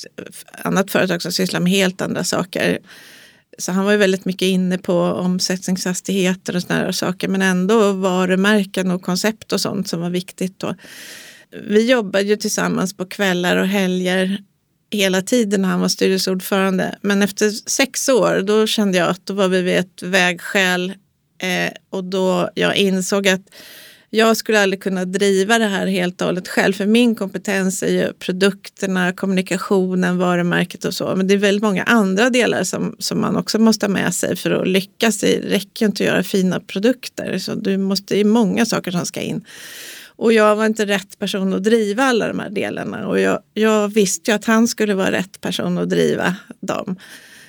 annat 0.63 0.91
företag 0.91 1.23
som 1.23 1.33
sysslar 1.33 1.61
med 1.61 1.73
helt 1.73 2.01
andra 2.01 2.25
saker. 2.25 2.79
Så 3.59 3.73
han 3.73 3.85
var 3.85 3.93
ju 3.93 3.99
väldigt 3.99 4.25
mycket 4.25 4.47
inne 4.47 4.79
på 4.79 4.99
omsättningshastigheter 5.01 6.57
och 6.57 6.63
sådana 6.63 6.93
saker, 6.93 7.29
men 7.29 7.43
ändå 7.43 7.93
varumärken 7.93 8.91
och 8.91 9.03
koncept 9.03 9.53
och 9.53 9.61
sånt 9.61 9.89
som 9.89 10.01
var 10.01 10.11
viktigt. 10.11 10.59
Då. 10.59 10.75
Vi 11.69 11.91
jobbade 11.91 12.25
ju 12.25 12.37
tillsammans 12.37 12.97
på 12.97 13.07
kvällar 13.07 13.57
och 13.57 13.67
helger 13.67 14.39
hela 14.95 15.22
tiden 15.22 15.62
när 15.62 15.68
han 15.68 15.80
var 15.80 15.88
styrelseordförande. 15.88 16.99
Men 17.01 17.22
efter 17.22 17.51
sex 17.51 18.09
år 18.09 18.42
då 18.47 18.66
kände 18.66 18.99
jag 18.99 19.09
att 19.09 19.26
då 19.26 19.34
var 19.34 19.49
vi 19.49 19.62
vid 19.62 19.76
ett 19.76 20.03
vägskäl 20.03 20.92
eh, 21.38 21.72
och 21.90 22.05
då 22.05 22.51
jag 22.55 22.76
insåg 22.76 23.28
att 23.28 23.40
jag 24.16 24.36
skulle 24.36 24.62
aldrig 24.62 24.82
kunna 24.82 25.05
driva 25.05 25.59
det 25.59 25.66
här 25.66 25.86
helt 25.86 26.20
och 26.20 26.26
hållet 26.26 26.49
själv. 26.49 26.72
För 26.72 26.86
min 26.86 27.14
kompetens 27.14 27.82
är 27.82 27.88
ju 27.88 28.12
produkterna, 28.12 29.12
kommunikationen, 29.12 30.18
varumärket 30.18 30.84
och 30.84 30.95
så. 30.95 31.16
Men 31.16 31.26
det 31.26 31.34
är 31.34 31.38
väldigt 31.38 31.62
många 31.62 31.82
andra 31.82 32.30
delar 32.30 32.64
som, 32.64 32.97
som 32.99 33.20
man 33.20 33.36
också 33.36 33.59
måste 33.59 33.86
ha 33.86 33.92
med 33.92 34.14
sig 34.14 34.36
för 34.36 34.51
att 34.51 34.68
lyckas. 34.68 35.18
Det 35.18 35.40
räcker 35.40 35.86
inte 35.86 36.05
att 36.05 36.09
göra 36.09 36.22
fina 36.22 36.61
produkter. 36.61 37.38
Så 37.38 37.55
du 37.55 37.76
måste, 37.78 38.14
det 38.14 38.20
är 38.20 38.24
många 38.24 38.66
saker 38.66 38.90
som 38.90 39.07
ska 39.07 39.20
in. 39.20 39.45
Och 40.17 40.33
jag 40.33 40.57
var 40.57 40.67
inte 40.67 40.87
rätt 40.87 41.19
person 41.19 41.55
att 41.55 41.65
driva 41.65 42.03
alla 42.05 42.29
de 42.29 42.39
här 42.39 42.51
delarna. 42.51 43.09
Och 43.09 43.21
jag, 43.21 43.41
jag 43.55 43.89
visste 43.89 44.31
ju 44.31 44.35
att 44.35 44.45
han 44.45 44.69
skulle 44.69 44.95
vara 44.95 45.12
rätt 45.12 45.41
person 45.41 45.79
att 45.79 45.91
driva 45.91 46.37
dem. 46.61 46.97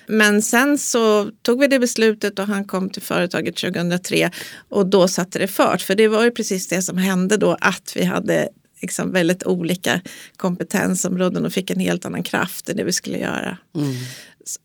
Men 0.07 0.41
sen 0.41 0.77
så 0.77 1.29
tog 1.41 1.59
vi 1.59 1.67
det 1.67 1.79
beslutet 1.79 2.39
och 2.39 2.47
han 2.47 2.65
kom 2.65 2.89
till 2.89 3.01
företaget 3.01 3.55
2003 3.55 4.31
och 4.69 4.85
då 4.87 5.07
satte 5.07 5.39
det 5.39 5.47
fart. 5.47 5.81
För 5.81 5.95
det 5.95 6.07
var 6.07 6.23
ju 6.23 6.31
precis 6.31 6.67
det 6.67 6.81
som 6.81 6.97
hände 6.97 7.37
då 7.37 7.57
att 7.61 7.93
vi 7.95 8.03
hade 8.03 8.49
liksom 8.81 9.11
väldigt 9.11 9.43
olika 9.43 10.01
kompetensområden 10.37 11.45
och 11.45 11.53
fick 11.53 11.69
en 11.69 11.79
helt 11.79 12.05
annan 12.05 12.23
kraft 12.23 12.69
i 12.69 12.73
det 12.73 12.83
vi 12.83 12.93
skulle 12.93 13.17
göra. 13.17 13.57
Mm. 13.75 13.93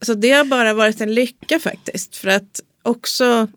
Så 0.01 0.14
det 0.14 0.30
har 0.30 0.44
bara 0.44 0.74
varit 0.74 1.01
en 1.01 1.14
lycka 1.14 1.59
faktiskt. 1.59 2.16
För 2.16 2.28
att 2.28 2.61
också 2.82 3.48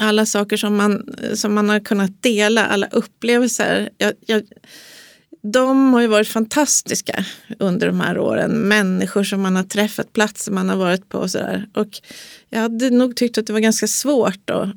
alla 0.00 0.26
saker 0.26 0.56
som 0.56 0.76
man, 0.76 1.14
som 1.34 1.54
man 1.54 1.68
har 1.68 1.80
kunnat 1.80 2.22
dela, 2.22 2.66
alla 2.66 2.86
upplevelser. 2.86 3.90
Jag, 3.98 4.12
jag, 4.26 4.42
de 5.42 5.94
har 5.94 6.00
ju 6.00 6.06
varit 6.06 6.28
fantastiska 6.28 7.24
under 7.58 7.86
de 7.86 8.00
här 8.00 8.18
åren. 8.18 8.50
Människor 8.50 9.24
som 9.24 9.42
man 9.42 9.56
har 9.56 9.62
träffat, 9.62 10.12
platser 10.12 10.52
man 10.52 10.68
har 10.68 10.76
varit 10.76 11.08
på 11.08 11.18
och 11.18 11.30
sådär. 11.30 11.68
Och 11.74 12.00
jag 12.48 12.60
hade 12.60 12.90
nog 12.90 13.16
tyckt 13.16 13.38
att 13.38 13.46
det 13.46 13.52
var 13.52 13.60
ganska 13.60 13.86
svårt 13.86 14.50
att 14.50 14.68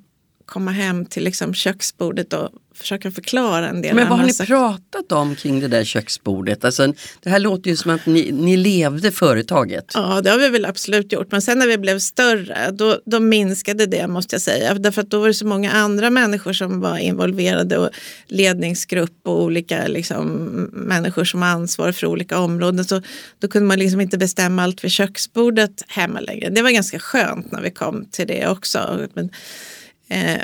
komma 0.46 0.72
hem 0.72 1.06
till 1.06 1.24
liksom 1.24 1.54
köksbordet 1.54 2.34
och 2.34 2.50
försöka 2.76 3.12
förklara 3.12 3.70
en 3.70 3.82
del. 3.82 3.96
Men 3.96 4.10
vad 4.10 4.18
har 4.18 4.26
ni 4.26 4.34
sakerna. 4.34 4.60
pratat 4.60 5.12
om 5.12 5.36
kring 5.36 5.60
det 5.60 5.68
där 5.68 5.84
köksbordet? 5.84 6.66
Alltså, 6.66 6.94
det 7.24 7.30
här 7.30 7.40
låter 7.40 7.70
ju 7.70 7.76
som 7.76 7.92
att 7.92 8.06
ni, 8.06 8.32
ni 8.32 8.58
levde 8.58 9.12
företaget. 9.12 9.92
Ja, 9.94 10.22
det 10.22 10.30
har 10.30 10.38
vi 10.38 10.50
väl 10.50 10.66
absolut 10.66 11.12
gjort. 11.12 11.32
Men 11.32 11.42
sen 11.42 11.60
när 11.60 11.68
vi 11.68 11.78
blev 11.78 12.00
större, 12.00 12.72
då, 12.72 13.00
då 13.06 13.20
minskade 13.20 13.86
det 13.86 14.08
måste 14.08 14.36
jag 14.36 14.42
säga. 14.42 14.74
Därför 14.74 15.02
att 15.02 15.10
då 15.10 15.20
var 15.20 15.28
det 15.28 15.34
så 15.34 15.46
många 15.46 15.72
andra 15.72 16.10
människor 16.10 16.54
som 16.54 16.82
var 16.82 16.98
involverade 16.98 17.78
och 17.78 17.90
ledningsgrupp 18.28 19.20
och 19.24 19.44
olika 19.44 19.88
liksom, 19.88 20.28
människor 20.74 21.24
som 21.24 21.42
har 21.42 21.50
ansvar 21.50 21.92
för 21.92 22.08
olika 22.08 22.40
områden. 22.40 22.86
Så 22.86 23.02
då 23.40 23.48
kunde 23.48 23.68
man 23.68 23.80
liksom 23.80 24.02
inte 24.02 24.18
bestämma 24.18 24.64
allt 24.64 24.84
vid 24.84 24.92
köksbordet 24.92 25.84
hemma 25.88 26.20
längre. 26.20 26.50
Det 26.50 26.62
var 26.62 26.72
ganska 26.72 27.00
skönt 27.00 27.52
när 27.52 27.62
vi 27.62 27.72
kom 27.72 28.06
till 28.12 28.28
det 28.28 28.48
också. 28.48 29.08
Men, 29.14 29.30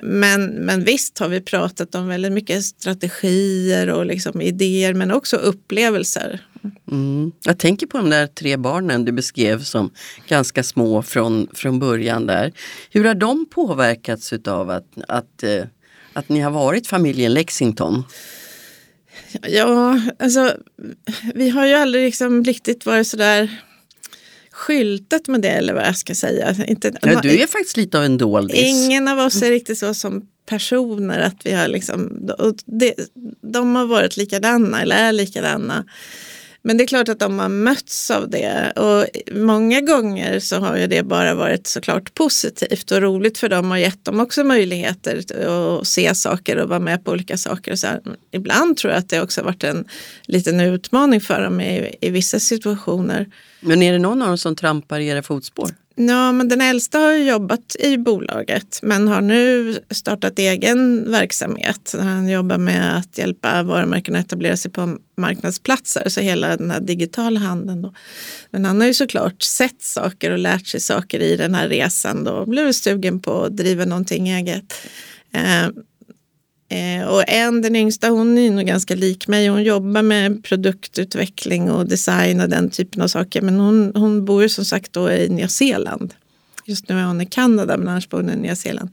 men, 0.04 0.46
men 0.46 0.84
visst 0.84 1.20
har 1.20 1.28
vi 1.30 1.42
pratat 1.42 1.96
om 1.96 2.08
väldigt 2.08 2.32
mycket 2.32 2.64
strategier 2.64 3.90
och 3.90 4.06
liksom 4.06 4.42
idéer 4.42 4.94
men 4.94 5.12
också 5.12 5.36
upplevelser. 5.36 6.42
Mm. 6.92 7.32
Jag 7.44 7.60
tänker 7.60 7.88
på 7.88 7.98
de 7.98 8.10
där 8.10 8.28
tre 8.28 8.58
barnen 8.58 9.06
du 9.06 9.12
beskrev 9.12 9.64
som 9.64 9.92
ganska 10.28 10.64
små 10.64 11.02
från, 11.02 11.48
från 11.54 11.80
början 11.80 12.26
där. 12.26 12.54
Hur 12.90 13.06
har 13.06 13.16
de 13.16 13.46
påverkats 13.50 14.34
utav 14.34 14.70
att, 14.70 14.88
att, 15.08 15.44
eh, 15.44 15.64
att 16.14 16.30
ni 16.30 16.40
har 16.40 16.52
varit 16.52 16.88
familjen 16.88 17.34
Lexington? 17.34 18.04
Ja, 19.42 20.02
alltså 20.20 20.54
vi 21.36 21.50
har 21.50 21.66
ju 21.66 21.74
aldrig 21.74 22.06
liksom 22.06 22.44
riktigt 22.44 22.86
varit 22.86 23.08
sådär 23.08 23.62
skyltat 24.60 25.28
med 25.28 25.42
det 25.42 25.50
eller 25.50 25.74
vad 25.74 25.84
jag 25.84 25.98
ska 25.98 26.16
säga. 26.16 26.56
Inte, 26.68 26.92
Ja, 27.02 27.22
du 27.22 27.42
är 27.42 27.48
faktiskt 27.48 27.78
lite 27.78 27.98
av 27.98 28.04
en 28.04 28.18
doldis. 28.18 28.58
Ingen 28.58 29.08
av 29.08 29.20
oss 29.20 29.42
är 29.42 29.52
riktigt 29.52 29.78
så 29.78 29.94
som 29.94 30.22
personer 30.46 31.20
att 31.20 31.46
vi 31.46 31.52
har 31.52 31.68
liksom, 31.68 32.30
och 32.38 32.56
det, 32.66 32.94
de 33.42 33.76
har 33.76 33.86
varit 33.86 34.18
likadana 34.18 34.82
eller 34.82 34.96
är 34.96 35.12
likadana. 35.12 35.86
Men 36.62 36.78
det 36.78 36.84
är 36.84 36.88
klart 36.88 37.10
att 37.10 37.20
de 37.20 37.40
har 37.40 37.50
mötts 37.50 38.12
av 38.12 38.30
det 38.30 38.72
och 38.76 39.06
många 39.36 39.82
gånger 39.82 40.40
så 40.40 40.56
har 40.56 40.78
ju 40.78 40.88
det 40.88 41.04
bara 41.04 41.34
varit 41.34 41.68
såklart 41.68 42.14
positivt 42.14 42.92
och 42.92 43.02
roligt 43.02 43.38
för 43.38 43.50
dem 43.50 43.72
och 43.72 43.80
gett 43.80 44.06
dem 44.06 44.20
också 44.20 44.44
möjligheter 44.44 45.18
att 45.80 45.88
se 45.88 46.16
saker 46.16 46.58
och 46.58 46.70
vara 46.70 46.80
med 46.80 47.06
på 47.06 47.12
olika 47.12 47.38
saker. 47.38 47.76
Så 47.76 47.88
här. 47.88 48.02
Ibland 48.32 48.78
tror 48.78 48.94
jag 48.94 49.00
att 49.00 49.10
det 49.10 49.22
också 49.22 49.42
har 49.42 49.46
varit 49.46 49.64
en 49.64 49.86
liten 50.24 50.60
utmaning 50.60 51.22
för 51.22 51.42
dem 51.42 51.62
i, 51.62 51.96
i 52.02 52.10
vissa 52.10 52.40
situationer. 52.40 53.30
Men 53.60 53.84
är 53.84 53.94
det 53.94 54.00
någon 54.00 54.22
av 54.22 54.28
dem 54.28 54.38
som 54.38 54.56
trampar 54.56 55.00
i 55.00 55.08
era 55.08 55.24
fotspår? 55.24 55.70
Ja, 56.08 56.32
men 56.32 56.48
den 56.48 56.62
äldsta 56.62 57.00
har 57.00 57.14
jobbat 57.14 57.76
i 57.80 57.98
bolaget 57.98 58.80
men 58.82 59.08
har 59.08 59.22
nu 59.22 59.78
startat 59.90 60.40
egen 60.40 61.12
verksamhet. 61.12 61.96
Han 62.00 62.30
jobbar 62.30 62.58
med 62.58 62.98
att 62.98 63.18
hjälpa 63.18 63.64
varumärken 63.64 64.16
att 64.16 64.26
etablera 64.26 64.58
sig 64.58 64.72
på 64.72 64.98
marknadsplatser, 65.18 66.10
så 66.10 66.22
hela 66.22 66.58
den 66.58 66.72
här 66.72 66.80
digitala 66.80 67.40
handeln. 67.40 67.82
Då. 67.82 67.94
Men 68.52 68.66
han 68.66 68.82
har 68.82 68.88
ju 68.88 68.94
såklart 68.94 69.42
sett 69.42 69.82
saker 69.82 70.32
och 70.32 70.38
lärt 70.38 70.68
sig 70.68 70.80
saker 70.80 71.20
i 71.20 71.36
den 71.36 71.56
här 71.56 71.68
resan 71.68 72.24
då 72.24 72.32
och 72.32 72.48
blivit 72.48 72.76
sugen 72.76 73.20
på 73.20 73.44
att 73.44 73.58
driva 73.58 73.86
någonting 73.86 74.30
eget. 74.30 74.74
Eh, 75.34 75.68
Eh, 76.70 77.08
och 77.08 77.24
en, 77.28 77.62
den 77.62 77.76
yngsta, 77.76 78.10
hon 78.10 78.38
är 78.38 78.52
nog 78.52 78.66
ganska 78.66 78.96
lik 78.96 79.28
mig. 79.28 79.48
Hon 79.48 79.64
jobbar 79.64 80.02
med 80.02 80.44
produktutveckling 80.44 81.72
och 81.72 81.88
design 81.88 82.42
och 82.42 82.50
den 82.50 82.70
typen 82.70 83.02
av 83.02 83.08
saker. 83.08 83.42
Men 83.42 83.60
hon, 83.60 83.92
hon 83.96 84.26
bor 84.26 84.42
ju 84.42 84.50
som 84.50 84.66
sagt 84.66 84.94
då 84.94 85.12
i 85.12 85.30
Nya 85.30 85.48
Zeeland. 85.48 86.14
Just 86.66 86.90
nu 86.90 87.00
är 87.00 87.04
hon 87.04 87.22
i 87.22 87.26
Kanada 87.26 87.78
men 87.78 87.88
annars 87.88 88.10
bor 88.10 88.18
hon 88.18 88.30
i 88.30 88.36
Nya 88.36 88.56
Zeeland. 88.56 88.90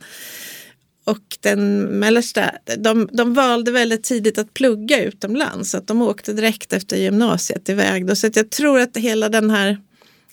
Och 1.04 1.38
den 1.40 1.82
mellersta, 1.82 2.50
de, 2.78 3.08
de 3.12 3.34
valde 3.34 3.70
väldigt 3.70 4.04
tidigt 4.04 4.38
att 4.38 4.54
plugga 4.54 5.02
utomlands. 5.02 5.70
Så 5.70 5.78
att 5.78 5.86
de 5.86 6.02
åkte 6.02 6.32
direkt 6.32 6.72
efter 6.72 6.96
gymnasiet 6.96 7.68
iväg. 7.68 8.06
Då. 8.06 8.16
Så 8.16 8.26
att 8.26 8.36
jag 8.36 8.50
tror 8.50 8.80
att 8.80 8.96
hela 8.96 9.28
den 9.28 9.50
här 9.50 9.78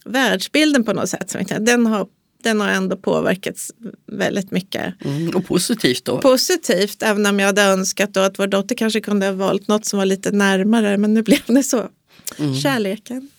världsbilden 0.06 0.84
på 0.84 0.94
något 0.94 1.10
sätt, 1.10 1.36
den 1.60 1.86
har 1.86 2.08
den 2.44 2.62
har 2.62 2.68
ändå 2.68 2.96
påverkats 2.96 3.72
väldigt 4.08 4.52
mycket. 4.52 5.06
Mm, 5.06 5.30
och 5.36 5.46
positivt 5.46 6.06
då? 6.06 6.18
Positivt, 6.18 7.04
även 7.04 7.26
om 7.26 7.40
jag 7.40 7.48
hade 7.48 7.62
önskat 7.62 8.14
då 8.14 8.20
att 8.20 8.40
vår 8.40 8.48
dotter 8.48 8.76
kanske 8.76 9.02
kunde 9.02 9.26
ha 9.26 9.34
valt 9.34 9.68
något 9.68 9.86
som 9.86 10.00
var 10.00 10.06
lite 10.06 10.32
närmare, 10.32 10.98
men 10.98 11.14
nu 11.14 11.22
blev 11.22 11.42
det 11.46 11.64
så. 11.64 11.90
Mm. 12.38 12.56
Kärleken. 12.56 13.30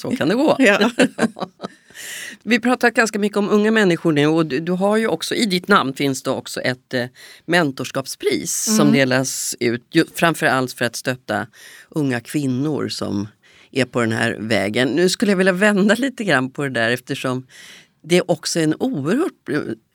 Så 0.00 0.10
kan 0.10 0.28
det 0.28 0.34
gå. 0.34 0.56
Ja. 0.58 0.90
Vi 2.42 2.60
pratar 2.60 2.90
ganska 2.90 3.18
mycket 3.18 3.38
om 3.38 3.50
unga 3.50 3.70
människor 3.70 4.12
nu 4.12 4.26
och 4.26 4.46
du, 4.46 4.60
du 4.60 4.72
har 4.72 4.96
ju 4.96 5.06
också 5.06 5.34
i 5.34 5.46
ditt 5.46 5.68
namn 5.68 5.94
finns 5.94 6.22
det 6.22 6.30
också 6.30 6.60
ett 6.60 6.94
eh, 6.94 7.04
mentorskapspris 7.46 8.76
som 8.76 8.92
delas 8.92 9.56
ut 9.60 9.84
ju, 9.90 10.04
framförallt 10.14 10.72
för 10.72 10.84
att 10.84 10.96
stötta 10.96 11.46
unga 11.88 12.20
kvinnor 12.20 12.88
som 12.88 13.28
är 13.72 13.84
på 13.84 14.00
den 14.00 14.12
här 14.12 14.36
vägen. 14.40 14.88
Nu 14.88 15.08
skulle 15.08 15.32
jag 15.32 15.36
vilja 15.36 15.52
vända 15.52 15.94
lite 15.94 16.24
grann 16.24 16.50
på 16.50 16.62
det 16.62 16.70
där 16.70 16.90
eftersom 16.90 17.46
det 18.02 18.16
är 18.16 18.30
också 18.30 18.60
en 18.60 18.74
oerhört 18.78 19.48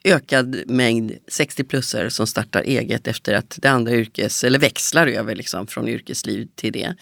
ökad 0.03 0.63
mängd 0.67 1.11
60-plussare 1.31 2.09
som 2.09 2.27
startar 2.27 2.61
eget 2.61 3.07
efter 3.07 3.33
att 3.33 3.59
det 3.61 3.67
andra 3.67 3.91
yrkes, 3.91 4.43
eller 4.43 4.59
växlar 4.59 5.07
över 5.07 5.35
liksom 5.35 5.67
från 5.67 5.87
yrkesliv 5.87 6.47
till 6.55 6.73
det. 6.73 6.95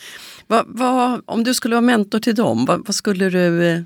Vad, 0.47 0.65
vad, 0.67 1.21
om 1.25 1.43
du 1.43 1.53
skulle 1.53 1.75
vara 1.75 1.81
mentor 1.81 2.19
till 2.19 2.35
dem, 2.35 2.65
vad, 2.65 2.85
vad 2.85 2.95
skulle 2.95 3.29
du 3.29 3.67
eh, 3.67 3.81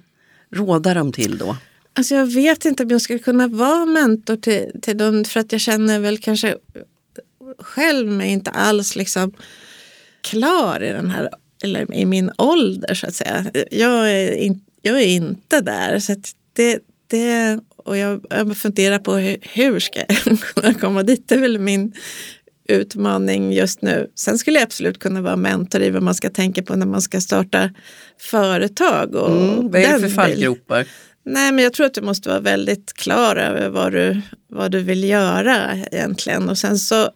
råda 0.51 0.93
dem 0.93 1.11
till 1.11 1.37
då? 1.37 1.57
Alltså 1.93 2.15
jag 2.15 2.25
vet 2.25 2.65
inte 2.65 2.83
om 2.83 2.89
jag 2.89 3.01
skulle 3.01 3.19
kunna 3.19 3.47
vara 3.47 3.85
mentor 3.85 4.35
till, 4.35 4.71
till 4.81 4.97
dem 4.97 5.25
för 5.25 5.39
att 5.39 5.51
jag 5.51 5.61
känner 5.61 5.99
väl 5.99 6.17
kanske 6.17 6.57
själv 7.59 8.11
mig 8.11 8.29
inte 8.29 8.51
alls 8.51 8.95
liksom 8.95 9.33
klar 10.21 10.83
i 10.83 10.91
den 10.91 11.09
här, 11.09 11.29
eller 11.63 11.93
i 11.93 12.05
min 12.05 12.31
ålder 12.37 12.93
så 12.93 13.07
att 13.07 13.15
säga. 13.15 13.45
Jag 13.71 14.11
är, 14.11 14.31
in, 14.31 14.65
jag 14.81 15.01
är 15.01 15.07
inte 15.07 15.61
där. 15.61 15.99
Så 15.99 16.11
att 16.11 16.35
det, 16.53 16.79
det, 17.07 17.59
och 17.77 17.97
jag, 17.97 18.25
jag 18.29 18.57
funderar 18.57 18.99
på 18.99 19.13
hur, 19.15 19.37
hur 19.41 19.79
ska 19.79 19.99
jag 19.99 20.39
kunna 20.55 20.73
komma 20.73 21.03
dit. 21.03 21.23
Det 21.27 21.35
är 21.35 21.39
väl 21.39 21.59
min 21.59 21.93
utmaning 22.69 23.53
just 23.53 23.81
nu. 23.81 24.11
Sen 24.15 24.37
skulle 24.37 24.59
jag 24.59 24.65
absolut 24.65 24.99
kunna 24.99 25.21
vara 25.21 25.35
mentor 25.35 25.81
i 25.81 25.89
vad 25.89 26.03
man 26.03 26.15
ska 26.15 26.29
tänka 26.29 26.63
på 26.63 26.75
när 26.75 26.85
man 26.85 27.01
ska 27.01 27.21
starta 27.21 27.69
företag. 28.19 29.15
Och 29.15 29.31
Mm, 29.31 29.71
vad 29.71 29.81
är 29.81 29.93
det 29.93 29.99
för 29.99 30.09
fallgropar? 30.09 30.87
Nej, 31.25 31.51
men 31.51 31.63
jag 31.63 31.73
tror 31.73 31.85
att 31.85 31.93
du 31.93 32.01
måste 32.01 32.29
vara 32.29 32.39
väldigt 32.39 32.93
klar 32.93 33.35
över 33.35 33.69
vad 33.69 33.91
du, 33.91 34.21
vad 34.49 34.71
du 34.71 34.79
vill 34.79 35.03
göra 35.03 35.77
egentligen. 35.91 36.49
Och 36.49 36.57
sen 36.57 36.77
så 36.77 37.09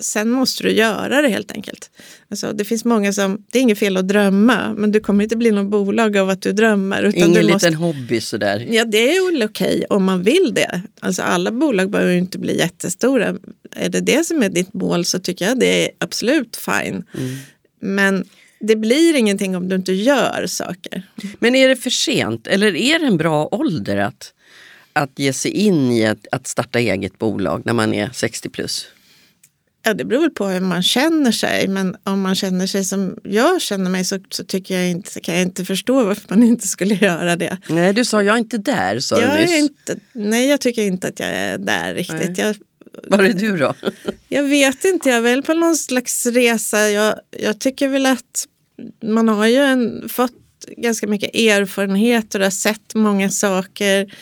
sen 0.00 0.30
måste 0.30 0.62
du 0.62 0.72
göra 0.72 1.22
det 1.22 1.28
helt 1.28 1.52
enkelt. 1.52 1.90
Alltså, 2.28 2.52
det 2.52 2.64
finns 2.64 2.84
många 2.84 3.12
som, 3.12 3.44
det 3.52 3.58
är 3.58 3.62
inget 3.62 3.78
fel 3.78 3.96
att 3.96 4.08
drömma, 4.08 4.74
men 4.76 4.92
du 4.92 5.00
kommer 5.00 5.24
inte 5.24 5.36
bli 5.36 5.50
någon 5.50 5.70
bolag 5.70 6.16
av 6.16 6.30
att 6.30 6.42
du 6.42 6.52
drömmer. 6.52 7.02
Utan 7.02 7.18
Ingen 7.18 7.32
du 7.32 7.42
liten 7.42 7.52
måste, 7.52 7.74
hobby 7.74 8.20
sådär. 8.20 8.66
Ja, 8.70 8.84
det 8.84 9.16
är 9.16 9.32
väl 9.32 9.42
okej 9.42 9.84
om 9.90 10.04
man 10.04 10.22
vill 10.22 10.52
det. 10.54 10.82
Alltså 11.00 11.22
alla 11.22 11.50
bolag 11.50 11.90
behöver 11.90 12.12
ju 12.12 12.18
inte 12.18 12.38
bli 12.38 12.58
jättestora. 12.58 13.36
Är 13.70 13.88
det 13.88 14.00
det 14.00 14.26
som 14.26 14.42
är 14.42 14.48
ditt 14.48 14.74
mål 14.74 15.04
så 15.04 15.18
tycker 15.18 15.48
jag 15.48 15.58
det 15.58 15.84
är 15.84 15.90
absolut 15.98 16.56
fine. 16.56 17.04
Men 17.80 18.24
det 18.60 18.76
blir 18.76 19.14
ingenting 19.14 19.56
om 19.56 19.68
du 19.68 19.76
inte 19.76 19.92
gör 19.92 20.46
saker. 20.46 21.02
Men 21.38 21.54
är 21.54 21.68
det 21.68 21.76
för 21.76 21.90
sent 21.90 22.46
eller 22.46 22.76
är 22.76 22.98
det 22.98 23.06
en 23.06 23.16
bra 23.16 23.48
ålder 23.50 23.96
att, 23.96 24.32
att 24.92 25.18
ge 25.18 25.32
sig 25.32 25.50
in 25.50 25.92
i 25.92 26.06
att, 26.06 26.26
att 26.32 26.46
starta 26.46 26.78
eget 26.78 27.18
bolag 27.18 27.62
när 27.64 27.72
man 27.72 27.94
är 27.94 28.10
60 28.12 28.48
plus? 28.48 28.86
Ja, 29.84 29.94
det 29.94 30.04
beror 30.04 30.20
väl 30.20 30.30
på 30.30 30.46
hur 30.46 30.60
man 30.60 30.82
känner 30.82 31.32
sig. 31.32 31.68
Men 31.68 31.96
om 32.04 32.20
man 32.20 32.34
känner 32.34 32.66
sig 32.66 32.84
som 32.84 33.16
jag 33.24 33.62
känner 33.62 33.90
mig 33.90 34.04
så, 34.04 34.18
så 34.30 34.44
tycker 34.44 34.74
jag 34.78 34.90
inte, 34.90 35.20
kan 35.20 35.34
jag 35.34 35.42
inte 35.42 35.64
förstå 35.64 36.04
varför 36.04 36.24
man 36.28 36.42
inte 36.42 36.68
skulle 36.68 36.94
göra 36.94 37.36
det. 37.36 37.58
Nej, 37.68 37.92
du 37.92 38.04
sa 38.04 38.22
jag 38.22 38.34
är 38.34 38.38
inte 38.38 38.58
där 38.58 39.00
sa 39.00 39.20
Jag 39.20 39.30
du 39.30 39.34
är 39.34 39.40
nyss. 39.46 39.58
inte, 39.58 39.96
nej, 40.12 40.48
jag 40.48 40.60
tycker 40.60 40.82
inte 40.82 41.08
att 41.08 41.20
jag 41.20 41.28
är 41.28 41.58
där 41.58 41.94
riktigt. 41.94 42.38
Jag, 42.38 42.56
Var 43.08 43.18
är 43.18 43.32
du 43.32 43.56
då? 43.56 43.74
jag 44.28 44.42
vet 44.42 44.84
inte, 44.84 45.08
jag 45.08 45.18
är 45.18 45.22
väl 45.22 45.42
på 45.42 45.54
någon 45.54 45.76
slags 45.76 46.26
resa. 46.26 46.90
Jag, 46.90 47.14
jag 47.38 47.58
tycker 47.58 47.88
väl 47.88 48.06
att 48.06 48.46
man 49.02 49.28
har 49.28 49.46
ju 49.46 49.56
en, 49.56 50.08
fått 50.08 50.32
ganska 50.76 51.06
mycket 51.06 51.34
erfarenhet 51.34 52.34
och 52.34 52.40
har 52.40 52.50
sett 52.50 52.94
många 52.94 53.30
saker. 53.30 54.14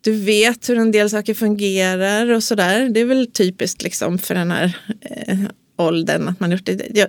Du 0.00 0.12
vet 0.12 0.68
hur 0.68 0.78
en 0.78 0.92
del 0.92 1.10
saker 1.10 1.34
fungerar 1.34 2.30
och 2.30 2.42
sådär. 2.42 2.88
Det 2.88 3.00
är 3.00 3.04
väl 3.04 3.26
typiskt 3.32 3.82
liksom 3.82 4.18
för 4.18 4.34
den 4.34 4.50
här 4.50 4.78
eh, 5.00 5.38
åldern 5.78 6.28
att 6.28 6.40
man 6.40 6.50
gjort 6.50 6.64
det. 6.64 6.90
Jag, 6.94 7.08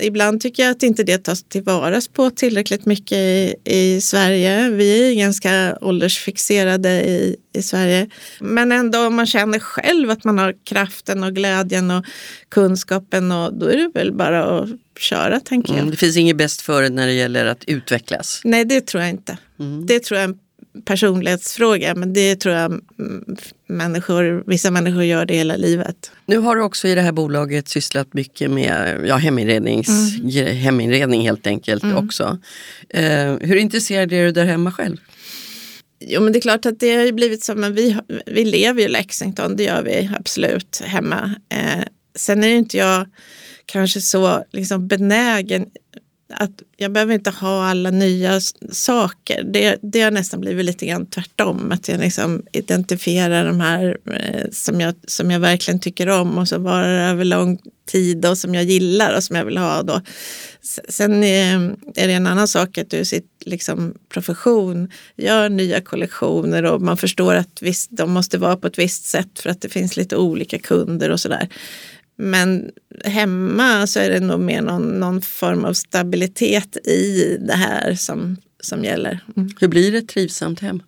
ibland 0.00 0.40
tycker 0.40 0.62
jag 0.62 0.70
att 0.70 0.82
inte 0.82 1.02
det 1.02 1.18
tas 1.18 1.42
tillvaras 1.42 2.08
på 2.08 2.30
tillräckligt 2.30 2.86
mycket 2.86 3.18
i, 3.18 3.54
i 3.64 4.00
Sverige. 4.00 4.70
Vi 4.70 5.10
är 5.10 5.14
ganska 5.14 5.78
åldersfixerade 5.80 6.90
i, 6.90 7.36
i 7.54 7.62
Sverige. 7.62 8.10
Men 8.40 8.72
ändå 8.72 9.06
om 9.06 9.14
man 9.14 9.26
känner 9.26 9.58
själv 9.58 10.10
att 10.10 10.24
man 10.24 10.38
har 10.38 10.54
kraften 10.64 11.24
och 11.24 11.34
glädjen 11.34 11.90
och 11.90 12.04
kunskapen 12.48 13.32
och 13.32 13.54
då 13.54 13.66
är 13.66 13.76
det 13.76 13.90
väl 13.94 14.12
bara 14.12 14.60
att 14.60 14.68
köra 14.98 15.40
tänker 15.40 15.72
jag. 15.72 15.78
Mm, 15.78 15.90
det 15.90 15.96
finns 15.96 16.16
inget 16.16 16.36
bäst 16.36 16.60
före 16.60 16.88
när 16.88 17.06
det 17.06 17.12
gäller 17.12 17.46
att 17.46 17.64
utvecklas. 17.64 18.40
Nej, 18.44 18.64
det 18.64 18.80
tror 18.80 19.02
jag 19.02 19.10
inte. 19.10 19.38
Det 19.86 20.00
tror 20.00 20.20
jag 20.20 20.38
personlighetsfråga, 20.84 21.94
men 21.94 22.12
det 22.12 22.36
tror 22.36 22.54
jag 22.54 22.64
mm, 22.98 23.36
människor, 23.66 24.44
vissa 24.46 24.70
människor 24.70 25.04
gör 25.04 25.26
det 25.26 25.34
hela 25.34 25.56
livet. 25.56 26.10
Nu 26.26 26.38
har 26.38 26.56
du 26.56 26.62
också 26.62 26.88
i 26.88 26.94
det 26.94 27.00
här 27.00 27.12
bolaget 27.12 27.68
sysslat 27.68 28.14
mycket 28.14 28.50
med 28.50 29.04
ja, 29.06 29.16
heminrednings, 29.16 30.18
mm. 30.18 30.56
heminredning 30.56 31.22
helt 31.22 31.46
enkelt 31.46 31.82
mm. 31.82 31.96
också. 31.96 32.38
Eh, 32.88 33.36
hur 33.40 33.56
intresserad 33.56 34.12
är 34.12 34.24
du 34.24 34.32
där 34.32 34.44
hemma 34.44 34.72
själv? 34.72 34.96
Jo 36.00 36.20
men 36.20 36.32
det 36.32 36.38
är 36.38 36.40
klart 36.40 36.66
att 36.66 36.80
det 36.80 36.96
har 36.96 37.12
blivit 37.12 37.44
så, 37.44 37.54
men 37.54 37.74
vi, 37.74 37.96
vi 38.26 38.44
lever 38.44 38.80
ju 38.80 38.86
i 38.86 38.90
Lexington, 38.90 39.56
det 39.56 39.62
gör 39.62 39.82
vi 39.82 40.10
absolut 40.18 40.82
hemma. 40.84 41.34
Eh, 41.48 41.84
sen 42.16 42.44
är 42.44 42.48
inte 42.48 42.76
jag 42.76 43.06
kanske 43.66 44.00
så 44.00 44.44
liksom 44.52 44.88
benägen 44.88 45.66
att 46.28 46.62
jag 46.76 46.92
behöver 46.92 47.14
inte 47.14 47.30
ha 47.30 47.66
alla 47.66 47.90
nya 47.90 48.40
saker. 48.70 49.42
Det, 49.44 49.78
det 49.82 50.00
har 50.00 50.10
nästan 50.10 50.40
blivit 50.40 50.64
lite 50.64 50.86
grann 50.86 51.06
tvärtom. 51.06 51.72
Att 51.72 51.88
jag 51.88 52.00
liksom 52.00 52.42
identifierar 52.52 53.46
de 53.46 53.60
här 53.60 53.98
eh, 54.12 54.50
som, 54.52 54.80
jag, 54.80 54.94
som 55.06 55.30
jag 55.30 55.40
verkligen 55.40 55.80
tycker 55.80 56.08
om 56.08 56.38
och 56.38 56.48
som 56.48 56.62
varar 56.62 57.10
över 57.10 57.24
lång 57.24 57.58
tid 57.86 58.26
och 58.26 58.38
som 58.38 58.54
jag 58.54 58.64
gillar 58.64 59.16
och 59.16 59.24
som 59.24 59.36
jag 59.36 59.44
vill 59.44 59.58
ha. 59.58 59.82
Då. 59.82 60.00
Sen 60.88 61.22
eh, 61.22 61.54
är 61.94 62.06
det 62.06 62.12
en 62.12 62.26
annan 62.26 62.48
sak 62.48 62.78
att 62.78 62.90
du 62.90 62.96
i 62.96 63.04
sitt 63.04 63.30
liksom, 63.44 63.94
profession 64.08 64.90
gör 65.16 65.48
nya 65.48 65.80
kollektioner 65.80 66.64
och 66.64 66.82
man 66.82 66.96
förstår 66.96 67.34
att 67.34 67.58
visst, 67.60 67.88
de 67.92 68.10
måste 68.10 68.38
vara 68.38 68.56
på 68.56 68.66
ett 68.66 68.78
visst 68.78 69.04
sätt 69.04 69.38
för 69.38 69.50
att 69.50 69.60
det 69.60 69.68
finns 69.68 69.96
lite 69.96 70.16
olika 70.16 70.58
kunder 70.58 71.10
och 71.10 71.20
sådär. 71.20 71.48
Men 72.16 72.70
hemma 73.04 73.86
så 73.86 74.00
är 74.00 74.10
det 74.10 74.20
nog 74.20 74.40
mer 74.40 74.62
någon, 74.62 75.00
någon 75.00 75.22
form 75.22 75.64
av 75.64 75.72
stabilitet 75.72 76.76
i 76.76 77.36
det 77.40 77.54
här 77.54 77.94
som, 77.94 78.36
som 78.60 78.84
gäller. 78.84 79.20
Mm. 79.36 79.50
Hur 79.60 79.68
blir 79.68 79.92
det 79.92 79.98
ett 79.98 80.08
trivsamt 80.08 80.60
hem? 80.60 80.82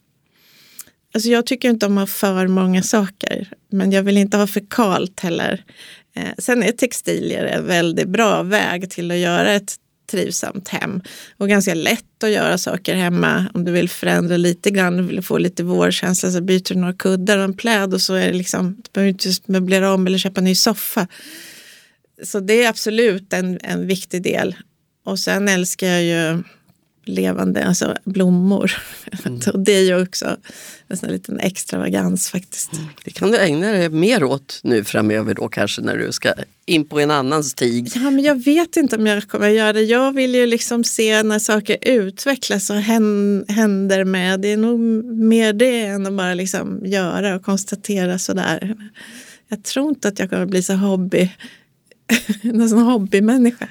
Alltså 1.15 1.29
jag 1.31 1.47
tycker 1.47 1.71
inte 1.71 1.87
om 1.87 1.99
att 1.99 2.03
ha 2.03 2.07
för 2.07 2.47
många 2.47 2.83
saker, 2.83 3.49
men 3.71 3.93
jag 3.93 4.03
vill 4.03 4.19
inte 4.19 4.37
ha 4.37 4.47
för 4.47 4.63
kalt 4.71 5.21
heller. 5.21 5.65
Eh, 6.17 6.31
sen 6.39 6.63
är 6.63 6.73
textilier 6.73 7.45
en 7.45 7.67
väldigt 7.67 8.09
bra 8.09 8.43
väg 8.43 8.91
till 8.91 9.11
att 9.11 9.17
göra 9.17 9.53
ett 9.53 9.77
trivsamt 10.11 10.69
hem. 10.69 11.01
Och 11.37 11.49
ganska 11.49 11.75
lätt 11.75 12.25
att 12.25 12.31
göra 12.31 12.59
saker 12.59 12.95
hemma. 12.95 13.47
Om 13.55 13.65
du 13.65 13.73
vill 13.73 13.89
förändra 13.89 14.37
lite 14.37 14.71
grann, 14.71 14.99
och 15.01 15.11
vill 15.11 15.23
få 15.23 15.39
lite 15.39 15.65
vårkänsla 15.65 16.31
så 16.31 16.41
byter 16.41 16.75
du 16.75 16.81
några 16.81 16.93
kuddar 16.93 17.39
och 17.39 17.45
en 17.45 17.57
pläd 17.57 17.95
och 17.95 18.01
så 18.01 18.15
är 18.15 18.27
det 18.27 18.39
liksom, 18.39 18.75
du 18.77 18.91
behöver 18.93 19.09
inte 19.09 19.31
möblera 19.47 19.95
om 19.95 20.07
eller 20.07 20.19
köpa 20.19 20.41
en 20.41 20.45
ny 20.45 20.55
soffa. 20.55 21.07
Så 22.23 22.41
det 22.41 22.65
är 22.65 22.69
absolut 22.69 23.33
en, 23.33 23.59
en 23.63 23.87
viktig 23.87 24.23
del. 24.23 24.57
Och 25.05 25.19
sen 25.19 25.49
älskar 25.49 25.87
jag 25.87 26.03
ju 26.03 26.43
levande, 27.09 27.65
alltså 27.65 27.97
blommor. 28.05 28.73
Mm. 29.25 29.41
och 29.53 29.61
det 29.61 29.73
är 29.73 29.83
ju 29.83 30.03
också 30.03 30.37
en 30.89 30.97
sån 30.97 31.09
liten 31.09 31.41
extravagans 31.41 32.31
faktiskt. 32.31 32.73
Mm. 32.73 32.85
Det 33.05 33.11
kan 33.11 33.31
du 33.31 33.39
ägna 33.39 33.73
dig 33.73 33.89
mer 33.89 34.25
åt 34.25 34.61
nu 34.63 34.85
framöver 34.85 35.35
då 35.35 35.49
kanske 35.49 35.83
när 35.83 35.97
du 35.97 36.13
ska 36.13 36.33
in 36.67 36.89
på 36.89 37.01
en 37.01 37.11
annan 37.11 37.45
stig. 37.45 37.91
Ja, 37.95 38.11
men 38.11 38.25
jag 38.25 38.45
vet 38.45 38.77
inte 38.77 38.97
om 38.97 39.07
jag 39.07 39.29
kommer 39.29 39.49
göra 39.49 39.73
det. 39.73 39.83
Jag 39.83 40.13
vill 40.13 40.35
ju 40.35 40.47
liksom 40.47 40.85
se 40.85 41.23
när 41.23 41.39
saker 41.39 41.77
utvecklas 41.83 42.71
och 42.71 42.77
händer 42.77 44.05
med. 44.05 44.41
Det 44.41 44.53
är 44.53 44.57
nog 44.57 44.81
mer 45.05 45.53
det 45.53 45.81
än 45.81 46.07
att 46.07 46.13
bara 46.13 46.35
liksom 46.35 46.87
göra 46.87 47.37
och 47.37 47.43
konstatera 47.43 48.19
sådär. 48.19 48.77
Jag 49.49 49.63
tror 49.63 49.89
inte 49.89 50.09
att 50.09 50.19
jag 50.19 50.31
kommer 50.31 50.47
bli 50.47 50.63
så 50.63 50.75
hobby 50.75 51.31
en 52.43 52.69
sån 52.69 52.83
hobbymänniska. 52.83 53.67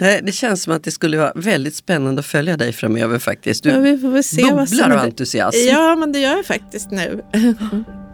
Nej, 0.00 0.20
det 0.22 0.32
känns 0.32 0.62
som 0.62 0.72
att 0.72 0.84
det 0.84 0.90
skulle 0.90 1.18
vara 1.18 1.32
väldigt 1.34 1.74
spännande 1.74 2.20
att 2.20 2.26
följa 2.26 2.56
dig 2.56 2.72
framöver 2.72 3.18
faktiskt. 3.18 3.64
Du 3.64 3.70
ja, 3.70 3.78
vi 3.78 3.98
får 3.98 4.22
se 4.22 4.42
bubblar 4.42 4.90
av 4.90 4.98
entusiasm. 4.98 5.58
Ja, 5.68 5.96
men 5.96 6.12
det 6.12 6.18
gör 6.18 6.36
jag 6.36 6.46
faktiskt 6.46 6.90
nu. 6.90 7.22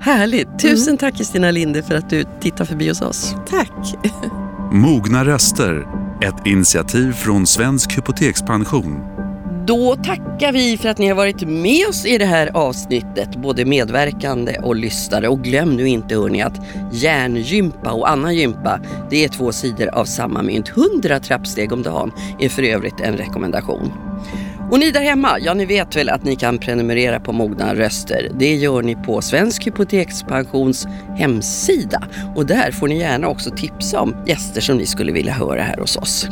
Härligt! 0.01 0.59
Tusen 0.59 0.89
mm. 0.89 0.99
tack 0.99 1.16
Kristina 1.16 1.51
Linde 1.51 1.83
för 1.83 1.95
att 1.95 2.11
du 2.11 2.24
tittar 2.41 2.64
förbi 2.64 2.89
hos 2.89 3.01
oss. 3.01 3.35
Tack! 3.49 3.72
Mogna 4.72 5.24
röster, 5.24 5.87
ett 6.24 6.47
initiativ 6.47 7.12
från 7.12 7.47
Svensk 7.47 7.99
Hypotekspension 7.99 9.16
då 9.67 9.97
tackar 9.97 10.53
vi 10.53 10.77
för 10.77 10.89
att 10.89 10.99
ni 10.99 11.09
har 11.09 11.14
varit 11.14 11.49
med 11.49 11.89
oss 11.89 12.07
i 12.07 12.19
det 12.19 12.25
här 12.25 12.51
avsnittet, 12.55 13.37
både 13.37 13.64
medverkande 13.64 14.59
och 14.59 14.77
lyssnare. 14.77 15.29
Och 15.29 15.45
glöm 15.45 15.77
nu 15.77 15.89
inte 15.89 16.14
hörni 16.14 16.43
att 16.43 16.61
hjärngympa 16.93 17.93
och 17.93 18.11
annan 18.11 18.35
gympa, 18.35 18.81
det 19.11 19.25
är 19.25 19.29
två 19.29 19.53
sidor 19.53 19.89
av 19.89 20.05
samma 20.05 20.43
mynt. 20.43 20.73
100 21.03 21.21
trappsteg 21.21 21.73
om 21.73 21.83
dagen 21.83 22.12
är 22.41 22.49
för 22.49 22.62
övrigt 22.62 23.01
en 23.01 23.17
rekommendation. 23.17 23.93
Och 24.71 24.79
ni 24.79 24.91
där 24.91 25.03
hemma, 25.03 25.39
ja 25.41 25.55
ni 25.55 25.67
vet 25.67 25.97
väl 25.97 26.09
att 26.09 26.25
ni 26.25 26.37
kan 26.37 26.59
prenumerera 26.59 27.21
på 27.21 27.33
Mogna 27.33 27.75
röster. 27.75 28.31
Det 28.39 28.55
gör 28.55 28.83
ni 28.83 28.97
på 28.97 29.23
Svensk 29.23 29.67
Hypotekspensions 29.67 30.87
hemsida 31.17 32.09
och 32.37 32.47
där 32.47 32.71
får 32.71 32.89
ni 32.89 32.99
gärna 32.99 33.29
också 33.29 33.51
tipsa 33.51 34.01
om 34.01 34.17
gäster 34.27 34.61
som 34.61 34.77
ni 34.77 34.87
skulle 34.87 35.12
vilja 35.12 35.33
höra 35.33 35.62
här 35.62 35.77
hos 35.77 35.97
oss. 35.97 36.29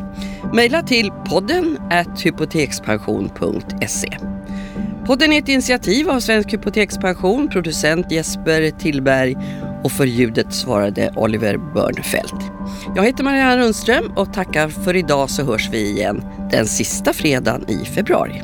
Maila 0.53 0.83
till 0.83 1.11
podden 1.31 1.79
hypotekspension.se. 2.25 4.19
Podden 5.07 5.33
är 5.33 5.39
ett 5.39 5.49
initiativ 5.49 6.11
av 6.11 6.21
Svensk 6.21 6.53
Hypotekspension, 6.53 7.49
producent 7.49 8.11
Jesper 8.11 8.71
Tillberg 8.71 9.37
och 9.83 9.93
för 9.93 10.05
ljudet 10.05 10.55
svarade 10.55 11.13
Oliver 11.17 11.57
Börnfeldt. 11.75 12.35
Jag 12.97 13.05
heter 13.05 13.25
Marianne 13.25 13.59
Rundström 13.59 14.13
och 14.17 14.33
tackar 14.33 14.69
för 14.69 14.97
idag 14.97 15.31
så 15.31 15.45
hörs 15.45 15.69
vi 15.73 15.91
igen 15.91 16.25
den 16.51 16.67
sista 16.67 17.13
fredagen 17.13 17.71
i 17.71 17.85
februari. 17.85 18.43